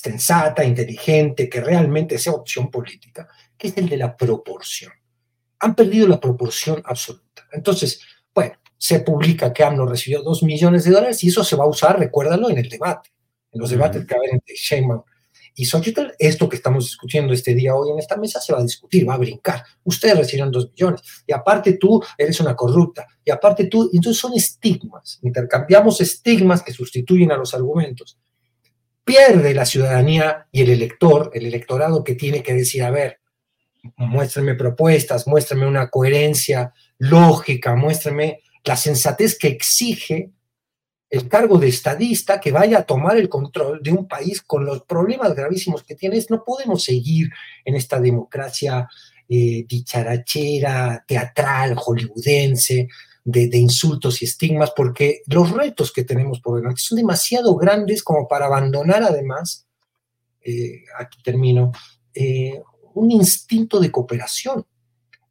sensata, 0.04 0.64
inteligente, 0.64 1.48
que 1.48 1.62
realmente 1.62 2.18
sea 2.18 2.34
opción 2.34 2.70
política, 2.70 3.26
que 3.56 3.68
es 3.68 3.76
el 3.78 3.88
de 3.88 3.96
la 3.96 4.14
proporción. 4.14 4.92
Han 5.60 5.74
perdido 5.74 6.06
la 6.06 6.20
proporción 6.20 6.82
absoluta. 6.84 7.46
Entonces, 7.52 8.00
bueno, 8.34 8.54
se 8.76 9.00
publica 9.00 9.52
que 9.52 9.64
AMLO 9.64 9.86
recibió 9.86 10.22
dos 10.22 10.42
millones 10.42 10.84
de 10.84 10.90
dólares 10.90 11.24
y 11.24 11.28
eso 11.28 11.42
se 11.42 11.56
va 11.56 11.64
a 11.64 11.68
usar, 11.68 11.98
recuérdalo, 11.98 12.50
en 12.50 12.58
el 12.58 12.68
debate, 12.68 13.10
en 13.50 13.60
los 13.60 13.70
debates 13.70 14.04
que 14.04 14.14
va 14.14 14.18
a 14.18 14.20
haber 14.20 14.34
entre 14.34 14.54
Sheinbaum 14.54 15.02
y 15.56 15.64
Xochitl, 15.64 16.14
esto 16.18 16.48
que 16.48 16.56
estamos 16.56 16.84
discutiendo 16.84 17.32
este 17.32 17.54
día 17.54 17.74
hoy 17.74 17.92
en 17.92 17.98
esta 17.98 18.16
mesa 18.16 18.40
se 18.40 18.52
va 18.52 18.58
a 18.58 18.62
discutir, 18.62 19.08
va 19.08 19.14
a 19.14 19.18
brincar. 19.18 19.62
Ustedes 19.84 20.18
recibieron 20.18 20.50
dos 20.50 20.70
millones 20.72 21.02
y 21.26 21.32
aparte 21.32 21.74
tú 21.74 22.02
eres 22.18 22.40
una 22.40 22.56
corrupta 22.56 23.06
y 23.24 23.30
aparte 23.30 23.66
tú, 23.66 23.88
entonces 23.92 24.20
son 24.20 24.34
estigmas, 24.34 25.20
intercambiamos 25.22 26.00
estigmas 26.00 26.62
que 26.62 26.72
sustituyen 26.72 27.30
a 27.30 27.36
los 27.36 27.54
argumentos. 27.54 28.18
Pierde 29.04 29.54
la 29.54 29.66
ciudadanía 29.66 30.46
y 30.50 30.62
el 30.62 30.70
elector, 30.70 31.30
el 31.34 31.46
electorado 31.46 32.02
que 32.02 32.14
tiene 32.14 32.42
que 32.42 32.54
decir, 32.54 32.82
a 32.82 32.90
ver, 32.90 33.20
muéstrenme 33.96 34.54
propuestas, 34.54 35.26
muéstrenme 35.26 35.66
una 35.66 35.90
coherencia 35.90 36.72
lógica, 36.98 37.74
muéstrenme 37.74 38.40
la 38.64 38.76
sensatez 38.76 39.38
que 39.38 39.48
exige 39.48 40.30
el 41.10 41.28
cargo 41.28 41.58
de 41.58 41.68
estadista 41.68 42.40
que 42.40 42.50
vaya 42.50 42.78
a 42.78 42.82
tomar 42.82 43.16
el 43.16 43.28
control 43.28 43.80
de 43.82 43.92
un 43.92 44.08
país 44.08 44.42
con 44.42 44.64
los 44.64 44.82
problemas 44.82 45.34
gravísimos 45.34 45.84
que 45.84 45.94
tienes. 45.94 46.30
No 46.30 46.42
podemos 46.44 46.82
seguir 46.82 47.30
en 47.64 47.76
esta 47.76 48.00
democracia 48.00 48.88
eh, 49.28 49.64
dicharachera, 49.68 51.04
teatral, 51.06 51.76
hollywoodense, 51.76 52.88
de, 53.24 53.56
insultos 53.56 54.20
y 54.20 54.26
estigmas, 54.26 54.72
porque 54.76 55.22
los 55.26 55.50
retos 55.50 55.92
que 55.92 56.04
tenemos 56.04 56.40
por 56.40 56.58
delante 56.58 56.80
son 56.80 56.96
demasiado 56.96 57.56
grandes 57.56 58.02
como 58.02 58.28
para 58.28 58.46
abandonar 58.46 59.02
además, 59.02 59.66
eh, 60.42 60.84
aquí 60.98 61.22
termino, 61.22 61.72
eh, 62.14 62.62
un 62.94 63.10
instinto 63.10 63.80
de 63.80 63.90
cooperación. 63.90 64.66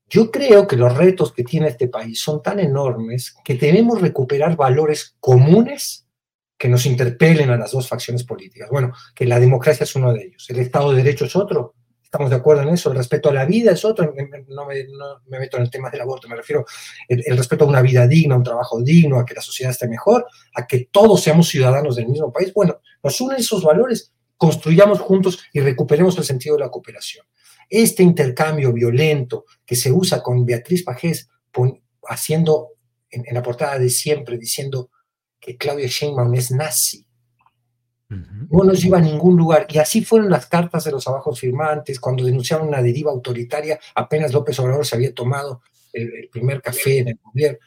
Yo 0.10 0.30
creo 0.32 0.68
que 0.68 0.76
los 0.76 0.96
retos 0.96 1.32
que 1.34 1.44
tiene 1.44 1.70
este 1.70 1.88
país 1.88 2.22
son 2.22 2.42
tan 2.42 2.60
enormes 2.60 3.36
que 3.44 3.56
debemos 3.56 4.02
recuperar 4.02 4.56
valores 4.56 5.16
comunes 5.20 6.06
que 6.58 6.70
nos 6.70 6.86
interpelen 6.86 7.50
a 7.50 7.58
las 7.58 7.72
dos 7.72 7.88
facciones 7.88 8.24
políticas. 8.24 8.70
Bueno, 8.70 8.94
que 9.16 9.26
la 9.26 9.40
democracia 9.40 9.84
es 9.84 9.96
uno 9.96 10.14
de 10.14 10.26
ellos, 10.26 10.50
el 10.50 10.60
Estado 10.60 10.92
de 10.92 11.04
Derecho 11.04 11.26
es 11.26 11.36
otro, 11.36 11.76
estamos 12.14 12.30
de 12.30 12.36
acuerdo 12.36 12.62
en 12.62 12.70
eso, 12.70 12.92
el 12.92 12.98
respeto 12.98 13.30
a 13.30 13.34
la 13.34 13.44
vida 13.44 13.72
es 13.72 13.84
otro, 13.84 14.14
no 14.50 14.68
me, 14.68 15.40
meto 15.40 15.58
en 15.58 15.64
el 15.64 15.72
tema 15.72 15.90
del 15.90 16.02
aborto, 16.02 16.30
me 16.30 16.36
refiero 16.36 16.64
el, 17.08 17.36
respeto 17.36 17.66
a 17.66 17.68
una 17.68 17.82
vida 17.82 18.06
digna, 18.06 18.36
a 18.36 18.38
un 18.38 18.44
trabajo 18.44 18.80
digno, 18.84 19.20
a 19.20 19.26
que 19.26 19.34
la 19.34 19.42
sociedad 19.42 19.72
esté 19.72 19.88
mejor, 19.88 20.28
a 20.54 20.68
que 20.68 20.90
todos 20.92 21.24
seamos 21.24 21.50
ciudadanos 21.50 21.96
del 21.96 22.08
mismo 22.08 22.32
país. 22.32 22.54
Bueno, 22.54 22.80
nos 23.02 23.20
unen 23.20 23.40
esos 23.40 23.64
valores, 23.64 24.14
construyamos 24.38 25.00
juntos 25.00 25.40
y 25.54 25.62
recuperemos 25.62 26.16
el 26.20 26.24
sentido 26.24 26.56
de 26.56 26.62
la 26.62 26.70
cooperación. 26.70 27.26
Este 27.68 28.04
intercambio 28.04 28.72
violento 28.72 29.46
que 29.66 29.76
se 29.76 29.92
usa 29.92 30.22
con 30.22 30.46
Beatriz 30.46 30.84
Pajés, 30.84 31.30
haciendo 32.08 32.74
en, 33.10 33.26
la 33.34 33.42
portada 33.42 33.80
de 33.80 33.90
siempre, 33.90 34.38
diciendo 34.38 34.92
que 35.40 35.58
Claudia 35.58 35.88
Sheinbaum 35.88 36.36
es 36.36 36.52
nazi, 36.52 37.08
no 38.10 38.64
nos 38.64 38.82
lleva 38.82 39.00
a 39.00 39.02
ningún 39.02 39.36
lugar. 39.36 39.68
Y 39.70 39.80
así 39.80 40.04
fueron 40.04 40.30
las 40.30 40.46
cartas 40.46 40.84
de 40.84 40.92
los 40.92 41.08
abajos 41.08 41.40
firmantes, 41.40 42.00
cuando 42.00 42.24
denunciaron 42.24 42.68
una 42.68 42.82
deriva 42.82 43.12
autoritaria, 43.12 43.80
apenas 43.96 44.34
López 44.34 44.60
Obrador 44.60 44.86
se 44.86 44.96
había 44.96 45.14
tomado 45.14 45.62
el, 45.92 46.30
primer 46.32 46.62
café 46.62 47.00
en 47.00 47.10
el 47.10 47.20
gobierno. 47.24 47.60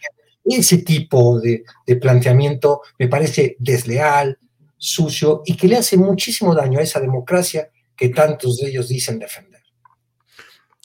Ese 0.45 0.79
tipo 0.79 1.41
de, 1.41 1.65
de, 1.87 1.97
planteamiento 1.97 2.83
me 2.99 3.09
parece 3.09 3.57
desleal, 3.59 4.39
sucio 4.77 5.43
y 5.45 5.57
que 5.57 5.67
le 5.67 5.77
hace 5.77 5.97
muchísimo 5.97 6.55
daño 6.55 6.79
a 6.79 6.83
esa 6.83 7.01
democracia 7.01 7.71
que 7.97 8.11
tantos 8.11 8.59
de 8.59 8.69
ellos 8.69 8.89
dicen 8.89 9.19
defender. 9.19 9.63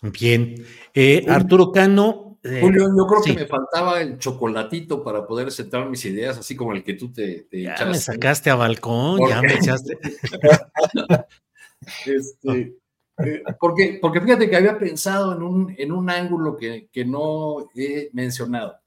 Bien. 0.02 0.56
Eh, 0.94 1.26
Arturo 1.28 1.72
Cano. 1.72 2.31
Eh, 2.44 2.60
Julio, 2.62 2.90
yo 2.98 3.06
creo 3.06 3.22
que 3.22 3.34
me 3.34 3.46
faltaba 3.46 4.02
el 4.02 4.18
chocolatito 4.18 5.04
para 5.04 5.28
poder 5.28 5.52
centrar 5.52 5.88
mis 5.88 6.04
ideas, 6.06 6.40
así 6.40 6.56
como 6.56 6.74
el 6.74 6.84
que 6.84 6.96
tú 6.96 7.12
te, 7.12 7.48
ya 7.52 7.86
me 7.86 7.96
sacaste 7.96 8.50
a 8.50 8.56
balcón, 8.56 9.20
ya 9.30 9.42
me 9.42 9.54
echaste. 9.54 10.00
este, 12.06 12.76
eh, 13.18 13.44
porque, 13.60 14.00
porque 14.02 14.22
fíjate 14.22 14.50
que 14.50 14.56
había 14.56 14.80
pensado 14.80 15.36
en 15.36 15.44
un, 15.44 15.76
en 15.78 15.92
un 15.92 16.10
ángulo 16.10 16.58
que, 16.58 16.90
que 16.92 17.06
no 17.06 17.70
he 17.76 18.10
mencionado. 18.14 18.80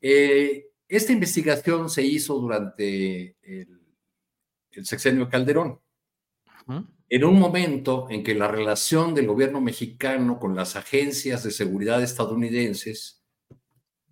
esta 0.00 1.12
investigación 1.12 1.90
se 1.90 2.02
hizo 2.02 2.38
durante 2.38 3.36
el, 3.42 3.82
el 4.70 4.86
sexenio 4.86 5.28
Calderón 5.28 5.78
en 7.10 7.24
un 7.24 7.38
momento 7.38 8.06
en 8.10 8.22
que 8.22 8.34
la 8.34 8.48
relación 8.48 9.14
del 9.14 9.26
gobierno 9.26 9.60
mexicano 9.60 10.38
con 10.38 10.54
las 10.54 10.76
agencias 10.76 11.42
de 11.42 11.50
seguridad 11.50 12.02
estadounidenses 12.02 13.24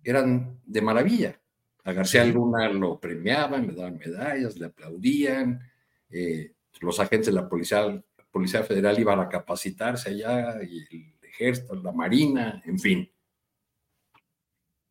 eran 0.03 0.59
de 0.65 0.81
maravilla. 0.81 1.39
A 1.83 1.93
García 1.93 2.25
Luna 2.25 2.69
lo 2.69 2.99
premiaban, 2.99 3.67
le 3.67 3.73
daban 3.73 3.97
medallas, 3.97 4.57
le 4.57 4.65
aplaudían, 4.65 5.61
eh, 6.09 6.53
los 6.79 6.99
agentes 6.99 7.27
de 7.27 7.33
la 7.33 7.47
policía, 7.47 8.03
policía 8.31 8.63
Federal 8.63 8.99
iban 8.99 9.19
a 9.19 9.29
capacitarse 9.29 10.09
allá, 10.09 10.61
y 10.63 10.79
el 10.79 11.13
ejército, 11.21 11.75
la 11.75 11.91
marina, 11.91 12.61
en 12.65 12.79
fin. 12.79 13.11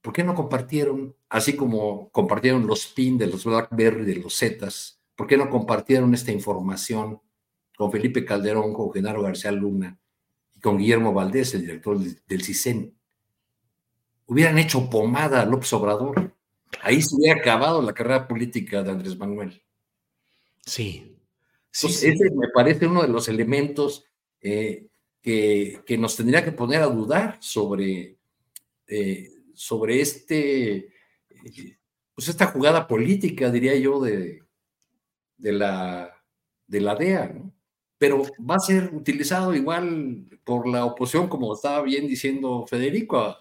¿Por 0.01 0.13
qué 0.13 0.23
no 0.23 0.35
compartieron, 0.35 1.17
así 1.29 1.57
como 1.57 2.09
compartieron 2.11 2.67
los 2.67 2.87
PIN 2.87 3.19
de 3.19 3.27
los 3.27 3.45
BlackBerry, 3.45 4.05
de 4.05 4.17
los 4.17 4.39
Zetas, 4.39 5.03
por 5.17 5.27
qué 5.27 5.37
no 5.37 5.51
compartieron 5.51 6.15
esta 6.15 6.31
información 6.31 7.21
con 7.77 7.93
Felipe 7.93 8.25
Calderón, 8.25 8.73
con 8.73 8.93
Genaro 8.93 9.23
García 9.23 9.53
Luna 9.53 9.97
y 10.55 10.61
con 10.61 10.79
Guillermo 10.79 11.13
Valdés, 11.13 11.55
el 11.55 11.61
director 11.61 11.99
del 11.99 12.43
CISEN. 12.43 12.97
Hubieran 14.25 14.59
hecho 14.59 14.91
pomada 14.91 15.43
a 15.43 15.47
López 15.47 15.73
Obrador. 15.75 16.35
Ahí 16.83 17.01
se 17.03 17.15
hubiera 17.15 17.39
acabado 17.39 17.81
la 17.83 17.93
carrera 17.93 18.27
política 18.27 18.83
de 18.83 18.91
Andrés 18.91 19.17
Manuel. 19.17 19.63
Sí. 20.65 21.17
sí, 21.71 21.87
Ese 21.87 22.31
me 22.35 22.49
parece 22.53 22.87
uno 22.87 23.03
de 23.03 23.09
los 23.09 23.29
elementos 23.29 24.05
eh, 24.41 24.89
que, 25.23 25.97
nos 25.99 26.17
tendría 26.17 26.43
que 26.43 26.53
poner 26.53 26.81
a 26.81 26.87
dudar 26.87 27.37
sobre, 27.41 28.17
eh, 28.87 29.31
sobre 29.53 30.01
este, 30.01 30.77
eh, 30.77 31.79
pues 32.15 32.29
esta 32.29 32.47
jugada 32.47 32.89
política, 32.89 33.51
diría 33.51 33.77
yo, 33.77 34.01
de, 34.01 34.43
de, 35.37 35.53
la, 35.53 36.11
de 36.67 36.81
la 36.81 36.95
DEA, 36.95 37.29
¿no? 37.29 37.56
Pero 37.99 38.23
va 38.39 38.57
a 38.57 38.61
ser 38.61 38.95
utilizado 38.95 39.55
igual 39.55 40.27
por 40.45 40.69
la 40.69 40.85
oposición, 40.85 41.29
como 41.29 41.55
estaba 41.55 41.83
bien 41.83 42.07
diciendo 42.07 42.67
Federico. 42.69 43.37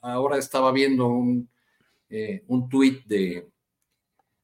Ahora 0.00 0.38
estaba 0.38 0.72
viendo 0.72 1.08
un, 1.08 1.48
eh, 2.08 2.44
un 2.46 2.68
tuit 2.68 3.04
de, 3.06 3.48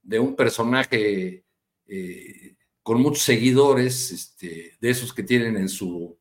de 0.02 0.18
un 0.18 0.34
personaje 0.34 1.44
eh, 1.86 2.56
con 2.82 3.00
muchos 3.00 3.22
seguidores, 3.22 4.10
este, 4.10 4.76
de 4.80 4.90
esos 4.90 5.14
que 5.14 5.22
tienen 5.22 5.56
en 5.56 5.68
su, 5.68 6.18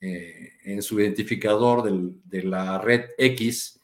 eh, 0.00 0.52
en 0.64 0.82
su 0.82 1.00
identificador 1.00 1.82
de 2.24 2.42
la 2.44 2.78
red 2.78 3.10
X, 3.18 3.76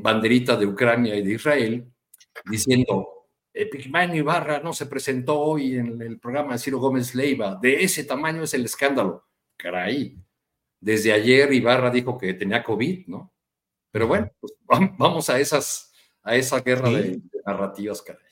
banderita 0.00 0.56
de 0.56 0.66
Ucrania 0.66 1.14
y 1.14 1.22
de 1.22 1.34
Israel, 1.34 1.92
diciendo, 2.44 3.19
Epigmenio 3.52 4.16
Ibarra 4.16 4.60
no 4.60 4.72
se 4.72 4.86
presentó 4.86 5.38
hoy 5.38 5.76
en 5.76 6.00
el 6.02 6.18
programa 6.18 6.52
de 6.52 6.58
Ciro 6.58 6.78
Gómez 6.78 7.14
Leiva. 7.14 7.58
De 7.60 7.82
ese 7.82 8.04
tamaño 8.04 8.42
es 8.42 8.54
el 8.54 8.64
escándalo. 8.64 9.26
Caray. 9.56 10.16
Desde 10.80 11.12
ayer 11.12 11.52
Ibarra 11.52 11.90
dijo 11.90 12.16
que 12.16 12.34
tenía 12.34 12.62
COVID, 12.62 13.06
¿no? 13.08 13.32
Pero 13.90 14.06
bueno, 14.06 14.30
pues 14.40 14.52
vamos 14.66 15.28
a 15.28 15.38
esas, 15.40 15.92
a 16.22 16.36
esa 16.36 16.60
guerra 16.60 16.90
de, 16.90 17.20
narrativas, 17.44 18.00
caray. 18.02 18.22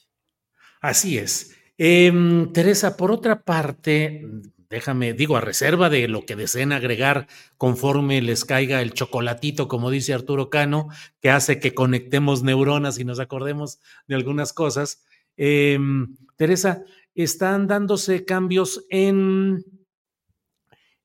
Así 0.81 1.19
es. 1.19 1.57
Em, 1.77 2.53
Teresa, 2.53 2.97
por 2.97 3.11
otra 3.11 3.43
parte, 3.43 4.25
déjame, 4.71 5.13
digo, 5.13 5.37
a 5.37 5.41
reserva 5.41 5.91
de 5.91 6.09
lo 6.09 6.25
que 6.25 6.37
deseen 6.37 6.73
agregar 6.73 7.27
conforme 7.57 8.21
les 8.23 8.45
caiga 8.45 8.83
el 8.83 8.93
chocolatito, 8.93 9.69
como 9.69 9.91
dice 9.91 10.15
Arturo 10.15 10.51
Cano, 10.51 10.89
que 11.21 11.31
hace 11.31 11.59
que 11.59 11.75
conectemos 11.75 12.43
neuronas 12.43 12.99
y 12.99 13.05
nos 13.05 13.21
acordemos 13.21 13.81
de 14.07 14.15
algunas 14.15 14.53
cosas. 14.53 15.05
Em, 15.39 16.17
Teresa, 16.37 16.85
están 17.15 17.69
dándose 17.69 18.25
cambios 18.25 18.85
en, 18.91 19.65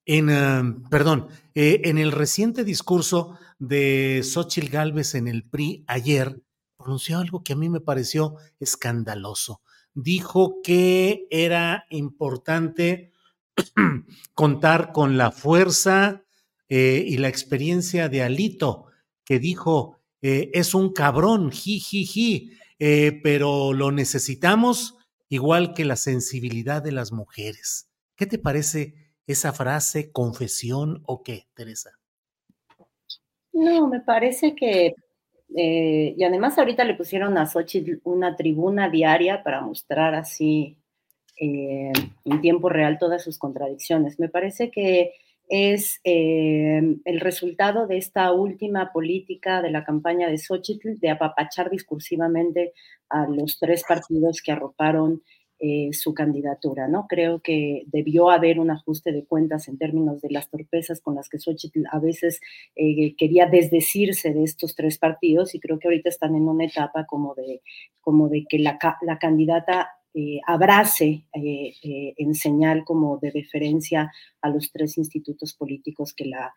en 0.06 0.30
em, 0.30 0.84
perdón, 0.90 1.28
eh, 1.54 1.82
en 1.86 2.00
el 2.00 2.12
reciente 2.12 2.64
discurso 2.64 3.38
de 3.60 4.22
Xochitl 4.24 4.70
Gálvez 4.70 5.14
en 5.14 5.28
el 5.28 5.44
PRI 5.44 5.86
ayer, 5.88 6.42
pronunció 6.76 7.20
algo 7.20 7.44
que 7.44 7.54
a 7.54 7.56
mí 7.56 7.70
me 7.70 7.80
pareció 7.80 8.36
escandaloso. 8.60 9.62
Dijo 9.94 10.62
que 10.64 11.28
era 11.30 11.86
importante 11.92 13.12
contar 14.34 14.92
con 14.92 15.16
la 15.16 15.32
fuerza 15.32 16.24
eh, 16.68 17.06
y 17.08 17.18
la 17.18 17.28
experiencia 17.30 18.10
de 18.10 18.24
Alito, 18.24 18.88
que 19.24 19.38
dijo, 19.38 20.00
eh, 20.24 20.50
es 20.54 20.74
un 20.74 20.92
cabrón, 20.92 21.52
ji, 21.52 21.80
eh, 22.86 23.22
pero 23.24 23.72
lo 23.72 23.94
necesitamos 23.94 24.98
igual 25.30 25.74
que 25.74 25.86
la 25.86 25.96
sensibilidad 25.96 26.84
de 26.84 26.92
las 26.92 27.14
mujeres. 27.14 27.90
¿Qué 28.18 28.26
te 28.26 28.38
parece 28.38 29.14
esa 29.26 29.54
frase, 29.54 30.12
confesión 30.12 31.02
o 31.06 31.24
qué, 31.24 31.48
Teresa? 31.54 31.92
No, 33.54 33.88
me 33.88 34.02
parece 34.02 34.54
que, 34.54 34.96
eh, 35.56 36.14
y 36.18 36.24
además 36.26 36.58
ahorita 36.58 36.84
le 36.84 36.96
pusieron 36.96 37.38
a 37.38 37.46
Xochitl 37.46 38.02
una 38.04 38.36
tribuna 38.36 38.90
diaria 38.90 39.44
para 39.44 39.62
mostrar 39.62 40.14
así 40.14 40.76
eh, 41.40 41.94
en 42.26 42.42
tiempo 42.42 42.68
real 42.68 42.98
todas 43.00 43.24
sus 43.24 43.38
contradicciones. 43.40 44.20
Me 44.20 44.28
parece 44.28 44.70
que 44.72 45.14
es 45.56 46.02
eh, 46.04 46.82
el 47.06 47.20
resultado 47.20 47.86
de 47.86 47.98
esta 47.98 48.32
última 48.32 48.92
política 48.92 49.62
de 49.62 49.70
la 49.70 49.84
campaña 49.84 50.28
de 50.28 50.40
Xochitl 50.40 50.98
de 51.00 51.12
apapachar 51.12 51.70
discursivamente 51.70 52.74
a 53.08 53.28
los 53.28 53.60
tres 53.60 53.84
partidos 53.88 54.42
que 54.42 54.52
arroparon 54.52 55.22
eh, 55.60 55.94
su 55.94 56.16
candidatura, 56.16 56.88
¿no? 56.88 57.06
Creo 57.08 57.40
que 57.40 57.84
debió 57.86 58.32
haber 58.32 58.60
un 58.60 58.72
ajuste 58.72 59.12
de 59.12 59.26
cuentas 59.26 59.68
en 59.68 59.78
términos 59.78 60.22
de 60.22 60.32
las 60.32 60.50
torpezas 60.50 61.02
con 61.02 61.14
las 61.14 61.30
que 61.30 61.38
Xochitl 61.38 61.84
a 61.92 62.00
veces 62.00 62.42
eh, 62.76 63.16
quería 63.16 63.46
desdecirse 63.46 64.34
de 64.34 64.44
estos 64.44 64.74
tres 64.74 64.98
partidos 64.98 65.54
y 65.54 65.60
creo 65.60 65.78
que 65.78 65.88
ahorita 65.88 66.10
están 66.10 66.34
en 66.34 66.50
una 66.50 66.66
etapa 66.66 67.06
como 67.06 67.36
de, 67.36 67.62
como 68.02 68.28
de 68.28 68.46
que 68.50 68.58
la, 68.58 68.80
la 69.04 69.20
candidata 69.20 69.92
eh, 70.16 70.40
abrace 70.46 71.26
eh, 71.34 71.74
eh, 71.82 72.14
en 72.18 72.36
señal 72.36 72.84
como 72.86 73.18
de 73.18 73.32
deferencia 73.32 74.12
a 74.42 74.50
los 74.50 74.72
tres 74.72 74.98
institutos 75.00 75.54
políticos 75.54 76.14
que 76.14 76.26
la 76.26 76.54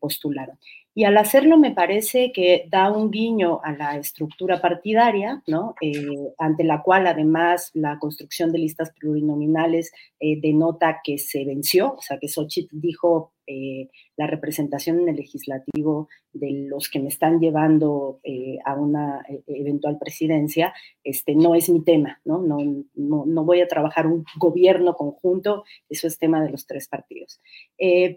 postularon. 0.00 0.58
Y 0.98 1.04
al 1.04 1.16
hacerlo 1.16 1.58
me 1.58 1.70
parece 1.70 2.32
que 2.32 2.66
da 2.72 2.90
un 2.90 3.12
guiño 3.12 3.60
a 3.62 3.70
la 3.70 3.96
estructura 3.98 4.60
partidaria, 4.60 5.44
¿no? 5.46 5.76
ante 6.38 6.64
la 6.64 6.82
cual 6.82 7.06
además 7.06 7.70
la 7.72 8.00
construcción 8.00 8.50
de 8.50 8.58
listas 8.58 8.90
plurinominales 8.98 9.92
denota 10.18 11.00
que 11.04 11.18
se 11.18 11.44
venció, 11.44 11.94
o 11.94 12.02
sea 12.02 12.18
que 12.18 12.26
Xochitl 12.26 12.80
dijo 12.80 13.30
eh, 13.50 13.88
la 14.18 14.26
representación 14.26 15.00
en 15.00 15.08
el 15.08 15.16
legislativo 15.16 16.08
de 16.34 16.66
los 16.68 16.90
que 16.90 17.00
me 17.00 17.08
están 17.08 17.40
llevando 17.40 18.20
eh, 18.22 18.58
a 18.64 18.74
una 18.74 19.24
eh, 19.26 19.42
eventual 19.46 19.96
presidencia, 19.98 20.74
este, 21.02 21.34
no 21.34 21.54
es 21.54 21.70
mi 21.70 21.82
tema, 21.82 22.20
¿no? 22.26 22.42
No, 22.42 22.58
no, 22.94 23.44
voy 23.44 23.62
a 23.62 23.68
trabajar 23.68 24.06
un 24.06 24.24
gobierno 24.36 24.96
conjunto, 24.96 25.64
eso 25.88 26.08
es 26.08 26.18
tema 26.18 26.42
de 26.42 26.50
los 26.50 26.66
tres 26.66 26.88
partidos. 26.88 27.40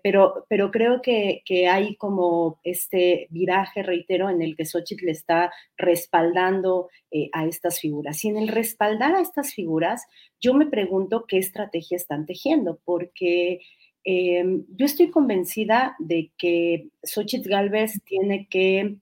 pero, 0.03 0.45
pero 0.49 0.69
creo 0.69 1.01
que, 1.01 1.43
hay 1.69 1.95
como 1.95 2.59
este 2.71 3.27
viraje, 3.29 3.83
reitero, 3.83 4.29
en 4.29 4.41
el 4.41 4.55
que 4.55 4.65
Xochitl 4.65 5.09
está 5.09 5.51
respaldando 5.77 6.89
a 7.33 7.45
estas 7.45 7.79
figuras. 7.79 8.23
Y 8.23 8.29
en 8.29 8.37
el 8.37 8.47
respaldar 8.47 9.15
a 9.15 9.21
estas 9.21 9.53
figuras, 9.53 10.05
yo 10.39 10.53
me 10.53 10.65
pregunto 10.65 11.25
qué 11.27 11.37
estrategia 11.37 11.97
están 11.97 12.25
tejiendo, 12.25 12.79
porque 12.85 13.59
Em, 14.03 14.65
yo 14.75 14.85
estoy 14.85 15.11
convencida 15.11 15.95
de 15.99 16.31
que 16.37 16.89
Xochitl 17.03 17.49
Galvez 17.49 18.01
tiene 18.03 18.47
que 18.49 18.97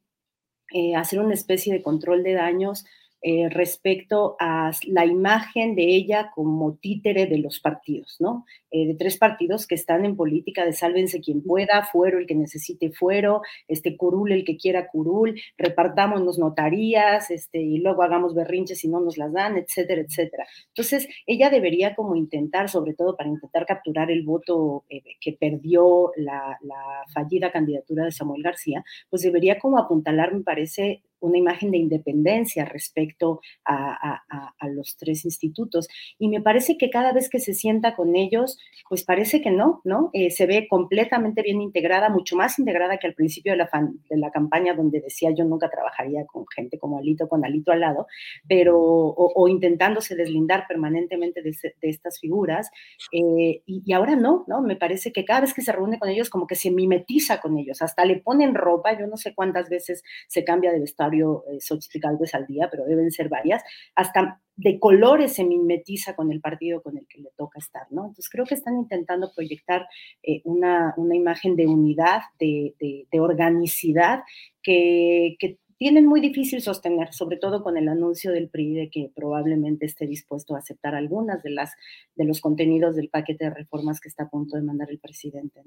eh, 0.73 0.95
hacer 0.95 1.19
una 1.19 1.33
especie 1.33 1.73
de 1.73 1.81
control 1.81 2.23
de 2.23 2.33
daños 2.33 2.85
eh, 3.21 3.49
respecto 3.49 4.37
a 4.39 4.71
la 4.87 5.05
imagen 5.05 5.75
de 5.75 5.83
ella 5.83 6.31
como 6.33 6.75
títere 6.75 7.25
de 7.25 7.37
los 7.39 7.59
partidos, 7.59 8.15
¿no? 8.19 8.45
Eh, 8.71 8.87
de 8.87 8.95
tres 8.95 9.17
partidos 9.17 9.67
que 9.67 9.75
están 9.75 10.05
en 10.05 10.15
política 10.15 10.63
de 10.63 10.73
sálvense 10.73 11.19
quien 11.19 11.41
pueda, 11.43 11.83
fuero 11.83 12.19
el 12.19 12.27
que 12.27 12.35
necesite 12.35 12.91
fuero, 12.91 13.41
este 13.67 13.97
curul 13.97 14.31
el 14.31 14.45
que 14.45 14.57
quiera 14.57 14.87
curul, 14.87 15.39
repartámonos 15.57 16.39
notarías, 16.39 17.29
este, 17.31 17.59
y 17.59 17.79
luego 17.79 18.03
hagamos 18.03 18.35
berrinches 18.35 18.79
si 18.79 18.87
no 18.87 19.01
nos 19.01 19.17
las 19.17 19.33
dan, 19.33 19.57
etcétera, 19.57 20.01
etcétera. 20.01 20.45
Entonces, 20.67 21.07
ella 21.25 21.49
debería 21.49 21.95
como 21.95 22.15
intentar, 22.15 22.69
sobre 22.69 22.93
todo 22.93 23.17
para 23.17 23.29
intentar 23.29 23.65
capturar 23.65 24.11
el 24.11 24.23
voto 24.23 24.85
eh, 24.89 25.01
que 25.19 25.33
perdió 25.33 26.11
la, 26.15 26.57
la 26.61 27.03
fallida 27.13 27.51
candidatura 27.51 28.05
de 28.05 28.11
Samuel 28.11 28.43
García, 28.43 28.83
pues 29.09 29.23
debería 29.23 29.59
como 29.59 29.77
apuntalar, 29.77 30.33
me 30.33 30.43
parece, 30.43 31.01
una 31.19 31.37
imagen 31.37 31.71
de 31.71 31.77
independencia 31.77 32.65
respecto 32.65 33.41
a, 33.65 34.23
los 34.69 34.97
tres 34.97 35.25
institutos. 35.25 35.87
Y 36.17 36.29
me 36.29 36.41
parece 36.41 36.77
que 36.77 36.89
cada 36.89 37.11
vez 37.11 37.29
que 37.29 37.39
se 37.39 37.53
sienta 37.53 37.95
con 37.95 38.15
ellos, 38.15 38.57
pues 38.87 39.03
parece 39.03 39.41
que 39.41 39.51
no, 39.51 39.81
¿no? 39.83 40.09
Eh, 40.13 40.31
se 40.31 40.45
ve 40.45 40.67
completamente 40.69 41.41
bien 41.41 41.61
integrada, 41.61 42.09
mucho 42.09 42.35
más 42.35 42.59
integrada 42.59 42.97
que 42.97 43.07
al 43.07 43.13
principio 43.13 43.53
de 43.53 43.57
la, 43.57 43.69
de 44.09 44.17
la 44.17 44.31
campaña 44.31 44.73
donde 44.73 45.01
decía 45.01 45.31
yo 45.31 45.43
nunca 45.45 45.69
trabajaría 45.69 46.25
con 46.25 46.45
gente 46.47 46.77
como 46.77 46.99
Alito, 46.99 47.27
con 47.27 47.43
Alito 47.45 47.71
al 47.71 47.81
lado, 47.81 48.07
pero, 48.47 48.77
o, 48.79 49.47
intentándose 49.47 50.15
deslindar 50.15 50.65
permanentemente 50.67 51.41
de, 51.41 51.55
estas 51.81 52.19
figuras. 52.19 52.69
Eh, 53.11 53.61
y, 53.65 53.81
y, 53.85 53.93
ahora 53.93 54.15
no, 54.15 54.43
¿no? 54.47 54.61
Me 54.61 54.75
parece 54.75 55.11
que 55.11 55.25
cada 55.25 55.41
vez 55.41 55.53
que 55.53 55.61
se 55.61 55.71
reúne 55.71 55.99
con 55.99 56.09
ellos, 56.09 56.29
como 56.29 56.47
que 56.47 56.55
se 56.55 56.71
mimetiza 56.71 57.41
con 57.41 57.57
ellos, 57.57 57.81
hasta 57.81 58.05
le 58.05 58.17
ponen 58.17 58.53
ropa, 58.55 58.97
yo 58.97 59.07
no 59.07 59.17
sé 59.17 59.33
cuántas 59.33 59.69
veces 59.69 60.03
se 60.27 60.43
cambia 60.43 60.71
de 60.71 60.79
vestuario 61.09 61.43
eh, 61.47 61.59
Xochitl 61.59 62.05
al 62.33 62.47
día, 62.47 62.67
pero 62.69 62.85
deben 62.85 63.11
ser 63.11 63.29
varias, 63.29 63.63
hasta 63.95 64.41
de 64.55 64.77
colores 64.79 65.33
se 65.33 65.45
mimetiza 65.45 66.15
con 66.15 66.31
el 66.31 66.41
partido 66.41 66.81
con 66.81 66.97
el 66.97 67.07
que 67.07 67.21
le 67.21 67.29
toca 67.37 67.59
estar, 67.59 67.87
¿no? 67.91 68.07
Entonces 68.07 68.29
creo 68.29 68.45
que 68.45 68.55
están 68.55 68.77
intentando 68.77 69.31
proyectar 69.33 69.87
eh, 70.21 70.41
una, 70.43 70.93
una, 70.97 71.15
imagen 71.15 71.55
de 71.55 71.65
unidad, 71.65 72.21
de, 72.39 72.75
de, 72.79 73.19
organicidad, 73.21 74.23
que, 74.61 75.37
que 75.39 75.59
tienen 75.77 76.05
muy 76.05 76.19
difícil 76.19 76.61
sostener, 76.61 77.13
sobre 77.13 77.37
todo 77.37 77.63
con 77.63 77.77
el 77.77 77.87
anuncio 77.87 78.33
del 78.33 78.49
PRI 78.49 78.73
de 78.73 78.89
que 78.89 79.11
probablemente 79.15 79.85
esté 79.85 80.05
dispuesto 80.07 80.55
a 80.55 80.59
aceptar 80.59 80.93
algunas 80.93 81.41
de 81.41 81.51
las 81.51 81.71
de 82.15 82.25
los 82.25 82.41
contenidos 82.41 82.97
del 82.97 83.07
paquete 83.07 83.45
de 83.45 83.51
reformas 83.51 84.01
que 84.01 84.09
está 84.09 84.23
a 84.23 84.29
punto 84.29 84.57
de 84.57 84.63
mandar 84.63 84.89
el 84.89 84.99
presidente. 84.99 85.61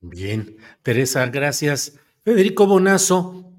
Bien, 0.00 0.56
Teresa, 0.82 1.24
gracias. 1.26 2.00
Federico 2.24 2.66
Bonazo, 2.66 3.51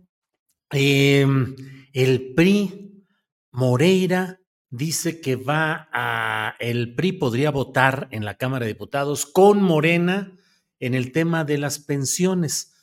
Em, 0.75 1.55
el 1.93 2.33
PRI, 2.33 3.05
Moreira, 3.51 4.39
dice 4.71 5.21
que 5.21 5.35
va 5.35 5.87
a, 5.93 6.55
el 6.59 6.95
PRI 6.95 7.11
podría 7.11 7.51
votar 7.51 8.07
en 8.09 8.25
la 8.25 8.37
Cámara 8.37 8.65
de 8.65 8.73
Diputados 8.73 9.27
con 9.27 9.61
Morena 9.61 10.35
en 10.79 10.95
el 10.95 11.11
tema 11.11 11.45
de 11.45 11.59
las 11.59 11.77
pensiones. 11.77 12.73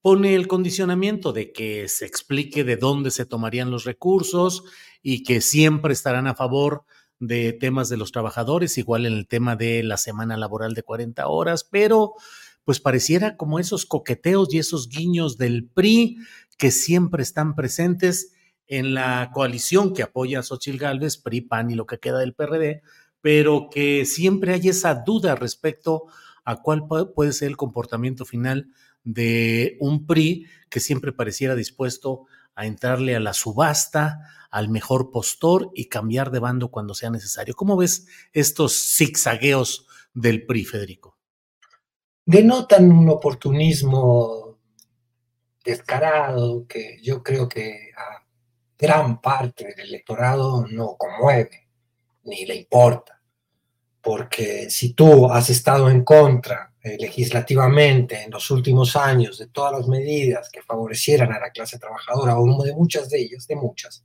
Pone 0.00 0.34
el 0.34 0.48
condicionamiento 0.48 1.34
de 1.34 1.52
que 1.52 1.86
se 1.88 2.06
explique 2.06 2.64
de 2.64 2.78
dónde 2.78 3.10
se 3.10 3.26
tomarían 3.26 3.70
los 3.70 3.84
recursos 3.84 4.64
y 5.02 5.22
que 5.22 5.42
siempre 5.42 5.92
estarán 5.92 6.26
a 6.26 6.34
favor 6.34 6.84
de 7.20 7.52
temas 7.52 7.90
de 7.90 7.98
los 7.98 8.10
trabajadores, 8.10 8.78
igual 8.78 9.04
en 9.04 9.12
el 9.12 9.28
tema 9.28 9.54
de 9.54 9.82
la 9.82 9.98
semana 9.98 10.38
laboral 10.38 10.72
de 10.72 10.82
40 10.82 11.28
horas, 11.28 11.64
pero 11.70 12.14
pues 12.64 12.80
pareciera 12.80 13.36
como 13.36 13.58
esos 13.58 13.84
coqueteos 13.84 14.52
y 14.52 14.58
esos 14.58 14.88
guiños 14.88 15.36
del 15.36 15.68
PRI 15.68 16.16
que 16.58 16.70
siempre 16.70 17.22
están 17.22 17.54
presentes 17.54 18.32
en 18.66 18.94
la 18.94 19.30
coalición 19.32 19.92
que 19.92 20.02
apoya 20.02 20.40
a 20.40 20.42
Xochitl 20.42 20.78
Gálvez, 20.78 21.18
PRI, 21.18 21.42
PAN 21.42 21.70
y 21.70 21.74
lo 21.74 21.86
que 21.86 21.98
queda 21.98 22.18
del 22.18 22.34
PRD, 22.34 22.82
pero 23.20 23.68
que 23.70 24.04
siempre 24.04 24.54
hay 24.54 24.68
esa 24.68 24.94
duda 24.94 25.34
respecto 25.34 26.04
a 26.44 26.62
cuál 26.62 26.86
puede 27.14 27.32
ser 27.32 27.48
el 27.48 27.56
comportamiento 27.56 28.24
final 28.24 28.68
de 29.02 29.76
un 29.80 30.06
PRI 30.06 30.46
que 30.68 30.80
siempre 30.80 31.12
pareciera 31.12 31.54
dispuesto 31.54 32.26
a 32.54 32.66
entrarle 32.66 33.16
a 33.16 33.20
la 33.20 33.34
subasta, 33.34 34.20
al 34.50 34.68
mejor 34.68 35.10
postor 35.10 35.70
y 35.74 35.86
cambiar 35.86 36.30
de 36.30 36.38
bando 36.38 36.70
cuando 36.70 36.94
sea 36.94 37.10
necesario. 37.10 37.54
¿Cómo 37.54 37.76
ves 37.76 38.06
estos 38.32 38.74
zigzagueos 38.96 39.86
del 40.12 40.46
PRI, 40.46 40.64
Federico? 40.64 41.18
Denotan 42.26 42.90
un 42.90 43.08
oportunismo 43.08 44.43
descarado 45.64 46.66
que 46.66 46.98
yo 47.02 47.22
creo 47.22 47.48
que 47.48 47.90
a 47.96 48.24
gran 48.78 49.20
parte 49.20 49.74
del 49.74 49.88
electorado 49.88 50.66
no 50.66 50.96
conmueve 50.96 51.68
ni 52.24 52.44
le 52.44 52.56
importa. 52.56 53.20
Porque 54.00 54.68
si 54.68 54.92
tú 54.92 55.30
has 55.30 55.48
estado 55.48 55.88
en 55.88 56.04
contra 56.04 56.74
eh, 56.82 56.98
legislativamente 56.98 58.22
en 58.22 58.30
los 58.30 58.50
últimos 58.50 58.94
años 58.96 59.38
de 59.38 59.46
todas 59.46 59.72
las 59.72 59.88
medidas 59.88 60.50
que 60.50 60.60
favorecieran 60.60 61.32
a 61.32 61.40
la 61.40 61.50
clase 61.50 61.78
trabajadora, 61.78 62.38
o 62.38 62.62
de 62.62 62.74
muchas 62.74 63.08
de 63.08 63.20
ellas, 63.20 63.46
de 63.46 63.56
muchas, 63.56 64.04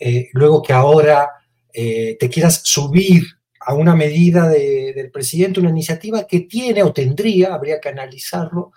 eh, 0.00 0.28
luego 0.32 0.60
que 0.60 0.72
ahora 0.72 1.30
eh, 1.72 2.16
te 2.18 2.28
quieras 2.28 2.62
subir 2.64 3.24
a 3.60 3.74
una 3.74 3.94
medida 3.94 4.48
del 4.48 5.12
presidente, 5.12 5.60
una 5.60 5.70
iniciativa 5.70 6.26
que 6.26 6.40
tiene 6.40 6.82
o 6.82 6.92
tendría, 6.92 7.54
habría 7.54 7.80
que 7.80 7.90
analizarlo, 7.90 8.72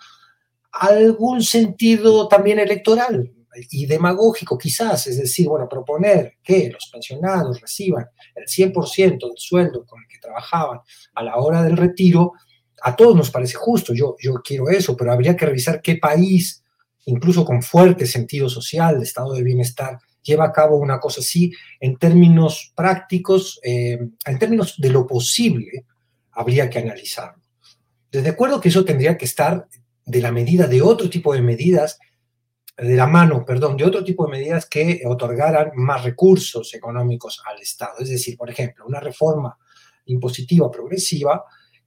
algún 0.80 1.42
sentido 1.42 2.28
también 2.28 2.58
electoral. 2.58 3.32
y 3.70 3.86
demagógico 3.86 4.58
quizás, 4.58 5.06
es 5.06 5.16
decir, 5.16 5.48
bueno, 5.48 5.66
proponer 5.66 6.34
que 6.42 6.68
los 6.70 6.90
pensionados 6.92 7.58
reciban 7.58 8.04
el 8.34 8.44
100% 8.44 9.18
del 9.18 9.36
sueldo 9.36 9.86
con 9.86 10.02
el 10.02 10.08
que 10.08 10.18
trabajaban 10.18 10.80
a 11.14 11.22
la 11.22 11.36
hora 11.36 11.62
del 11.62 11.74
retiro, 11.74 12.34
a 12.82 12.94
todos 12.94 13.16
nos 13.16 13.30
parece 13.30 13.54
justo, 13.54 13.94
yo, 13.94 14.14
yo 14.20 14.42
quiero 14.44 14.68
eso, 14.68 14.94
pero 14.94 15.10
habría 15.10 15.34
que 15.34 15.46
revisar 15.46 15.80
qué 15.80 15.96
país, 15.96 16.62
incluso 17.06 17.46
con 17.46 17.62
fuerte 17.62 18.04
sentido 18.04 18.50
social, 18.50 18.98
de 18.98 19.04
estado 19.04 19.32
de 19.32 19.42
bienestar, 19.42 19.98
lleva 20.22 20.44
a 20.44 20.52
cabo 20.52 20.76
una 20.76 21.00
cosa 21.00 21.20
así 21.20 21.52
en 21.80 21.96
términos 21.96 22.72
prácticos, 22.74 23.58
eh, 23.62 23.98
en 24.26 24.38
términos 24.38 24.74
de 24.76 24.90
lo 24.90 25.06
posible, 25.06 25.86
habría 26.32 26.68
que 26.68 26.80
analizarlo. 26.80 27.42
De 28.10 28.28
acuerdo 28.28 28.60
que 28.60 28.68
eso 28.68 28.84
tendría 28.84 29.16
que 29.16 29.24
estar 29.24 29.66
de 30.06 30.20
la 30.20 30.32
medida 30.32 30.66
de 30.66 30.80
otro 30.80 31.10
tipo 31.10 31.34
de 31.34 31.42
medidas, 31.42 31.98
de 32.76 32.96
la 32.96 33.06
mano, 33.06 33.44
perdón, 33.44 33.76
de 33.76 33.84
otro 33.84 34.04
tipo 34.04 34.24
de 34.24 34.32
medidas 34.38 34.66
que 34.66 35.02
otorgaran 35.04 35.72
más 35.74 36.04
recursos 36.04 36.72
económicos 36.74 37.42
al 37.44 37.60
Estado. 37.60 37.98
Es 38.00 38.08
decir, 38.08 38.36
por 38.36 38.48
ejemplo, 38.48 38.86
una 38.86 39.00
reforma 39.00 39.58
impositiva 40.06 40.70
progresiva 40.70 41.44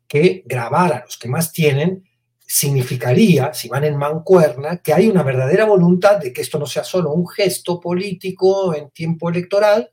que 0.08 0.44
grabara 0.46 0.98
a 0.98 1.06
los 1.06 1.18
que 1.18 1.30
más 1.30 1.54
tienen 1.54 2.04
significaría, 2.40 3.54
si 3.54 3.70
van 3.70 3.84
en 3.84 3.96
mancuerna, 3.96 4.78
que 4.78 4.92
hay 4.92 5.08
una 5.08 5.22
verdadera 5.22 5.66
voluntad 5.66 6.18
de 6.18 6.34
que 6.34 6.42
esto 6.42 6.58
no 6.58 6.66
sea 6.66 6.84
solo 6.84 7.14
un 7.14 7.28
gesto 7.28 7.80
político 7.80 8.74
en 8.74 8.90
tiempo 8.90 9.30
electoral, 9.30 9.92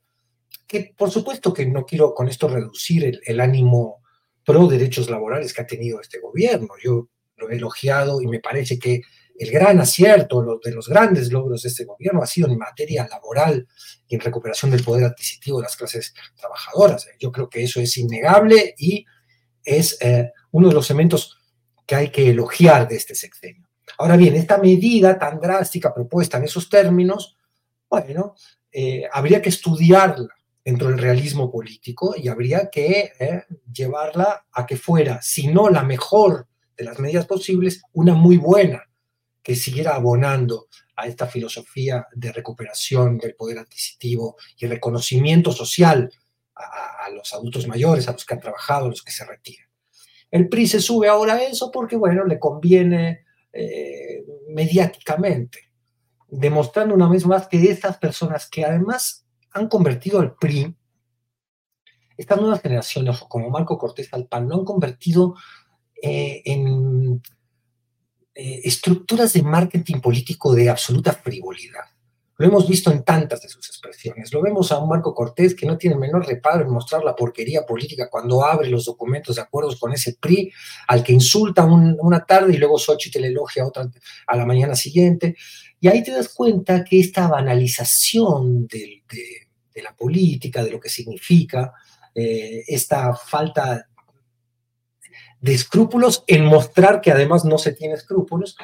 que 0.66 0.95
por 0.97 1.11
supuesto 1.11 1.53
que 1.53 1.66
no 1.66 1.85
quiero 1.85 2.14
con 2.14 2.29
esto 2.29 2.49
reducir 2.49 3.20
el, 3.24 3.41
ánimo 3.41 4.03
pro 4.43 4.66
derechos 4.66 5.11
laborales 5.11 5.53
que 5.53 5.61
ha 5.61 5.66
tenido 5.66 6.01
este 6.01 6.18
gobierno. 6.18 6.68
Yo 6.83 7.09
elogiado 7.51 8.20
y 8.20 8.26
me 8.26 8.41
parece 8.41 8.78
que 8.78 9.03
el 9.39 9.51
gran 9.51 9.78
acierto 9.80 10.43
lo, 10.43 10.59
de 10.62 10.72
los 10.72 10.89
grandes 10.89 11.30
logros 11.30 11.62
de 11.62 11.68
este 11.68 11.84
gobierno 11.84 12.22
ha 12.22 12.26
sido 12.26 12.49
en 12.49 12.59
materia 12.59 13.07
laboral 13.09 13.66
y 14.09 14.14
en 14.14 14.20
recuperación 14.20 14.70
del 14.70 14.82
poder 14.82 15.05
adquisitivo 15.05 15.59
de 15.59 15.64
las 15.64 15.76
clases 15.76 16.14
trabajadoras. 16.37 17.07
Yo 17.18 17.30
creo 17.30 17.49
que 17.49 17.62
eso 17.62 17.80
es 17.80 17.97
innegable 17.99 18.74
y 18.78 19.05
es 19.62 19.99
eh, 20.01 20.32
uno 20.53 20.68
de 20.68 20.74
los 20.74 20.89
elementos 20.91 21.39
que 21.84 21.95
hay 21.95 22.09
que 22.11 22.30
elogiar 22.30 22.89
de 22.89 22.97
este 22.97 23.14
sexenio. 23.14 23.68
Ahora 23.99 24.16
bien, 24.16 24.34
esta 24.34 24.59
medida 24.59 25.18
tan 25.18 25.41
drástica 25.41 25.95
propuesta 25.95 26.39
en 26.39 26.45
esos 26.45 26.68
términos, 26.68 27.37
bueno, 27.89 28.34
eh, 28.72 29.05
habría 29.12 29.41
que 29.41 29.49
estudiarla 29.51 30.34
dentro 30.64 30.89
del 30.89 30.99
realismo 30.99 31.51
político 31.51 32.14
y 32.16 32.28
habría 32.28 32.68
que 32.70 33.12
eh, 33.18 33.45
llevarla 33.72 34.47
a 34.53 34.66
que 34.66 34.76
fuera, 34.76 35.22
si 35.22 35.47
no 35.47 35.68
la 35.68 35.84
mejor 35.84 36.49
de 36.77 36.85
las 36.85 36.99
medidas 36.99 37.27
posibles, 37.27 37.83
una 37.93 38.14
muy 38.14 38.37
buena, 38.37 38.83
que 39.43 39.55
siguiera 39.55 39.95
abonando 39.95 40.66
a 40.97 41.07
esta 41.07 41.27
filosofía 41.27 42.07
de 42.14 42.33
recuperación 42.33 43.18
del 43.18 43.35
poder 43.35 43.59
adquisitivo 43.59 44.37
y 44.59 44.66
reconocimiento 44.66 45.53
social 45.53 46.11
a, 46.55 47.11
los 47.11 47.33
adultos 47.35 47.68
mayores, 47.68 48.09
a 48.09 48.12
los 48.12 48.24
que 48.24 48.35
han 48.35 48.41
trabajado, 48.41 48.87
a 48.87 48.89
los 48.89 49.03
que 49.03 49.12
se 49.12 49.24
retiran. 49.24 49.68
El 50.31 50.49
PRI 50.49 50.66
se 50.66 50.81
sube 50.81 51.09
ahora 51.09 51.35
a 51.35 51.43
eso 51.43 51.70
porque, 51.70 51.97
bueno, 51.97 52.24
le 52.24 52.39
conviene 52.39 53.24
eh, 53.53 54.24
mediáticamente, 54.49 55.70
demostrando 56.29 56.95
una 56.95 57.09
vez 57.09 57.24
más 57.27 57.47
que 57.47 57.62
estas 57.70 57.99
personas 57.99 58.49
que 58.49 58.64
además 58.64 59.27
han 59.53 59.68
convertido 59.68 60.18
al 60.18 60.35
PRI, 60.35 60.74
estas 62.16 62.41
nuevas 62.41 62.62
generaciones, 62.62 63.20
como 63.29 63.51
Marco 63.51 63.79
Cortés 63.79 64.09
al 64.12 64.27
PAN, 64.27 64.49
lo 64.49 64.57
han 64.57 64.64
convertido 64.64 65.37
eh, 66.03 66.42
en 66.44 67.22
eh, 68.34 68.61
estructuras 68.64 69.32
de 69.32 69.42
marketing 69.42 70.01
político 70.01 70.55
de 70.55 70.68
absoluta 70.68 71.12
frivolidad. 71.12 71.84
Lo 72.38 72.47
hemos 72.47 72.68
visto 72.68 72.90
en 72.92 73.03
tantas 73.03 73.40
de 73.40 73.49
sus 73.49 73.66
expresiones. 73.66 74.30
Lo 74.30 74.42
vemos 74.42 74.70
a 74.70 74.78
un 74.78 74.90
Marco 74.90 75.14
Cortés 75.14 75.55
que 75.55 75.64
no 75.64 75.78
tiene 75.78 75.97
menor 75.97 76.26
reparo 76.26 76.66
en 76.66 76.70
mostrar 76.70 77.03
la 77.03 77.16
porquería 77.16 77.64
política 77.64 78.11
cuando 78.11 78.44
abre 78.44 78.68
los 78.68 78.84
documentos 78.84 79.36
de 79.36 79.42
acuerdos 79.42 79.80
con 79.80 79.94
ese 79.94 80.18
PRI, 80.20 80.53
al 80.88 81.03
que 81.03 81.14
insulta 81.14 81.64
una 81.64 82.26
tarde 82.26 82.53
y 82.53 82.59
luego 82.59 82.78
Xochitl 82.78 83.24
elogia 83.24 83.66
otra 83.66 83.90
a 84.26 84.36
la 84.36 84.44
mañana 84.44 84.76
siguiente. 84.76 85.34
Y 85.80 85.88
ahí 85.88 86.03
te 86.03 86.12
das 86.12 86.28
cuenta 86.28 86.84
que 86.84 87.01
esta 87.01 87.28
banalización 87.28 88.66
de, 88.66 89.03
la 89.82 89.97
política, 89.97 90.62
de 90.62 90.72
lo 90.72 90.80
que 90.80 90.90
significa, 90.90 91.72
eh, 92.14 92.64
esta 92.66 93.14
falta 93.14 93.88
de 95.47 95.55
escrúpulos 95.55 96.24
en 96.26 96.44
mostrar 96.44 97.01
que 97.01 97.12
además 97.12 97.44
no 97.44 97.57
se 97.57 97.72
tiene 97.72 97.94
escrúpulos, 97.94 98.57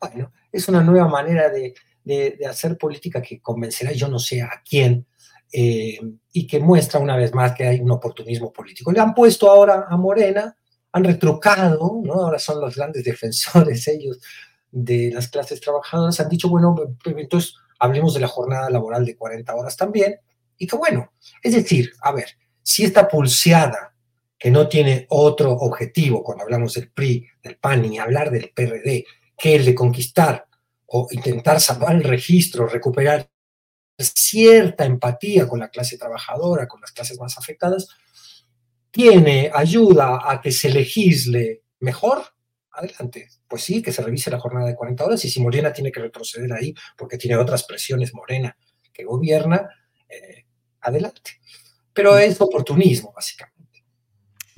bueno, 0.00 0.32
es 0.50 0.66
una 0.68 0.82
nueva 0.82 1.06
manera 1.06 1.50
de, 1.50 1.74
de, 2.02 2.46
hacer 2.48 2.78
política 2.78 3.20
que 3.20 3.42
convencerá 3.42 3.92
yo 3.92 4.08
no 4.08 4.18
sé 4.18 4.40
a 4.40 4.62
quién 4.66 5.06
eh, 5.52 6.00
y 6.32 6.46
que 6.46 6.58
muestra 6.58 6.98
una 6.98 7.14
vez 7.14 7.34
más 7.34 7.52
que 7.52 7.66
hay 7.66 7.80
un 7.80 7.90
oportunismo 7.90 8.50
político. 8.50 8.90
Le 8.90 9.00
han 9.00 9.12
puesto 9.12 9.50
ahora 9.50 9.84
a 9.86 9.96
Morena, 9.98 10.56
han 10.92 11.04
retrucado, 11.04 12.00
¿no? 12.02 12.14
ahora 12.14 12.38
son 12.38 12.58
los 12.58 12.74
grandes 12.74 13.04
defensores 13.10 13.86
ellos 13.88 14.18
de 14.70 15.10
las 15.12 15.28
clases 15.28 15.60
trabajadoras, 15.60 16.20
han 16.20 16.28
dicho, 16.30 16.48
bueno, 16.48 16.74
entonces 17.04 17.54
hablemos 17.78 18.14
de 18.14 18.20
la 18.20 18.28
jornada 18.28 18.70
laboral 18.70 19.04
de 19.04 19.14
40 19.14 19.54
horas 19.54 19.76
también, 19.76 20.16
y 20.56 20.66
que 20.66 20.76
bueno, 20.76 21.12
es 21.42 21.52
decir, 21.52 21.92
a 22.00 22.12
ver, 22.12 22.30
si 22.62 22.84
esta 22.84 23.08
pulseada 23.08 23.89
que 24.40 24.50
no 24.50 24.66
tiene 24.66 25.06
otro 25.10 25.52
objetivo 25.52 26.24
cuando 26.24 26.44
hablamos 26.44 26.72
del 26.72 26.90
PRI, 26.90 27.28
del 27.42 27.58
PAN, 27.58 27.82
ni 27.82 27.98
hablar 27.98 28.30
del 28.30 28.52
PRD, 28.54 29.04
que 29.36 29.54
el 29.54 29.66
de 29.66 29.74
conquistar 29.74 30.46
o 30.86 31.06
intentar 31.10 31.60
salvar 31.60 31.94
el 31.94 32.02
registro, 32.02 32.66
recuperar 32.66 33.30
cierta 33.98 34.86
empatía 34.86 35.46
con 35.46 35.60
la 35.60 35.68
clase 35.68 35.98
trabajadora, 35.98 36.66
con 36.66 36.80
las 36.80 36.90
clases 36.90 37.20
más 37.20 37.36
afectadas, 37.36 37.86
tiene 38.90 39.50
ayuda 39.52 40.20
a 40.24 40.40
que 40.40 40.52
se 40.52 40.70
legisle 40.70 41.62
mejor, 41.80 42.22
adelante. 42.72 43.28
Pues 43.46 43.62
sí, 43.62 43.82
que 43.82 43.92
se 43.92 44.02
revise 44.02 44.30
la 44.30 44.40
jornada 44.40 44.68
de 44.68 44.74
40 44.74 45.04
horas 45.04 45.24
y 45.26 45.30
si 45.30 45.38
Morena 45.40 45.70
tiene 45.70 45.92
que 45.92 46.00
retroceder 46.00 46.50
ahí 46.54 46.74
porque 46.96 47.18
tiene 47.18 47.36
otras 47.36 47.64
presiones 47.64 48.14
Morena 48.14 48.56
que 48.90 49.04
gobierna, 49.04 49.68
eh, 50.08 50.46
adelante. 50.80 51.32
Pero 51.92 52.16
es 52.16 52.40
oportunismo, 52.40 53.12
básicamente. 53.12 53.59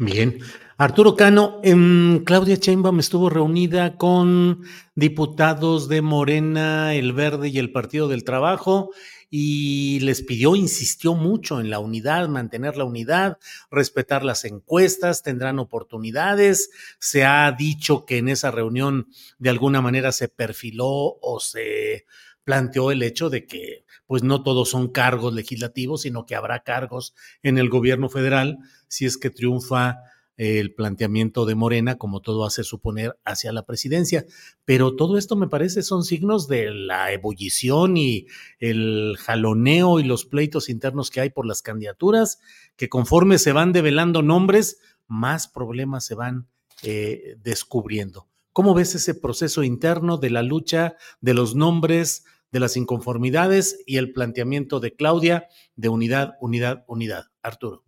Bien, 0.05 0.41
Arturo 0.79 1.15
Cano, 1.15 1.61
en 1.63 2.25
Claudia 2.25 2.57
Sheinbaum 2.57 2.99
estuvo 2.99 3.31
reunida 3.31 3.97
con 3.97 4.65
diputados 4.97 5.89
de 5.89 6.03
Morena, 6.03 6.93
El 6.97 7.13
Verde 7.13 7.51
y 7.51 7.59
el 7.61 7.71
Partido 7.71 8.09
del 8.09 8.25
Trabajo 8.25 8.91
y 9.31 10.01
les 10.01 10.23
pidió, 10.23 10.57
insistió 10.57 11.15
mucho 11.15 11.61
en 11.61 11.71
la 11.71 11.79
unidad, 11.79 12.29
mantener 12.29 12.77
la 12.77 12.85
unidad, 12.85 13.39
respetar 13.71 14.25
las 14.25 14.45
encuestas, 14.45 15.23
tendrán 15.23 15.61
oportunidades. 15.61 16.71
Se 16.99 17.25
ha 17.25 17.53
dicho 17.53 18.05
que 18.05 18.19
en 18.19 18.29
esa 18.29 18.51
reunión 18.51 19.07
de 19.39 19.51
alguna 19.51 19.83
manera 19.83 20.11
se 20.11 20.27
perfiló 20.27 20.89
o 20.89 21.39
se 21.39 22.07
planteó 22.45 22.91
el 22.91 23.03
hecho 23.03 23.31
de 23.31 23.47
que 23.47 23.85
pues 24.07 24.23
no 24.23 24.43
todos 24.43 24.69
son 24.71 24.89
cargos 24.89 25.33
legislativos, 25.35 26.03
sino 26.03 26.27
que 26.27 26.35
habrá 26.35 26.63
cargos 26.63 27.15
en 27.43 27.59
el 27.59 27.69
gobierno 27.69 28.09
federal 28.09 28.59
si 28.89 29.07
es 29.07 29.17
que 29.17 29.31
triunfa 29.31 29.99
el 30.37 30.75
planteamiento 30.75 31.45
de 31.47 31.55
Morena, 31.55 31.99
como 31.99 32.21
todo 32.21 32.45
hace 32.45 32.65
suponer, 32.65 33.19
hacia 33.25 33.53
la 33.53 33.65
presidencia. 33.65 34.25
Pero 34.65 34.97
todo 34.97 35.19
esto 35.19 35.37
me 35.37 35.49
parece 35.49 35.83
son 35.83 36.05
signos 36.05 36.49
de 36.49 36.71
la 36.71 37.13
ebullición 37.13 37.97
y 37.97 38.27
el 38.59 39.17
jaloneo 39.19 40.01
y 40.01 40.05
los 40.05 40.25
pleitos 40.25 40.69
internos 40.69 41.11
que 41.11 41.21
hay 41.21 41.31
por 41.31 41.47
las 41.47 41.63
candidaturas, 41.63 42.41
que 42.77 42.89
conforme 42.89 43.39
se 43.39 43.53
van 43.53 43.73
develando 43.73 44.23
nombres, 44.23 44.79
más 45.07 45.49
problemas 45.49 46.05
se 46.05 46.15
van 46.15 46.49
eh, 46.83 47.37
descubriendo. 47.43 48.29
¿Cómo 48.53 48.75
ves 48.75 48.95
ese 48.95 49.15
proceso 49.15 49.63
interno 49.63 50.19
de 50.19 50.31
la 50.31 50.43
lucha 50.43 50.97
de 51.21 51.35
los 51.35 51.55
nombres, 51.55 52.25
de 52.53 52.61
las 52.61 52.77
inconformidades 52.77 53.83
y 53.87 53.97
el 53.97 54.13
planteamiento 54.13 54.79
de 54.79 54.95
Claudia 54.95 55.49
de 55.75 55.89
unidad, 55.89 56.35
unidad, 56.41 56.85
unidad? 56.87 57.25
Arturo. 57.43 57.83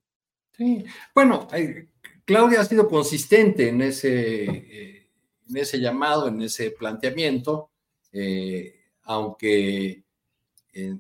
Sí, 0.57 0.85
bueno, 1.15 1.47
hay 1.51 1.89
Claudia 2.25 2.61
ha 2.61 2.65
sido 2.65 2.89
consistente 2.89 3.69
en 3.69 3.83
ese, 3.83 4.45
eh, 4.45 5.11
en 5.49 5.57
ese 5.57 5.79
llamado, 5.79 6.29
en 6.29 6.41
ese 6.41 6.71
planteamiento, 6.71 7.71
eh, 8.13 8.81
aunque 9.03 10.05
eh, 10.73 10.97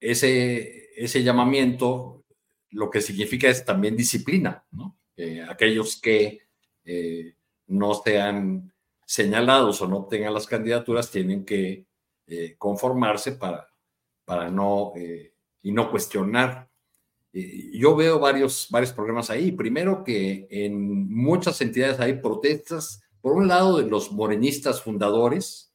ese, 0.00 0.90
ese 0.96 1.22
llamamiento 1.22 2.24
lo 2.70 2.90
que 2.90 3.00
significa 3.00 3.48
es 3.48 3.64
también 3.64 3.96
disciplina, 3.96 4.64
¿no? 4.72 4.98
aquellos 5.48 6.00
que 6.00 6.40
no 7.68 7.94
sean 7.94 8.72
señalados 9.06 9.80
o 9.80 9.86
no 9.86 10.06
tengan 10.06 10.34
las 10.34 10.48
candidaturas 10.48 11.08
tienen 11.08 11.44
que 11.44 11.86
conformarse 12.58 13.32
para, 13.32 13.68
para 14.24 14.50
no, 14.50 14.92
y 15.62 15.72
no 15.72 15.90
cuestionar 15.90 16.70
eh, 17.34 17.70
yo 17.72 17.96
veo 17.96 18.20
varios, 18.20 18.68
varios 18.70 18.92
problemas 18.92 19.28
ahí. 19.28 19.50
Primero 19.50 20.04
que 20.04 20.46
en 20.48 21.12
muchas 21.12 21.60
entidades 21.60 21.98
hay 21.98 22.14
protestas, 22.14 23.02
por 23.20 23.32
un 23.32 23.48
lado 23.48 23.78
de 23.78 23.90
los 23.90 24.12
morenistas 24.12 24.80
fundadores, 24.80 25.72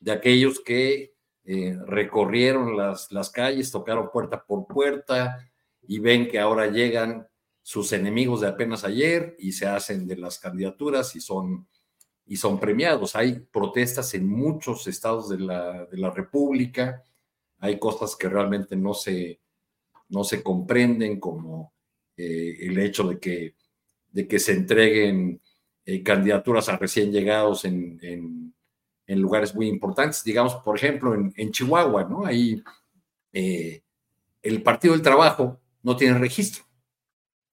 de 0.00 0.12
aquellos 0.12 0.60
que 0.60 1.14
eh, 1.44 1.76
recorrieron 1.86 2.76
las, 2.76 3.12
las 3.12 3.30
calles, 3.30 3.70
tocaron 3.70 4.10
puerta 4.10 4.44
por 4.44 4.66
puerta 4.66 5.38
y 5.82 5.98
ven 5.98 6.28
que 6.28 6.38
ahora 6.38 6.66
llegan 6.68 7.28
sus 7.62 7.92
enemigos 7.92 8.40
de 8.40 8.48
apenas 8.48 8.84
ayer 8.84 9.36
y 9.38 9.52
se 9.52 9.66
hacen 9.66 10.06
de 10.06 10.16
las 10.16 10.38
candidaturas 10.38 11.14
y 11.14 11.20
son, 11.20 11.68
y 12.26 12.36
son 12.36 12.58
premiados. 12.58 13.14
Hay 13.16 13.34
protestas 13.52 14.12
en 14.14 14.28
muchos 14.28 14.86
estados 14.86 15.28
de 15.28 15.38
la, 15.38 15.86
de 15.86 15.96
la 15.96 16.10
República, 16.10 17.02
hay 17.58 17.78
cosas 17.78 18.16
que 18.16 18.28
realmente 18.28 18.76
no 18.76 18.94
se, 18.94 19.40
no 20.08 20.24
se 20.24 20.42
comprenden, 20.42 21.18
como 21.18 21.72
eh, 22.16 22.56
el 22.60 22.78
hecho 22.78 23.08
de 23.08 23.18
que, 23.18 23.54
de 24.10 24.28
que 24.28 24.38
se 24.38 24.52
entreguen 24.52 25.40
eh, 25.84 26.02
candidaturas 26.02 26.68
a 26.68 26.76
recién 26.76 27.12
llegados 27.12 27.64
en, 27.64 27.98
en, 28.02 28.52
lugares 29.20 29.54
muy 29.54 29.68
importantes, 29.68 30.24
digamos, 30.24 30.56
por 30.56 30.76
ejemplo, 30.76 31.14
en, 31.14 31.32
en 31.36 31.52
Chihuahua, 31.52 32.04
¿no? 32.04 32.26
Ahí 32.26 32.62
eh, 33.32 33.82
el 34.42 34.62
Partido 34.62 34.94
del 34.94 35.02
Trabajo 35.02 35.60
no 35.82 35.96
tiene 35.96 36.18
registro. 36.18 36.64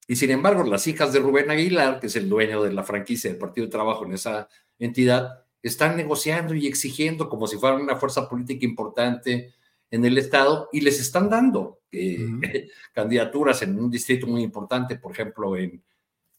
Y 0.06 0.16
sin 0.16 0.30
embargo, 0.30 0.62
las 0.64 0.86
hijas 0.86 1.12
de 1.12 1.20
Rubén 1.20 1.50
Aguilar, 1.50 2.00
que 2.00 2.08
es 2.08 2.16
el 2.16 2.28
dueño 2.28 2.62
de 2.62 2.72
la 2.72 2.82
franquicia 2.82 3.30
del 3.30 3.38
Partido 3.38 3.64
del 3.64 3.72
Trabajo 3.72 4.04
en 4.04 4.12
esa 4.12 4.48
entidad, 4.78 5.44
están 5.62 5.96
negociando 5.96 6.54
y 6.54 6.66
exigiendo 6.66 7.28
como 7.28 7.46
si 7.46 7.56
fueran 7.56 7.80
una 7.80 7.96
fuerza 7.96 8.28
política 8.28 8.66
importante 8.66 9.54
en 9.90 10.04
el 10.04 10.18
Estado 10.18 10.68
y 10.72 10.80
les 10.80 11.00
están 11.00 11.30
dando 11.30 11.80
candidaturas 12.92 13.62
en 13.62 13.78
un 13.78 13.90
distrito 13.90 14.26
muy 14.26 14.42
importante, 14.42 14.96
por 14.96 15.12
ejemplo, 15.12 15.56
en, 15.56 15.82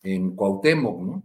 en 0.03 0.36
Cuauhtémoc, 0.36 1.01
¿no? 1.01 1.23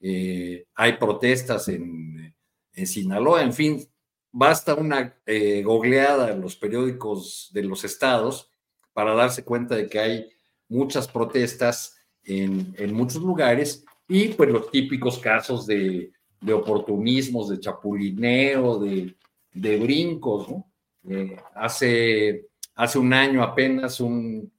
Eh, 0.00 0.66
hay 0.74 0.92
protestas 0.94 1.68
en, 1.68 2.34
en, 2.72 2.86
Sinaloa, 2.86 3.42
en 3.42 3.52
fin, 3.52 3.84
basta 4.30 4.74
una 4.74 5.16
eh, 5.26 5.62
googleada 5.62 6.32
en 6.32 6.40
los 6.40 6.54
periódicos 6.56 7.50
de 7.52 7.64
los 7.64 7.84
estados 7.84 8.48
para 8.92 9.14
darse 9.14 9.44
cuenta 9.44 9.74
de 9.74 9.88
que 9.88 9.98
hay 9.98 10.30
muchas 10.68 11.08
protestas 11.08 11.96
en, 12.22 12.74
en 12.78 12.94
muchos 12.94 13.22
lugares 13.22 13.84
y 14.06 14.28
pues 14.28 14.50
los 14.50 14.70
típicos 14.70 15.18
casos 15.18 15.66
de, 15.66 16.12
de 16.40 16.52
oportunismos, 16.52 17.48
de 17.48 17.60
chapulineo, 17.60 18.78
de, 18.78 19.16
de 19.52 19.76
brincos, 19.78 20.48
¿no? 20.48 20.70
Eh, 21.08 21.36
hace, 21.54 22.48
hace 22.74 22.98
un 22.98 23.12
año 23.12 23.42
apenas 23.42 24.00
un, 24.00 24.52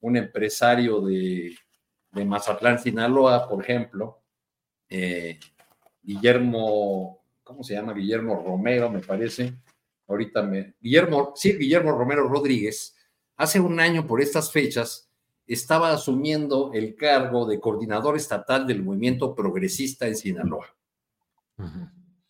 un 0.00 0.16
empresario 0.16 1.00
de, 1.00 1.54
de 2.12 2.24
Mazatlán, 2.24 2.78
Sinaloa, 2.78 3.48
por 3.48 3.62
ejemplo, 3.62 4.22
eh, 4.88 5.38
Guillermo, 6.02 7.24
¿cómo 7.42 7.64
se 7.64 7.74
llama? 7.74 7.94
Guillermo 7.94 8.42
Romero, 8.44 8.90
me 8.90 9.00
parece. 9.00 9.54
Ahorita 10.06 10.42
me. 10.42 10.74
Guillermo, 10.80 11.32
sí, 11.34 11.54
Guillermo 11.54 11.92
Romero 11.92 12.28
Rodríguez, 12.28 12.94
hace 13.36 13.58
un 13.58 13.80
año 13.80 14.06
por 14.06 14.20
estas 14.20 14.52
fechas 14.52 15.10
estaba 15.46 15.92
asumiendo 15.92 16.70
el 16.74 16.94
cargo 16.94 17.46
de 17.46 17.60
coordinador 17.60 18.16
estatal 18.16 18.66
del 18.66 18.82
movimiento 18.82 19.34
progresista 19.34 20.06
en 20.06 20.16
Sinaloa. 20.16 20.66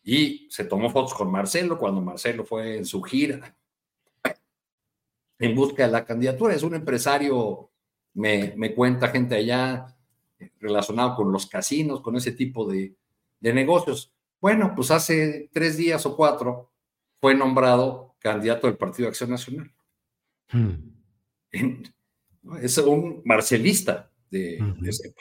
Y 0.03 0.49
se 0.51 0.65
tomó 0.65 0.91
fotos 0.91 1.15
con 1.15 1.31
Marcelo 1.31 1.79
cuando 1.79 2.01
Marcelo 2.01 2.45
fue 2.45 2.77
en 2.77 2.85
su 2.85 3.03
gira 3.03 3.57
en 5.39 5.55
busca 5.55 5.87
de 5.87 5.93
la 5.93 6.05
candidatura. 6.05 6.55
Es 6.55 6.63
un 6.63 6.75
empresario, 6.75 7.71
me, 8.15 8.55
me 8.57 8.75
cuenta 8.75 9.09
gente 9.09 9.35
allá, 9.35 9.95
relacionado 10.61 11.17
con 11.17 11.33
los 11.33 11.47
casinos, 11.47 12.01
con 12.01 12.17
ese 12.17 12.33
tipo 12.33 12.67
de, 12.67 12.95
negocios. 13.41 14.13
Bueno, 14.41 14.73
pues 14.75 14.91
hace 14.91 15.51
tres 15.53 15.77
días 15.77 16.05
o 16.07 16.17
cuatro 16.17 16.71
fue 17.21 17.35
nombrado 17.35 18.17
candidato 18.19 18.67
del 18.67 18.77
Partido 18.77 19.07
de 19.07 19.11
Acción 19.11 19.31
Nacional. 19.31 19.71
Hmm. 20.51 20.93
es 22.61 22.79
un 22.79 23.23
marcelista 23.25 24.11
de, 24.31 24.59
ese. 24.87 25.15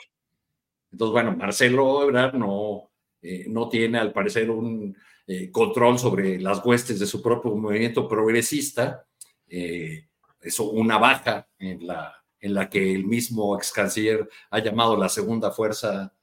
Entonces, 0.90 1.12
bueno, 1.12 1.36
Marcelo 1.36 2.02
Ebrard 2.02 2.34
no, 2.34 2.90
eh, 3.26 3.46
no 3.48 3.70
tiene, 3.70 3.98
al 3.98 4.12
parecer, 4.12 4.50
un 4.50 4.94
eh, 5.26 5.50
control 5.50 5.98
sobre 5.98 6.38
las 6.38 6.62
huestes 6.62 7.00
de 7.00 7.06
su 7.06 7.22
propio 7.22 7.56
movimiento 7.56 8.06
progresista. 8.06 9.06
Eh, 9.48 10.08
eso, 10.42 10.70
una 10.70 10.98
baja 10.98 11.48
en 11.58 11.86
la, 11.86 12.22
en 12.38 12.52
la 12.52 12.68
que 12.68 12.94
el 12.94 13.06
mismo 13.06 13.56
ex 13.56 13.72
canciller 13.72 14.28
ha 14.50 14.58
llamado 14.58 14.94
la 14.98 15.08
segunda 15.08 15.50
fuerza, 15.50 16.14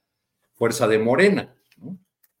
fuerza 0.54 0.86
de 0.86 1.00
Morena. 1.00 1.52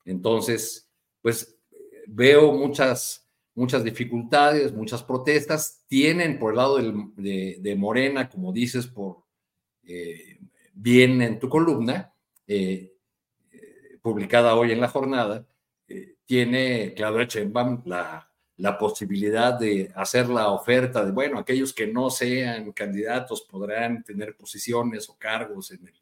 Entonces, 0.04 0.88
pues 1.20 1.58
veo 2.06 2.52
muchas, 2.52 3.28
muchas 3.56 3.82
dificultades, 3.82 4.72
muchas 4.72 5.02
protestas. 5.02 5.84
Tienen 5.88 6.38
por 6.38 6.52
el 6.52 6.56
lado 6.56 6.76
de, 6.76 7.74
Morena, 7.76 8.28
como 8.28 8.52
dices, 8.52 8.86
por 8.86 9.24
bien 10.72 11.20
en 11.20 11.40
tu 11.40 11.48
columna, 11.48 12.14
publicada 14.02 14.54
hoy 14.56 14.72
en 14.72 14.80
la 14.80 14.88
jornada, 14.88 15.46
eh, 15.88 16.16
tiene 16.26 16.92
Claudia 16.94 17.24
Sheinbaum 17.24 17.82
la 17.86 18.32
la 18.62 18.78
posibilidad 18.78 19.58
de 19.58 19.90
hacer 19.94 20.28
la 20.28 20.50
oferta 20.50 21.04
de, 21.04 21.10
bueno, 21.10 21.38
aquellos 21.38 21.72
que 21.72 21.86
no 21.86 22.10
sean 22.10 22.70
candidatos 22.72 23.42
podrán 23.42 24.04
tener 24.04 24.36
posiciones 24.36 25.08
o 25.08 25.16
cargos 25.18 25.72
en 25.72 25.86
el, 25.86 25.94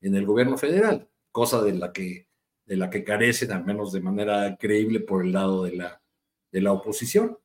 en 0.00 0.16
el 0.16 0.26
gobierno 0.26 0.58
federal, 0.58 1.08
cosa 1.30 1.62
de 1.62 1.74
la 1.74 1.92
que, 1.92 2.28
de 2.66 2.76
la 2.76 2.90
que 2.90 3.04
carecen, 3.04 3.52
al 3.52 3.64
menos 3.64 3.92
de 3.92 4.00
manera 4.00 4.56
creíble, 4.56 4.98
por 4.98 5.24
el 5.24 5.30
lado 5.32 5.62
de 5.62 5.76
la, 5.76 6.02
de 6.50 6.60
la 6.60 6.72
oposición. 6.72 7.38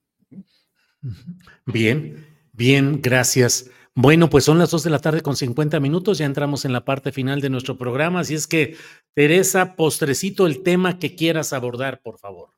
Bien, 1.66 2.26
bien, 2.52 3.00
gracias. 3.00 3.70
Bueno, 4.00 4.30
pues 4.30 4.44
son 4.44 4.60
las 4.60 4.70
dos 4.70 4.84
de 4.84 4.92
la 4.92 5.00
tarde 5.00 5.22
con 5.22 5.36
50 5.36 5.80
minutos, 5.80 6.20
ya 6.20 6.28
entramos 6.28 6.66
en 6.66 6.72
la 6.72 6.86
parte 6.86 7.12
final 7.12 7.42
de 7.42 7.50
nuestro 7.50 7.80
programa, 7.80 8.20
así 8.20 8.36
es 8.36 8.46
que, 8.46 8.76
Teresa, 9.16 9.76
postrecito 9.76 10.46
el 10.46 10.62
tema 10.62 11.00
que 11.00 11.16
quieras 11.16 11.52
abordar, 11.52 12.00
por 12.04 12.20
favor. 12.20 12.50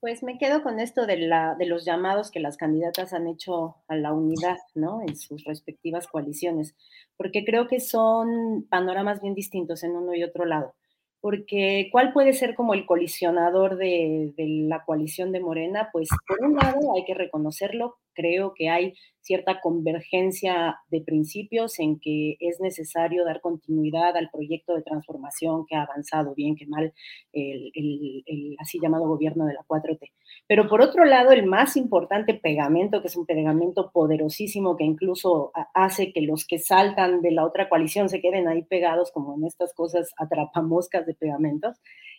Pues 0.00 0.24
me 0.24 0.36
quedo 0.36 0.64
con 0.64 0.80
esto 0.80 1.06
de, 1.06 1.18
la, 1.18 1.54
de 1.54 1.66
los 1.66 1.84
llamados 1.84 2.32
que 2.32 2.40
las 2.40 2.56
candidatas 2.56 3.12
han 3.12 3.28
hecho 3.28 3.76
a 3.86 3.94
la 3.94 4.12
unidad, 4.12 4.56
¿no? 4.74 5.02
En 5.02 5.14
sus 5.14 5.44
respectivas 5.44 6.08
coaliciones, 6.08 6.74
porque 7.16 7.44
creo 7.44 7.68
que 7.68 7.78
son 7.78 8.66
panoramas 8.68 9.22
bien 9.22 9.34
distintos 9.34 9.84
en 9.84 9.92
uno 9.92 10.16
y 10.16 10.24
otro 10.24 10.46
lado 10.46 10.74
porque 11.20 11.88
¿cuál 11.90 12.12
puede 12.12 12.32
ser 12.32 12.54
como 12.54 12.74
el 12.74 12.86
colisionador 12.86 13.76
de, 13.76 14.32
la 14.36 14.84
coalición 14.84 15.32
de 15.32 15.40
Morena? 15.40 15.88
Pues 15.92 16.08
por 16.26 16.40
un 16.42 16.56
lado 16.56 16.94
hay 16.94 17.04
que 17.04 17.14
reconocerlo, 17.14 17.96
creo 18.18 18.52
que 18.56 18.68
hay 18.68 18.94
cierta 19.20 19.60
convergencia 19.60 20.78
de 20.90 21.02
principios 21.02 21.78
en 21.78 22.00
que 22.00 22.36
es 22.40 22.60
necesario 22.60 23.24
dar 23.24 23.40
continuidad 23.40 24.16
al 24.16 24.30
proyecto 24.30 24.74
de 24.74 24.82
transformación 24.82 25.66
que 25.68 25.76
ha 25.76 25.82
avanzado 25.82 26.34
bien 26.34 26.56
que 26.56 26.66
mal 26.66 26.92
el, 27.32 27.70
el 27.74 28.56
así 28.58 28.80
llamado 28.80 29.06
gobierno 29.06 29.44
de 29.44 29.54
la 29.54 29.64
4T. 29.68 30.10
Pero 30.46 30.66
por 30.66 30.80
otro 30.80 31.04
lado, 31.04 31.30
el 31.32 31.46
más 31.46 31.76
importante 31.76 32.34
pegamento, 32.34 33.02
que 33.02 33.08
es 33.08 33.16
un 33.16 33.26
pegamento 33.26 33.90
poderosísimo 33.92 34.76
que 34.76 34.84
incluso 34.84 35.52
hace 35.74 36.12
que 36.12 36.22
los 36.22 36.46
que 36.46 36.58
saltan 36.58 37.20
de 37.20 37.32
la 37.32 37.44
otra 37.44 37.68
coalición 37.68 38.08
se 38.08 38.20
queden 38.20 38.48
ahí 38.48 38.62
pegados, 38.64 39.12
como 39.12 39.36
en 39.36 39.44
estas 39.44 39.74
cosas 39.74 40.10
atrapamoscas 40.16 41.06
de 41.06 41.14
pegamentos, 41.14 41.76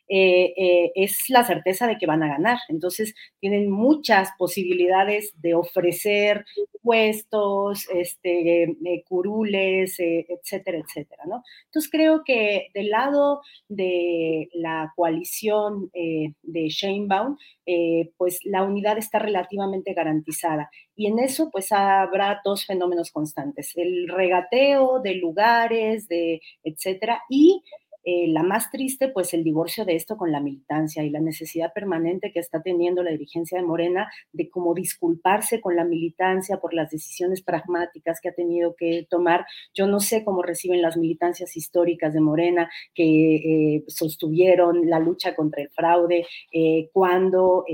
eh, 0.09 0.53
eh, 0.57 0.91
es 0.95 1.29
la 1.29 1.43
certeza 1.43 1.85
de 1.85 1.97
que 1.99 2.07
van 2.07 2.23
a 2.23 2.27
ganar. 2.27 2.57
Entonces, 2.67 3.13
tienen 3.39 3.69
muchas 3.69 4.29
posibilidades 4.39 5.33
de 5.39 5.53
ofrecer 5.53 6.45
puestos, 6.81 7.87
este, 7.93 8.63
eh, 8.63 9.03
curules, 9.07 9.99
etcétera, 9.99 10.79
etcétera, 10.79 11.23
¿no? 11.27 11.43
Entonces, 11.65 11.91
creo 11.91 12.23
que 12.25 12.69
del 12.73 12.89
lado 12.89 13.41
de 13.67 14.49
la 14.53 14.91
coalición 14.95 15.91
de 15.93 16.69
Sheinbaum, 16.69 17.37
pues 18.17 18.39
la 18.45 18.63
unidad 18.63 18.97
está 18.97 19.19
relativamente 19.19 19.93
garantizada. 19.93 20.71
Y 20.95 21.07
en 21.07 21.19
eso, 21.19 21.49
pues 21.51 21.71
habrá 21.71 22.41
dos 22.43 22.65
fenómenos 22.65 23.11
constantes, 23.11 23.73
el 23.75 24.07
regateo 24.09 24.99
de 25.01 25.15
lugares, 25.15 26.07
de 26.07 26.41
etcétera, 26.63 27.21
y 27.29 27.61
eh, 28.03 28.27
la 28.29 28.43
más 28.43 28.71
triste, 28.71 29.09
pues 29.09 29.33
el 29.33 29.43
divorcio 29.43 29.83
de 29.85 29.95
esto 29.95 30.17
con 30.17 30.31
la 30.31 30.39
militancia 30.39 31.03
y 31.03 31.09
la 31.09 31.19
necesidad 31.19 31.73
permanente 31.73 32.31
que 32.31 32.39
está 32.39 32.61
teniendo 32.61 33.03
la 33.03 33.11
dirigencia 33.11 33.59
de 33.59 33.65
Morena 33.65 34.09
de 34.31 34.49
como 34.49 34.73
disculparse 34.73 35.59
con 35.59 35.75
la 35.75 35.83
militancia 35.83 36.57
por 36.57 36.73
las 36.73 36.89
decisiones 36.91 37.41
pragmáticas 37.41 38.21
que 38.21 38.29
ha 38.29 38.33
tenido 38.33 38.75
que 38.75 39.05
tomar. 39.09 39.45
Yo 39.73 39.87
no 39.87 39.99
sé 39.99 40.23
cómo 40.23 40.41
reciben 40.43 40.81
las 40.81 40.97
militancias 40.97 41.57
históricas 41.57 42.13
de 42.13 42.21
Morena 42.21 42.69
que 42.95 43.35
eh, 43.35 43.83
sostuvieron 43.87 44.89
la 44.89 44.99
lucha 44.99 45.35
contra 45.35 45.61
el 45.61 45.69
fraude 45.69 46.25
eh, 46.51 46.89
cuando 46.93 47.65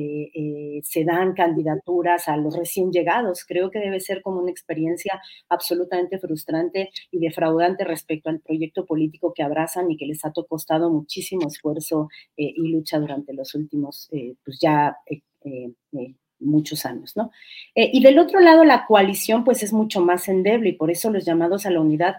se 0.84 1.04
dan 1.04 1.34
candidaturas 1.34 2.28
a 2.28 2.38
los 2.38 2.56
recién 2.56 2.92
llegados. 2.92 3.46
Creo 3.46 3.70
que 3.70 3.80
debe 3.80 4.00
ser 4.00 4.22
como 4.22 4.42
una 4.42 4.52
experiencia 4.52 5.22
absolutamente 5.50 6.20
frustrante 6.20 6.90
y 7.12 7.20
defraudante 7.20 7.84
respecto 7.84 8.30
al 8.30 8.40
proyecto 8.40 8.86
político 8.86 9.34
que 9.34 9.44
abrazan 9.44 9.92
y 9.92 9.98
que 9.98 10.06
les 10.06 10.15
ha 10.24 10.32
costado 10.48 10.90
muchísimo 10.90 11.48
esfuerzo 11.48 12.10
eh, 12.38 12.54
y 12.56 12.68
lucha 12.70 13.00
durante 13.00 13.34
los 13.34 13.56
últimos, 13.56 14.08
eh, 14.12 14.36
pues 14.44 14.60
ya 14.60 14.98
eh, 15.06 15.72
muchos 16.40 16.86
años, 16.86 17.16
¿no? 17.16 17.32
Y 17.74 18.04
del 18.04 18.20
otro 18.20 18.40
lado, 18.42 18.66
la 18.66 18.86
coalición 18.86 19.46
pues 19.46 19.64
es 19.64 19.72
mucho 19.72 20.02
más 20.02 20.28
endeble 20.28 20.70
y 20.70 20.74
por 20.74 20.92
eso 20.92 21.10
los 21.10 21.24
llamados 21.24 21.66
a 21.66 21.72
la 21.72 21.80
unidad 21.80 22.16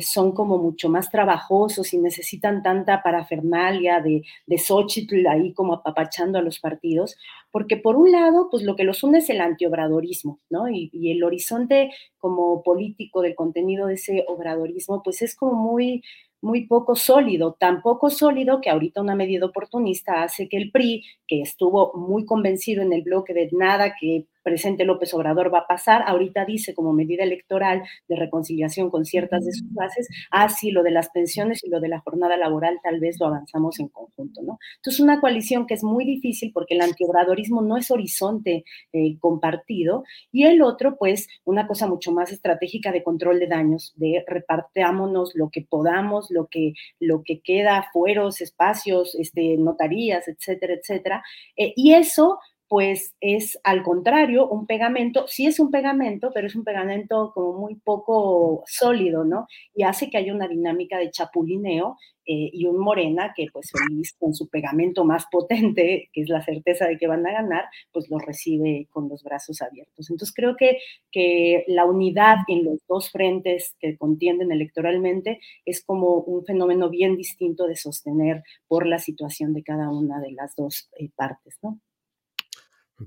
son 0.00 0.32
como 0.32 0.56
mucho 0.56 0.88
más 0.88 1.10
trabajosos 1.10 1.92
y 1.92 1.98
necesitan 1.98 2.62
tanta 2.62 3.02
parafernalia 3.02 4.00
de, 4.00 4.22
de 4.46 4.58
Xochitl 4.58 5.26
ahí 5.26 5.52
como 5.52 5.74
apapachando 5.74 6.38
a 6.38 6.42
los 6.42 6.58
partidos, 6.58 7.16
porque 7.50 7.76
por 7.76 7.96
un 7.96 8.12
lado, 8.12 8.48
pues 8.50 8.62
lo 8.62 8.76
que 8.76 8.84
los 8.84 9.02
une 9.02 9.18
es 9.18 9.28
el 9.28 9.40
antiobradorismo, 9.40 10.40
¿no? 10.48 10.68
Y 10.68 11.10
el 11.10 11.22
horizonte 11.22 11.90
como 12.18 12.62
político 12.62 13.22
del 13.22 13.34
contenido 13.34 13.86
de 13.86 13.94
ese 13.94 14.24
obradorismo, 14.28 15.02
pues 15.02 15.22
es 15.22 15.34
como 15.34 15.54
muy 15.54 16.02
muy 16.42 16.66
poco 16.66 16.96
sólido, 16.96 17.56
tan 17.58 17.82
poco 17.82 18.10
sólido 18.10 18.60
que 18.60 18.70
ahorita 18.70 19.00
una 19.00 19.14
medida 19.14 19.46
oportunista 19.46 20.22
hace 20.22 20.48
que 20.48 20.56
el 20.56 20.70
PRI, 20.70 21.04
que 21.26 21.42
estuvo 21.42 21.92
muy 21.94 22.24
convencido 22.24 22.82
en 22.82 22.92
el 22.92 23.02
bloque 23.02 23.34
de 23.34 23.48
nada 23.52 23.94
que 23.98 24.26
presente 24.42 24.84
López 24.84 25.12
Obrador 25.14 25.52
va 25.52 25.60
a 25.60 25.66
pasar. 25.66 26.02
Ahorita 26.06 26.44
dice 26.44 26.74
como 26.74 26.92
medida 26.92 27.24
electoral 27.24 27.82
de 28.08 28.16
reconciliación 28.16 28.90
con 28.90 29.04
ciertas 29.04 29.44
de 29.44 29.52
sus 29.52 29.72
bases, 29.72 30.08
así 30.30 30.70
ah, 30.70 30.74
lo 30.74 30.82
de 30.82 30.90
las 30.90 31.10
pensiones 31.10 31.64
y 31.64 31.70
lo 31.70 31.80
de 31.80 31.88
la 31.88 32.00
jornada 32.00 32.36
laboral 32.36 32.78
tal 32.82 33.00
vez 33.00 33.18
lo 33.20 33.26
avanzamos 33.26 33.80
en 33.80 33.88
conjunto, 33.88 34.42
¿no? 34.42 34.58
Entonces, 34.76 35.00
una 35.00 35.20
coalición 35.20 35.66
que 35.66 35.74
es 35.74 35.84
muy 35.84 36.04
difícil 36.04 36.52
porque 36.52 36.74
el 36.74 36.82
antiobradorismo 36.82 37.62
no 37.62 37.76
es 37.76 37.90
horizonte 37.90 38.64
eh, 38.92 39.18
compartido 39.18 40.04
y 40.32 40.44
el 40.44 40.62
otro, 40.62 40.96
pues, 40.96 41.28
una 41.44 41.66
cosa 41.66 41.86
mucho 41.86 42.12
más 42.12 42.32
estratégica 42.32 42.92
de 42.92 43.02
control 43.02 43.38
de 43.38 43.46
daños, 43.46 43.92
de 43.96 44.24
repartámonos 44.26 45.32
lo 45.34 45.50
que 45.50 45.62
podamos, 45.62 46.30
lo 46.30 46.46
que, 46.46 46.74
lo 46.98 47.22
que 47.24 47.40
queda, 47.40 47.88
fueros, 47.92 48.40
espacios, 48.40 49.14
este, 49.14 49.56
notarías, 49.56 50.28
etcétera, 50.28 50.74
etcétera. 50.74 51.22
Eh, 51.56 51.72
y 51.76 51.94
eso 51.94 52.38
pues 52.70 53.16
es 53.20 53.58
al 53.64 53.82
contrario 53.82 54.48
un 54.48 54.64
pegamento, 54.64 55.26
sí 55.26 55.44
es 55.44 55.58
un 55.58 55.72
pegamento, 55.72 56.30
pero 56.32 56.46
es 56.46 56.54
un 56.54 56.62
pegamento 56.62 57.32
como 57.34 57.58
muy 57.58 57.74
poco 57.74 58.62
sólido, 58.64 59.24
¿no? 59.24 59.48
Y 59.74 59.82
hace 59.82 60.08
que 60.08 60.18
haya 60.18 60.32
una 60.32 60.46
dinámica 60.46 60.96
de 60.96 61.10
chapulineo 61.10 61.96
eh, 62.26 62.48
y 62.52 62.66
un 62.66 62.78
Morena 62.78 63.32
que 63.34 63.48
pues 63.52 63.72
feliz 63.72 64.14
con 64.16 64.34
su 64.34 64.48
pegamento 64.48 65.04
más 65.04 65.26
potente, 65.32 66.10
que 66.12 66.20
es 66.20 66.28
la 66.28 66.44
certeza 66.44 66.86
de 66.86 66.96
que 66.96 67.08
van 67.08 67.26
a 67.26 67.32
ganar, 67.32 67.64
pues 67.92 68.08
lo 68.08 68.20
recibe 68.20 68.86
con 68.92 69.08
los 69.08 69.24
brazos 69.24 69.62
abiertos. 69.62 70.08
Entonces 70.08 70.32
creo 70.32 70.54
que, 70.56 70.78
que 71.10 71.64
la 71.66 71.86
unidad 71.86 72.36
en 72.46 72.64
los 72.64 72.78
dos 72.88 73.10
frentes 73.10 73.74
que 73.80 73.98
contienden 73.98 74.52
electoralmente 74.52 75.40
es 75.64 75.84
como 75.84 76.18
un 76.18 76.44
fenómeno 76.44 76.88
bien 76.88 77.16
distinto 77.16 77.66
de 77.66 77.74
sostener 77.74 78.44
por 78.68 78.86
la 78.86 79.00
situación 79.00 79.54
de 79.54 79.64
cada 79.64 79.90
una 79.90 80.20
de 80.20 80.30
las 80.30 80.54
dos 80.54 80.88
eh, 81.00 81.10
partes, 81.16 81.58
¿no? 81.62 81.80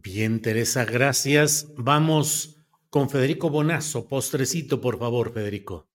Bien, 0.02 0.41
Teresa, 0.41 0.86
gracias. 0.86 1.68
Vamos 1.78 2.58
con 2.89 3.12
Federico 3.12 3.52
Bonazo. 3.52 4.08
Postrecito, 4.08 4.82
por 4.82 4.98
favor, 4.98 5.32
Federico. 5.32 5.88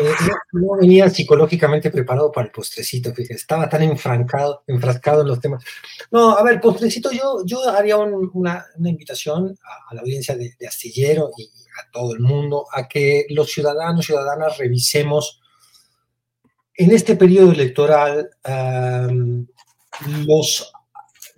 Eh, 0.00 0.12
no, 0.52 0.76
venía 0.80 1.08
psicológicamente 1.08 1.92
preparado 1.92 2.32
para 2.32 2.46
el 2.48 2.52
postrecito, 2.52 3.14
fíjate, 3.14 3.34
estaba 3.34 3.68
tan 3.68 3.82
enfrancado, 3.82 4.64
enfrascado 4.66 5.22
en 5.22 5.28
los 5.28 5.40
temas. 5.40 5.64
No, 6.10 6.36
a 6.36 6.42
ver, 6.42 6.60
postrecito, 6.60 7.12
yo, 7.12 7.44
yo 7.46 7.70
haría 7.70 7.96
una, 7.96 8.66
invitación 8.84 9.56
a, 9.88 9.94
la 9.94 10.00
audiencia 10.00 10.36
de, 10.36 10.56
Astillero 10.66 11.30
y 11.38 11.44
a 11.80 11.90
todo 11.92 12.14
el 12.14 12.20
mundo 12.20 12.66
a 12.72 12.88
que 12.88 13.26
los 13.30 13.52
ciudadanos 13.52 14.04
y 14.04 14.06
ciudadanas 14.08 14.58
revisemos 14.58 15.40
en 16.74 16.90
este 16.90 17.14
periodo 17.14 17.52
electoral 17.52 18.28
los 20.26 20.72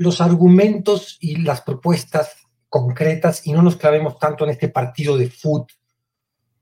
los 0.01 0.23
argumentos 0.23 1.19
y 1.21 1.37
las 1.43 1.61
propuestas 1.61 2.35
concretas 2.71 3.47
y 3.47 3.53
no 3.53 3.61
nos 3.61 3.77
clavemos 3.77 4.19
tanto 4.19 4.45
en 4.45 4.51
este 4.51 4.69
partido 4.69 5.19
de 5.19 5.29
fútbol 5.29 5.67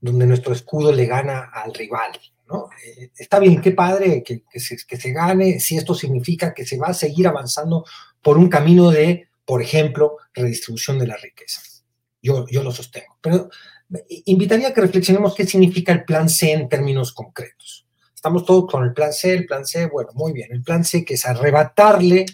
donde 0.01 0.27
nuestro 0.27 0.51
escudo 0.51 0.91
le 0.91 1.05
gana 1.05 1.49
al 1.53 1.73
rival. 1.73 2.11
¿no? 2.49 2.67
Eh, 2.85 3.11
está 3.17 3.39
bien, 3.39 3.61
qué 3.61 3.71
padre 3.71 4.23
que, 4.23 4.43
se, 4.59 4.75
que 4.85 4.97
se 4.97 5.13
gane, 5.13 5.61
si 5.61 5.77
esto 5.77 5.95
significa 5.95 6.53
que 6.53 6.65
se 6.65 6.77
va 6.77 6.87
a 6.87 6.93
seguir 6.93 7.29
avanzando 7.29 7.85
por 8.21 8.37
un 8.37 8.49
camino 8.49 8.91
de, 8.91 9.29
por 9.45 9.61
ejemplo, 9.61 10.17
redistribución 10.33 10.99
de 10.99 11.07
la 11.07 11.15
riqueza. 11.15 11.61
Yo, 12.21 12.45
yo 12.49 12.61
lo 12.61 12.73
sostengo. 12.73 13.17
Pero 13.21 13.49
invitaría 14.25 14.67
a 14.67 14.73
que 14.73 14.81
reflexionemos 14.81 15.33
qué 15.33 15.45
significa 15.45 15.93
el 15.93 16.03
plan 16.03 16.27
C 16.27 16.51
en 16.51 16.67
términos 16.67 17.13
concretos. 17.13 17.87
Estamos 18.13 18.43
todos 18.43 18.69
con 18.69 18.83
el 18.83 18.91
plan 18.91 19.13
C, 19.13 19.31
el 19.31 19.45
plan 19.45 19.65
C, 19.65 19.85
bueno, 19.85 20.09
muy 20.13 20.33
bien. 20.33 20.51
El 20.51 20.61
plan 20.61 20.83
C 20.83 21.05
que 21.05 21.13
es 21.13 21.25
arrebatarle 21.25 22.25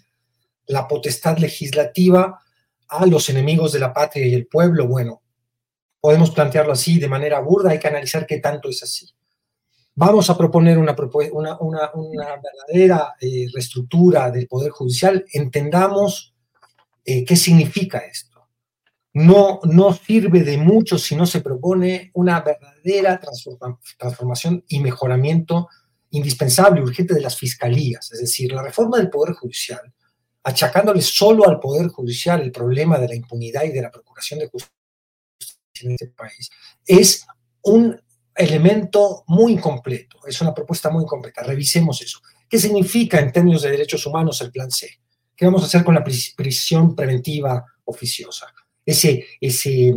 la 0.67 0.87
potestad 0.87 1.37
legislativa 1.37 2.41
a 2.87 3.05
los 3.05 3.29
enemigos 3.29 3.71
de 3.71 3.79
la 3.79 3.93
patria 3.93 4.25
y 4.25 4.33
el 4.33 4.47
pueblo. 4.47 4.87
Bueno, 4.87 5.21
podemos 5.99 6.31
plantearlo 6.31 6.73
así 6.73 6.99
de 6.99 7.07
manera 7.07 7.39
burda, 7.39 7.71
hay 7.71 7.79
que 7.79 7.87
analizar 7.87 8.25
qué 8.25 8.39
tanto 8.39 8.69
es 8.69 8.83
así. 8.83 9.07
Vamos 9.95 10.29
a 10.29 10.37
proponer 10.37 10.77
una, 10.77 10.93
una, 11.61 11.91
una, 11.93 12.25
verdadera 12.35 13.13
eh, 13.19 13.47
reestructura 13.53 14.29
del 14.29 14.47
Poder 14.47 14.71
Judicial. 14.71 15.25
Entendamos 15.31 16.35
eh, 17.05 17.23
qué 17.23 17.37
significa 17.37 17.99
esto. 17.99 18.49
No, 19.13 19.61
no 19.63 19.93
sirve 19.93 20.43
de 20.43 20.57
mucho 20.57 20.97
si 20.97 21.15
no 21.15 21.25
se 21.25 21.39
propone 21.39 22.11
una 22.13 22.41
verdadera 22.41 23.21
transformación 23.97 24.65
y 24.67 24.81
mejoramiento 24.81 25.69
indispensable, 26.09 26.81
urgente 26.81 27.13
de 27.13 27.21
las 27.21 27.37
fiscalías. 27.37 28.11
Es 28.11 28.19
decir, 28.19 28.51
la 28.51 28.63
reforma 28.63 28.97
del 28.97 29.09
Poder 29.09 29.33
Judicial 29.33 29.93
achacándole 30.45 31.01
solo 31.01 31.49
al 31.49 31.59
Poder 31.59 31.87
Judicial 31.87 32.41
el 32.41 32.51
problema 32.51 32.99
de 32.99 33.07
la 33.07 33.15
impunidad 33.15 33.63
y 33.63 33.71
de 33.71 33.81
la 33.81 33.89
procuración 33.89 34.39
de 34.39 34.47
justicia 34.47 34.71
en 35.81 35.91
este 35.91 36.07
país, 36.07 36.49
es 36.85 37.25
un 37.63 37.99
elemento 38.35 39.23
muy 39.27 39.53
incompleto, 39.53 40.19
es 40.27 40.39
una 40.41 40.53
propuesta 40.53 40.91
muy 40.91 41.03
incompleta. 41.03 41.41
Revisemos 41.41 41.99
eso. 42.01 42.19
¿Qué 42.47 42.59
significa 42.59 43.19
en 43.19 43.31
términos 43.31 43.63
de 43.63 43.71
derechos 43.71 44.05
humanos 44.05 44.39
el 44.41 44.51
plan 44.51 44.69
C? 44.69 44.99
¿Qué 45.35 45.45
vamos 45.45 45.63
a 45.63 45.65
hacer 45.65 45.83
con 45.83 45.95
la 45.95 46.03
prisión 46.03 46.95
preventiva 46.95 47.65
oficiosa? 47.85 48.53
Ese, 48.85 49.25
ese 49.41 49.95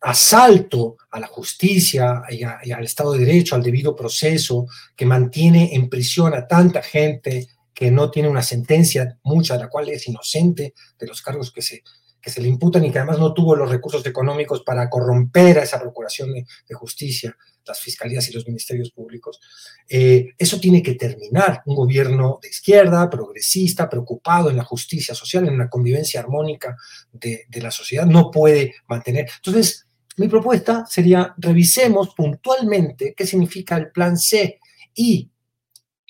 asalto 0.00 0.96
a 1.10 1.20
la 1.20 1.26
justicia 1.26 2.22
y, 2.30 2.40
y, 2.40 2.72
al 2.72 2.84
Estado 2.84 3.12
de 3.12 3.26
Derecho, 3.26 3.54
al 3.54 3.62
debido 3.62 3.94
proceso, 3.94 4.66
que 4.96 5.04
mantiene 5.04 5.74
en 5.74 5.90
prisión 5.90 6.32
a 6.32 6.46
tanta 6.46 6.82
gente 6.82 7.48
que 7.80 7.90
no 7.90 8.10
tiene 8.10 8.28
una 8.28 8.42
sentencia, 8.42 9.18
mucha 9.22 9.54
de 9.54 9.60
la 9.60 9.70
cual 9.70 9.88
es 9.88 10.06
inocente 10.06 10.74
de 10.98 11.06
los 11.06 11.22
cargos 11.22 11.50
que 11.50 11.62
se, 11.62 11.82
que 12.20 12.28
se 12.28 12.42
le 12.42 12.48
imputan 12.48 12.84
y 12.84 12.92
que 12.92 12.98
además 12.98 13.18
no 13.18 13.32
tuvo 13.32 13.56
los 13.56 13.70
recursos 13.70 14.04
económicos 14.04 14.60
para 14.60 14.90
corromper 14.90 15.58
a 15.58 15.62
esa 15.62 15.80
procuración 15.80 16.30
de, 16.30 16.74
justicia, 16.74 17.34
las 17.64 17.80
fiscalías 17.80 18.28
y 18.28 18.34
los 18.34 18.46
ministerios 18.46 18.90
públicos. 18.90 19.40
Eh, 19.88 20.34
eso 20.36 20.60
tiene 20.60 20.82
que 20.82 20.94
terminar. 20.94 21.62
Un 21.64 21.74
gobierno 21.74 22.38
de 22.42 22.50
izquierda, 22.50 23.08
progresista, 23.08 23.88
preocupado 23.88 24.50
en 24.50 24.58
la 24.58 24.64
justicia 24.64 25.14
social, 25.14 25.48
en 25.48 25.54
una 25.54 25.70
convivencia 25.70 26.20
armónica 26.20 26.76
de, 27.10 27.46
de 27.48 27.62
la 27.62 27.70
sociedad, 27.70 28.04
no 28.04 28.30
puede 28.30 28.74
mantener. 28.88 29.26
Entonces, 29.36 29.86
mi 30.18 30.28
propuesta 30.28 30.84
sería 30.86 31.34
revisemos 31.38 32.14
puntualmente 32.14 33.14
qué 33.16 33.26
significa 33.26 33.78
el 33.78 33.90
plan 33.90 34.18
C 34.18 34.60
y 34.94 35.30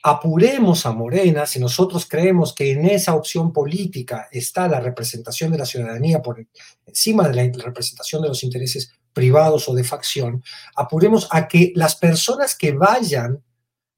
apuremos 0.03 0.87
a 0.87 0.93
Morena 0.93 1.47
si 1.47 1.59
nosotros 1.59 2.07
creemos 2.09 2.55
que 2.55 2.73
en 2.73 2.87
esa 2.87 3.15
opción 3.15 3.53
política 3.53 4.29
está 4.31 4.69
la 4.69 4.81
representación 4.81 5.53
de 5.53 5.59
la 5.59 5.67
ciudadanía 5.67 6.23
por 6.23 6.47
encima 6.87 7.29
de 7.29 7.35
la 7.35 7.65
representación 7.65 8.23
de 8.23 8.29
los 8.29 8.43
intereses 8.43 8.93
privados 9.13 9.69
o 9.69 9.75
de 9.75 9.85
facción, 9.85 10.43
apuremos 10.77 11.29
a 11.31 11.49
que 11.49 11.73
las 11.75 11.97
personas 11.97 12.57
que 12.57 12.73
vayan 12.73 13.43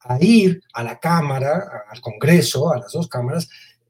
a 0.00 0.18
ir 0.20 0.62
a 0.72 0.82
la 0.82 0.98
Cámara, 0.98 1.84
al 1.88 2.00
Congreso, 2.00 2.72
a 2.72 2.78
las 2.78 2.92
dos 2.92 3.08
cámaras, 3.08 3.48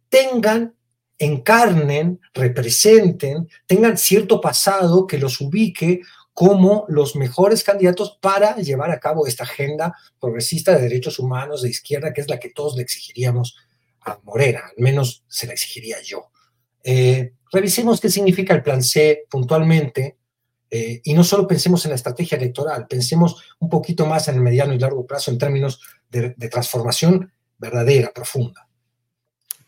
tengan, 0.09 0.75
encarnen, 1.19 2.21
representen, 2.35 3.49
tengan 3.67 3.97
cierto 3.97 4.41
pasado 4.41 5.07
que 5.07 5.19
los 5.19 5.41
ubique 5.41 6.03
como 6.33 6.87
los 6.89 7.14
mejores 7.14 7.62
candidatos 7.62 8.18
para 8.20 8.57
llevar 8.57 8.91
a 8.91 9.01
cabo 9.01 9.26
esta 9.26 9.45
agenda 9.45 9.95
progresista 10.18 10.74
de 10.74 10.83
derechos 10.83 11.18
humanos 11.18 11.62
de 11.62 11.70
izquierda, 11.70 12.12
que 12.12 12.22
es 12.22 12.28
la 12.28 12.39
que 12.39 12.51
todos 12.51 12.76
le 12.76 12.83
exigiríamos 12.83 13.57
a 14.01 14.18
Morena, 14.22 14.61
al 14.76 14.83
menos 14.83 15.24
se 15.28 15.47
la 15.47 15.53
exigiría 15.53 16.01
yo. 16.03 16.30
Eh, 16.83 17.35
revisemos 17.53 18.01
qué 18.01 18.09
significa 18.09 18.55
el 18.55 18.62
plan 18.62 18.83
C 18.83 19.24
puntualmente 19.30 20.16
eh, 20.70 21.01
y 21.05 21.12
no 21.12 21.22
solo 21.22 21.47
pensemos 21.47 21.85
en 21.85 21.91
la 21.91 21.97
estrategia 21.97 22.39
electoral, 22.39 22.87
pensemos 22.89 23.55
un 23.59 23.68
poquito 23.68 24.07
más 24.07 24.26
en 24.28 24.37
el 24.37 24.41
mediano 24.41 24.72
y 24.72 24.78
largo 24.78 25.07
plazo 25.07 25.30
en 25.30 25.39
términos 25.39 25.80
de, 26.11 26.30
transformación 26.49 27.30
verdadera, 27.59 28.11
profunda. 28.12 28.66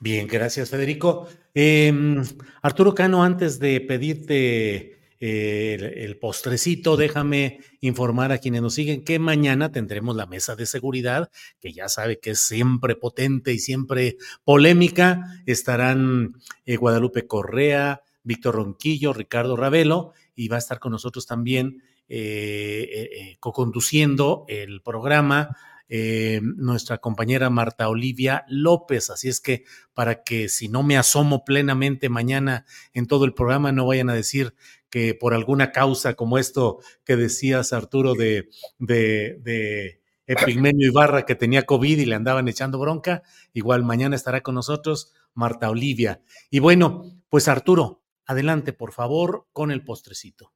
Bien, 0.00 0.26
gracias 0.26 0.70
Federico. 0.70 1.28
Em, 1.52 2.22
Arturo 2.62 2.94
Cano, 2.94 3.22
antes 3.22 3.58
de 3.58 3.80
pedirte 3.82 4.93
el, 5.20 6.18
postrecito, 6.18 6.96
déjame 6.96 7.60
informar 7.80 8.32
a 8.32 8.38
quienes 8.38 8.62
nos 8.62 8.74
siguen 8.74 9.04
que 9.04 9.18
mañana 9.18 9.72
tendremos 9.72 10.16
la 10.16 10.26
mesa 10.26 10.56
de 10.56 10.66
seguridad, 10.66 11.30
que 11.60 11.72
ya 11.72 11.88
sabe 11.88 12.18
que 12.18 12.30
es 12.30 12.40
siempre 12.40 12.96
potente 12.96 13.52
y 13.52 13.58
siempre 13.58 14.16
polémica. 14.44 15.42
Estarán 15.46 16.34
eh, 16.64 16.76
Guadalupe 16.76 17.26
Correa, 17.26 18.02
Víctor 18.22 18.56
Ronquillo, 18.56 19.12
Ricardo 19.12 19.56
Ravelo, 19.56 20.12
y 20.34 20.48
va 20.48 20.56
a 20.56 20.60
estar 20.60 20.78
con 20.78 20.92
nosotros 20.92 21.26
también 21.26 21.82
eh, 22.08 22.88
eh, 22.92 23.10
eh, 23.12 23.36
co-conduciendo 23.40 24.44
el 24.48 24.82
programa 24.82 25.56
eh, 25.88 26.40
nuestra 26.42 26.98
compañera 26.98 27.50
Marta 27.50 27.88
Olivia 27.88 28.44
López. 28.48 29.10
Así 29.10 29.28
es 29.28 29.40
que 29.40 29.64
para 29.92 30.22
que 30.22 30.48
si 30.48 30.68
no 30.68 30.82
me 30.82 30.96
asomo 30.96 31.44
plenamente 31.44 32.08
mañana 32.08 32.64
en 32.94 33.06
todo 33.06 33.26
el 33.26 33.34
programa, 33.34 33.70
no 33.70 33.86
vayan 33.86 34.08
a 34.08 34.14
decir 34.14 34.54
que 34.94 35.12
por 35.12 35.34
alguna 35.34 35.72
causa 35.72 36.14
como 36.14 36.38
esto 36.38 36.78
que 37.04 37.16
decías, 37.16 37.72
Arturo, 37.72 38.14
de, 38.14 38.48
de, 38.78 39.40
de 39.40 40.00
Epigmenio 40.28 40.86
Ibarra, 40.86 41.26
que 41.26 41.34
tenía 41.34 41.66
COVID 41.66 41.98
y 41.98 42.06
le 42.06 42.14
andaban 42.14 42.46
echando 42.46 42.78
bronca, 42.78 43.24
igual 43.54 43.82
mañana 43.82 44.14
estará 44.14 44.42
con 44.42 44.54
nosotros 44.54 45.12
Marta 45.34 45.68
Olivia. 45.68 46.22
Y 46.48 46.60
bueno, 46.60 47.10
pues 47.28 47.48
Arturo, 47.48 48.04
adelante, 48.24 48.72
por 48.72 48.92
favor, 48.92 49.48
con 49.52 49.72
el 49.72 49.82
postrecito 49.82 50.52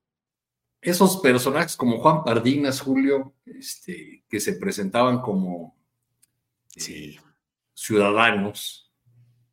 esos 0.80 1.16
personajes 1.16 1.76
como 1.76 1.98
Juan 1.98 2.22
Pardinas, 2.22 2.80
Julio, 2.80 3.34
este, 3.44 4.22
que 4.28 4.38
se 4.38 4.52
presentaban 4.52 5.20
como 5.20 5.76
eh, 6.76 7.16
ciudadanos. 7.74 8.87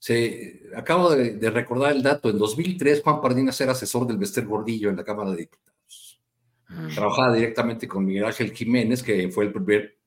Se, 0.06 0.62
acabo 0.76 1.16
de, 1.16 1.50
recordar 1.50 1.92
el 1.94 2.04
dato, 2.04 2.30
en 2.30 2.38
2003 2.38 3.02
Juan 3.02 3.22
Pardinas 3.22 3.60
era 3.60 3.72
asesor 3.72 4.06
del 4.06 4.20
Bester 4.20 4.46
Gordillo 4.46 4.92
en 4.92 4.98
la 4.98 5.04
Cámara 5.04 5.32
de 5.32 5.38
Diputados. 5.38 6.22
Mm. 6.70 6.90
Trabajaba 6.94 7.34
directamente 7.34 7.88
con 7.88 8.06
Miguel 8.06 8.26
Ángel 8.26 8.52
Jiménez, 8.52 9.02
que 9.02 9.30
fue 9.30 9.46
el 9.46 9.52
primer, 9.52 9.98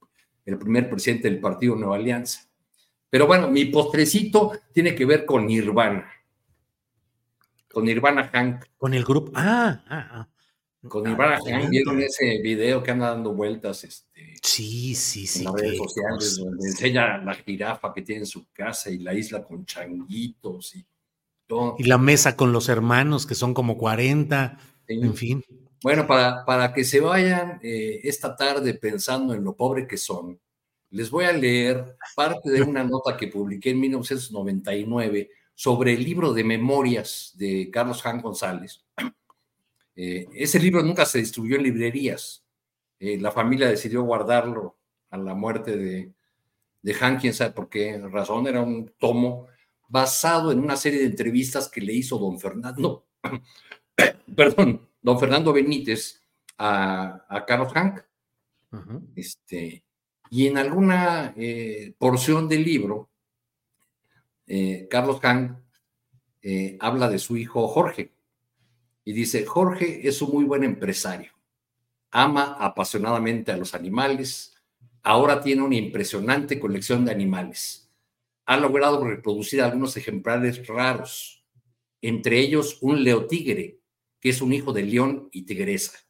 el 0.44 0.56
primer 0.56 0.88
presidente 0.88 1.28
del 1.28 1.40
Partido 1.40 1.74
Nueva 1.74 1.96
Alianza. 1.96 2.48
Pero 3.10 3.26
bueno, 3.26 3.50
mi 3.50 3.64
postrecito 3.64 4.52
tiene 4.72 4.94
que 4.94 5.04
ver 5.04 5.26
con 5.26 5.48
Nirvana. 5.48 6.08
Con 7.68 7.84
Nirvana 7.84 8.30
Hank. 8.32 8.66
Con 8.76 8.94
el 8.94 9.02
grupo. 9.02 9.32
Ah, 9.34 9.82
ah, 9.88 10.08
ah. 10.12 10.28
Con 10.88 11.10
Iván 11.10 11.40
vieron 11.70 12.00
ese 12.00 12.40
video 12.42 12.82
que 12.82 12.90
anda 12.90 13.10
dando 13.10 13.34
vueltas 13.34 13.84
este, 13.84 14.36
sí, 14.42 14.94
sí, 14.94 15.26
sí, 15.26 15.40
en 15.40 15.44
las 15.46 15.54
redes 15.54 15.78
sociales, 15.78 16.36
donde 16.38 16.68
enseña 16.68 17.18
la 17.18 17.34
jirafa 17.34 17.92
que 17.92 18.02
tiene 18.02 18.20
en 18.20 18.26
su 18.26 18.46
casa 18.52 18.90
y 18.90 18.98
la 18.98 19.14
isla 19.14 19.44
con 19.44 19.64
changuitos 19.64 20.74
y 20.76 20.86
todo. 21.46 21.76
Y 21.78 21.84
la 21.84 21.98
mesa 21.98 22.36
con 22.36 22.52
los 22.52 22.68
hermanos, 22.68 23.26
que 23.26 23.34
son 23.34 23.54
como 23.54 23.76
40, 23.76 24.58
en 24.88 25.14
fin. 25.14 25.44
Bueno, 25.82 26.06
para, 26.06 26.44
para 26.44 26.72
que 26.72 26.84
se 26.84 27.00
vayan 27.00 27.60
eh, 27.62 28.00
esta 28.02 28.34
tarde 28.34 28.74
pensando 28.74 29.34
en 29.34 29.44
lo 29.44 29.54
pobre 29.54 29.86
que 29.86 29.96
son, 29.96 30.40
les 30.90 31.10
voy 31.10 31.26
a 31.26 31.32
leer 31.32 31.96
parte 32.16 32.50
de 32.50 32.62
una 32.62 32.82
nota 32.82 33.16
que 33.16 33.28
publiqué 33.28 33.70
en 33.70 33.80
1999 33.80 35.30
sobre 35.54 35.92
el 35.92 36.02
libro 36.02 36.32
de 36.32 36.44
memorias 36.44 37.32
de 37.36 37.68
Carlos 37.70 38.02
Jan 38.02 38.20
González 38.20 38.84
eh, 40.00 40.28
ese 40.32 40.60
libro 40.60 40.80
nunca 40.80 41.04
se 41.04 41.18
distribuyó 41.18 41.56
en 41.56 41.64
librerías. 41.64 42.44
Eh, 43.00 43.18
la 43.18 43.32
familia 43.32 43.68
decidió 43.68 44.04
guardarlo 44.04 44.78
a 45.10 45.18
la 45.18 45.34
muerte 45.34 45.76
de, 45.76 46.12
de 46.82 46.96
Han, 47.00 47.18
quién 47.18 47.34
sabe 47.34 47.50
por 47.50 47.68
qué 47.68 47.98
razón. 47.98 48.46
Era 48.46 48.60
un 48.60 48.92
tomo 48.96 49.48
basado 49.88 50.52
en 50.52 50.60
una 50.60 50.76
serie 50.76 51.00
de 51.00 51.06
entrevistas 51.06 51.68
que 51.68 51.80
le 51.80 51.94
hizo 51.94 52.16
don 52.16 52.38
Fernando, 52.38 53.08
perdón, 54.36 54.88
don 55.02 55.18
Fernando 55.18 55.52
Benítez 55.52 56.22
a, 56.58 57.44
Carlos 57.44 57.72
Hank. 57.72 58.00
este, 59.16 59.82
y 60.30 60.46
en 60.46 60.58
alguna 60.58 61.34
eh, 61.36 61.92
porción 61.98 62.48
del 62.48 62.62
libro, 62.62 63.10
Carlos 64.88 65.20
Hank 65.20 65.58
habla 66.80 67.10
de 67.10 67.18
su 67.18 67.36
hijo 67.36 67.66
Jorge 67.66 68.12
y 69.08 69.14
dice, 69.14 69.46
Jorge 69.46 70.06
es 70.06 70.20
un 70.20 70.32
muy 70.32 70.44
buen 70.44 70.64
empresario, 70.64 71.32
ama 72.10 72.58
apasionadamente 72.60 73.50
a 73.50 73.56
los 73.56 73.74
animales, 73.74 74.54
ahora 75.02 75.40
tiene 75.40 75.62
una 75.62 75.76
impresionante 75.76 76.60
colección 76.60 77.06
de 77.06 77.12
animales. 77.12 77.90
Ha 78.44 78.58
logrado 78.58 79.02
reproducir 79.02 79.62
algunos 79.62 79.96
ejemplares 79.96 80.66
raros, 80.66 81.42
entre 82.02 82.38
ellos 82.38 82.76
un 82.82 83.02
leotigre, 83.02 83.80
que 84.20 84.28
es 84.28 84.42
un 84.42 84.52
hijo 84.52 84.74
de 84.74 84.82
león 84.82 85.30
y 85.32 85.46
tigresa. 85.46 86.00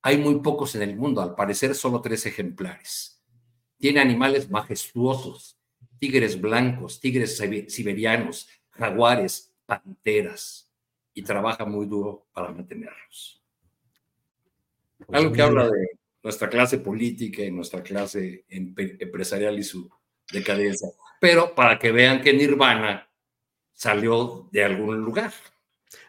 Hay 0.00 0.16
muy 0.16 0.36
pocos 0.36 0.76
en 0.76 0.82
el 0.82 0.94
mundo, 0.94 1.20
al 1.20 1.34
parecer 1.34 1.74
solo 1.74 2.02
tres 2.02 2.24
ejemplares. 2.24 3.20
Tiene 3.78 3.98
animales 3.98 4.48
majestuosos, 4.48 5.58
tigres 5.98 6.40
blancos, 6.40 7.00
tigres 7.00 7.36
siberianos, 7.66 8.48
jaguares, 8.70 9.52
panteras 9.66 10.65
y 11.16 11.22
trabaja 11.22 11.64
muy 11.64 11.86
duro 11.86 12.26
para 12.32 12.50
mantenerlos. 12.52 13.42
Pues 14.98 15.18
Algo 15.18 15.32
que 15.32 15.40
habla 15.40 15.64
de 15.64 15.98
nuestra 16.22 16.50
clase 16.50 16.78
política 16.78 17.42
y 17.42 17.50
nuestra 17.50 17.82
clase 17.82 18.44
empresarial 18.50 19.58
y 19.58 19.64
su 19.64 19.88
decadencia. 20.30 20.88
Pero 21.18 21.54
para 21.54 21.78
que 21.78 21.90
vean 21.90 22.20
que 22.20 22.34
Nirvana 22.34 23.08
salió 23.72 24.46
de 24.52 24.64
algún 24.64 24.98
lugar. 24.98 25.32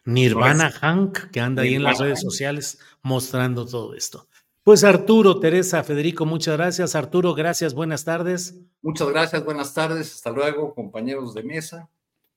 Nirvana 0.03 0.71
Hank, 0.71 1.31
que 1.31 1.39
anda 1.39 1.61
ahí 1.61 1.75
en 1.75 1.83
las 1.83 1.99
redes 1.99 2.19
sociales 2.19 2.77
mostrando 3.01 3.65
todo 3.65 3.93
esto. 3.93 4.27
Pues 4.61 4.83
Arturo, 4.83 5.39
Teresa, 5.39 5.85
Federico, 5.85 6.25
muchas 6.25 6.57
gracias. 6.57 6.95
Arturo, 6.95 7.33
gracias, 7.33 7.73
buenas 7.73 8.03
tardes. 8.03 8.59
Muchas 8.81 9.07
gracias, 9.07 9.45
buenas 9.45 9.73
tardes. 9.73 10.15
Hasta 10.15 10.31
luego, 10.31 10.73
compañeros 10.73 11.33
de 11.33 11.43
mesa 11.43 11.89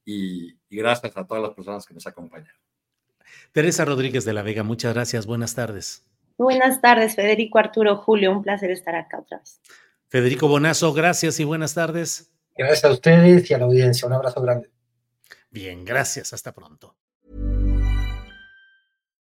y, 0.04 0.58
gracias 0.70 1.16
a 1.16 1.26
todas 1.26 1.42
las 1.42 1.54
personas 1.54 1.86
que 1.86 1.94
nos 1.94 2.06
acompañan. 2.06 2.54
Teresa 3.52 3.84
Rodríguez 3.84 4.24
de 4.24 4.32
la 4.32 4.42
Vega, 4.42 4.62
muchas 4.62 4.94
gracias. 4.94 5.26
Buenas 5.26 5.54
tardes. 5.54 6.04
Buenas 6.36 6.80
tardes, 6.80 7.14
Federico, 7.14 7.58
Arturo, 7.58 7.96
Julio. 7.96 8.32
Un 8.32 8.42
placer 8.42 8.70
estar 8.70 8.94
acá 8.94 9.18
otra 9.18 9.38
vez. 9.38 9.60
Federico 10.08 10.48
Bonazo, 10.48 10.92
gracias 10.92 11.38
y 11.38 11.44
buenas 11.44 11.74
tardes. 11.74 12.30
Gracias 12.56 12.84
a 12.84 12.90
ustedes 12.90 13.48
y 13.50 13.54
a 13.54 13.58
la 13.58 13.64
audiencia. 13.66 14.06
Un 14.08 14.14
abrazo 14.14 14.40
grande. 14.42 14.70
Bien, 15.50 15.84
gracias. 15.84 16.32
Hasta 16.32 16.52
pronto. 16.52 16.96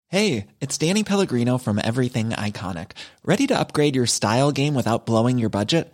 Hey, 0.09 0.47
it's 0.61 0.78
Danny 0.78 1.03
Pellegrino 1.03 1.57
from 1.57 1.80
Everything 1.80 2.30
Iconic. 2.30 2.91
¿Ready 3.26 3.45
to 3.47 3.59
upgrade 3.59 3.93
your 3.93 4.07
style 4.07 4.53
game 4.53 4.74
without 4.74 5.05
blowing 5.05 5.38
your 5.38 5.49
budget? 5.49 5.93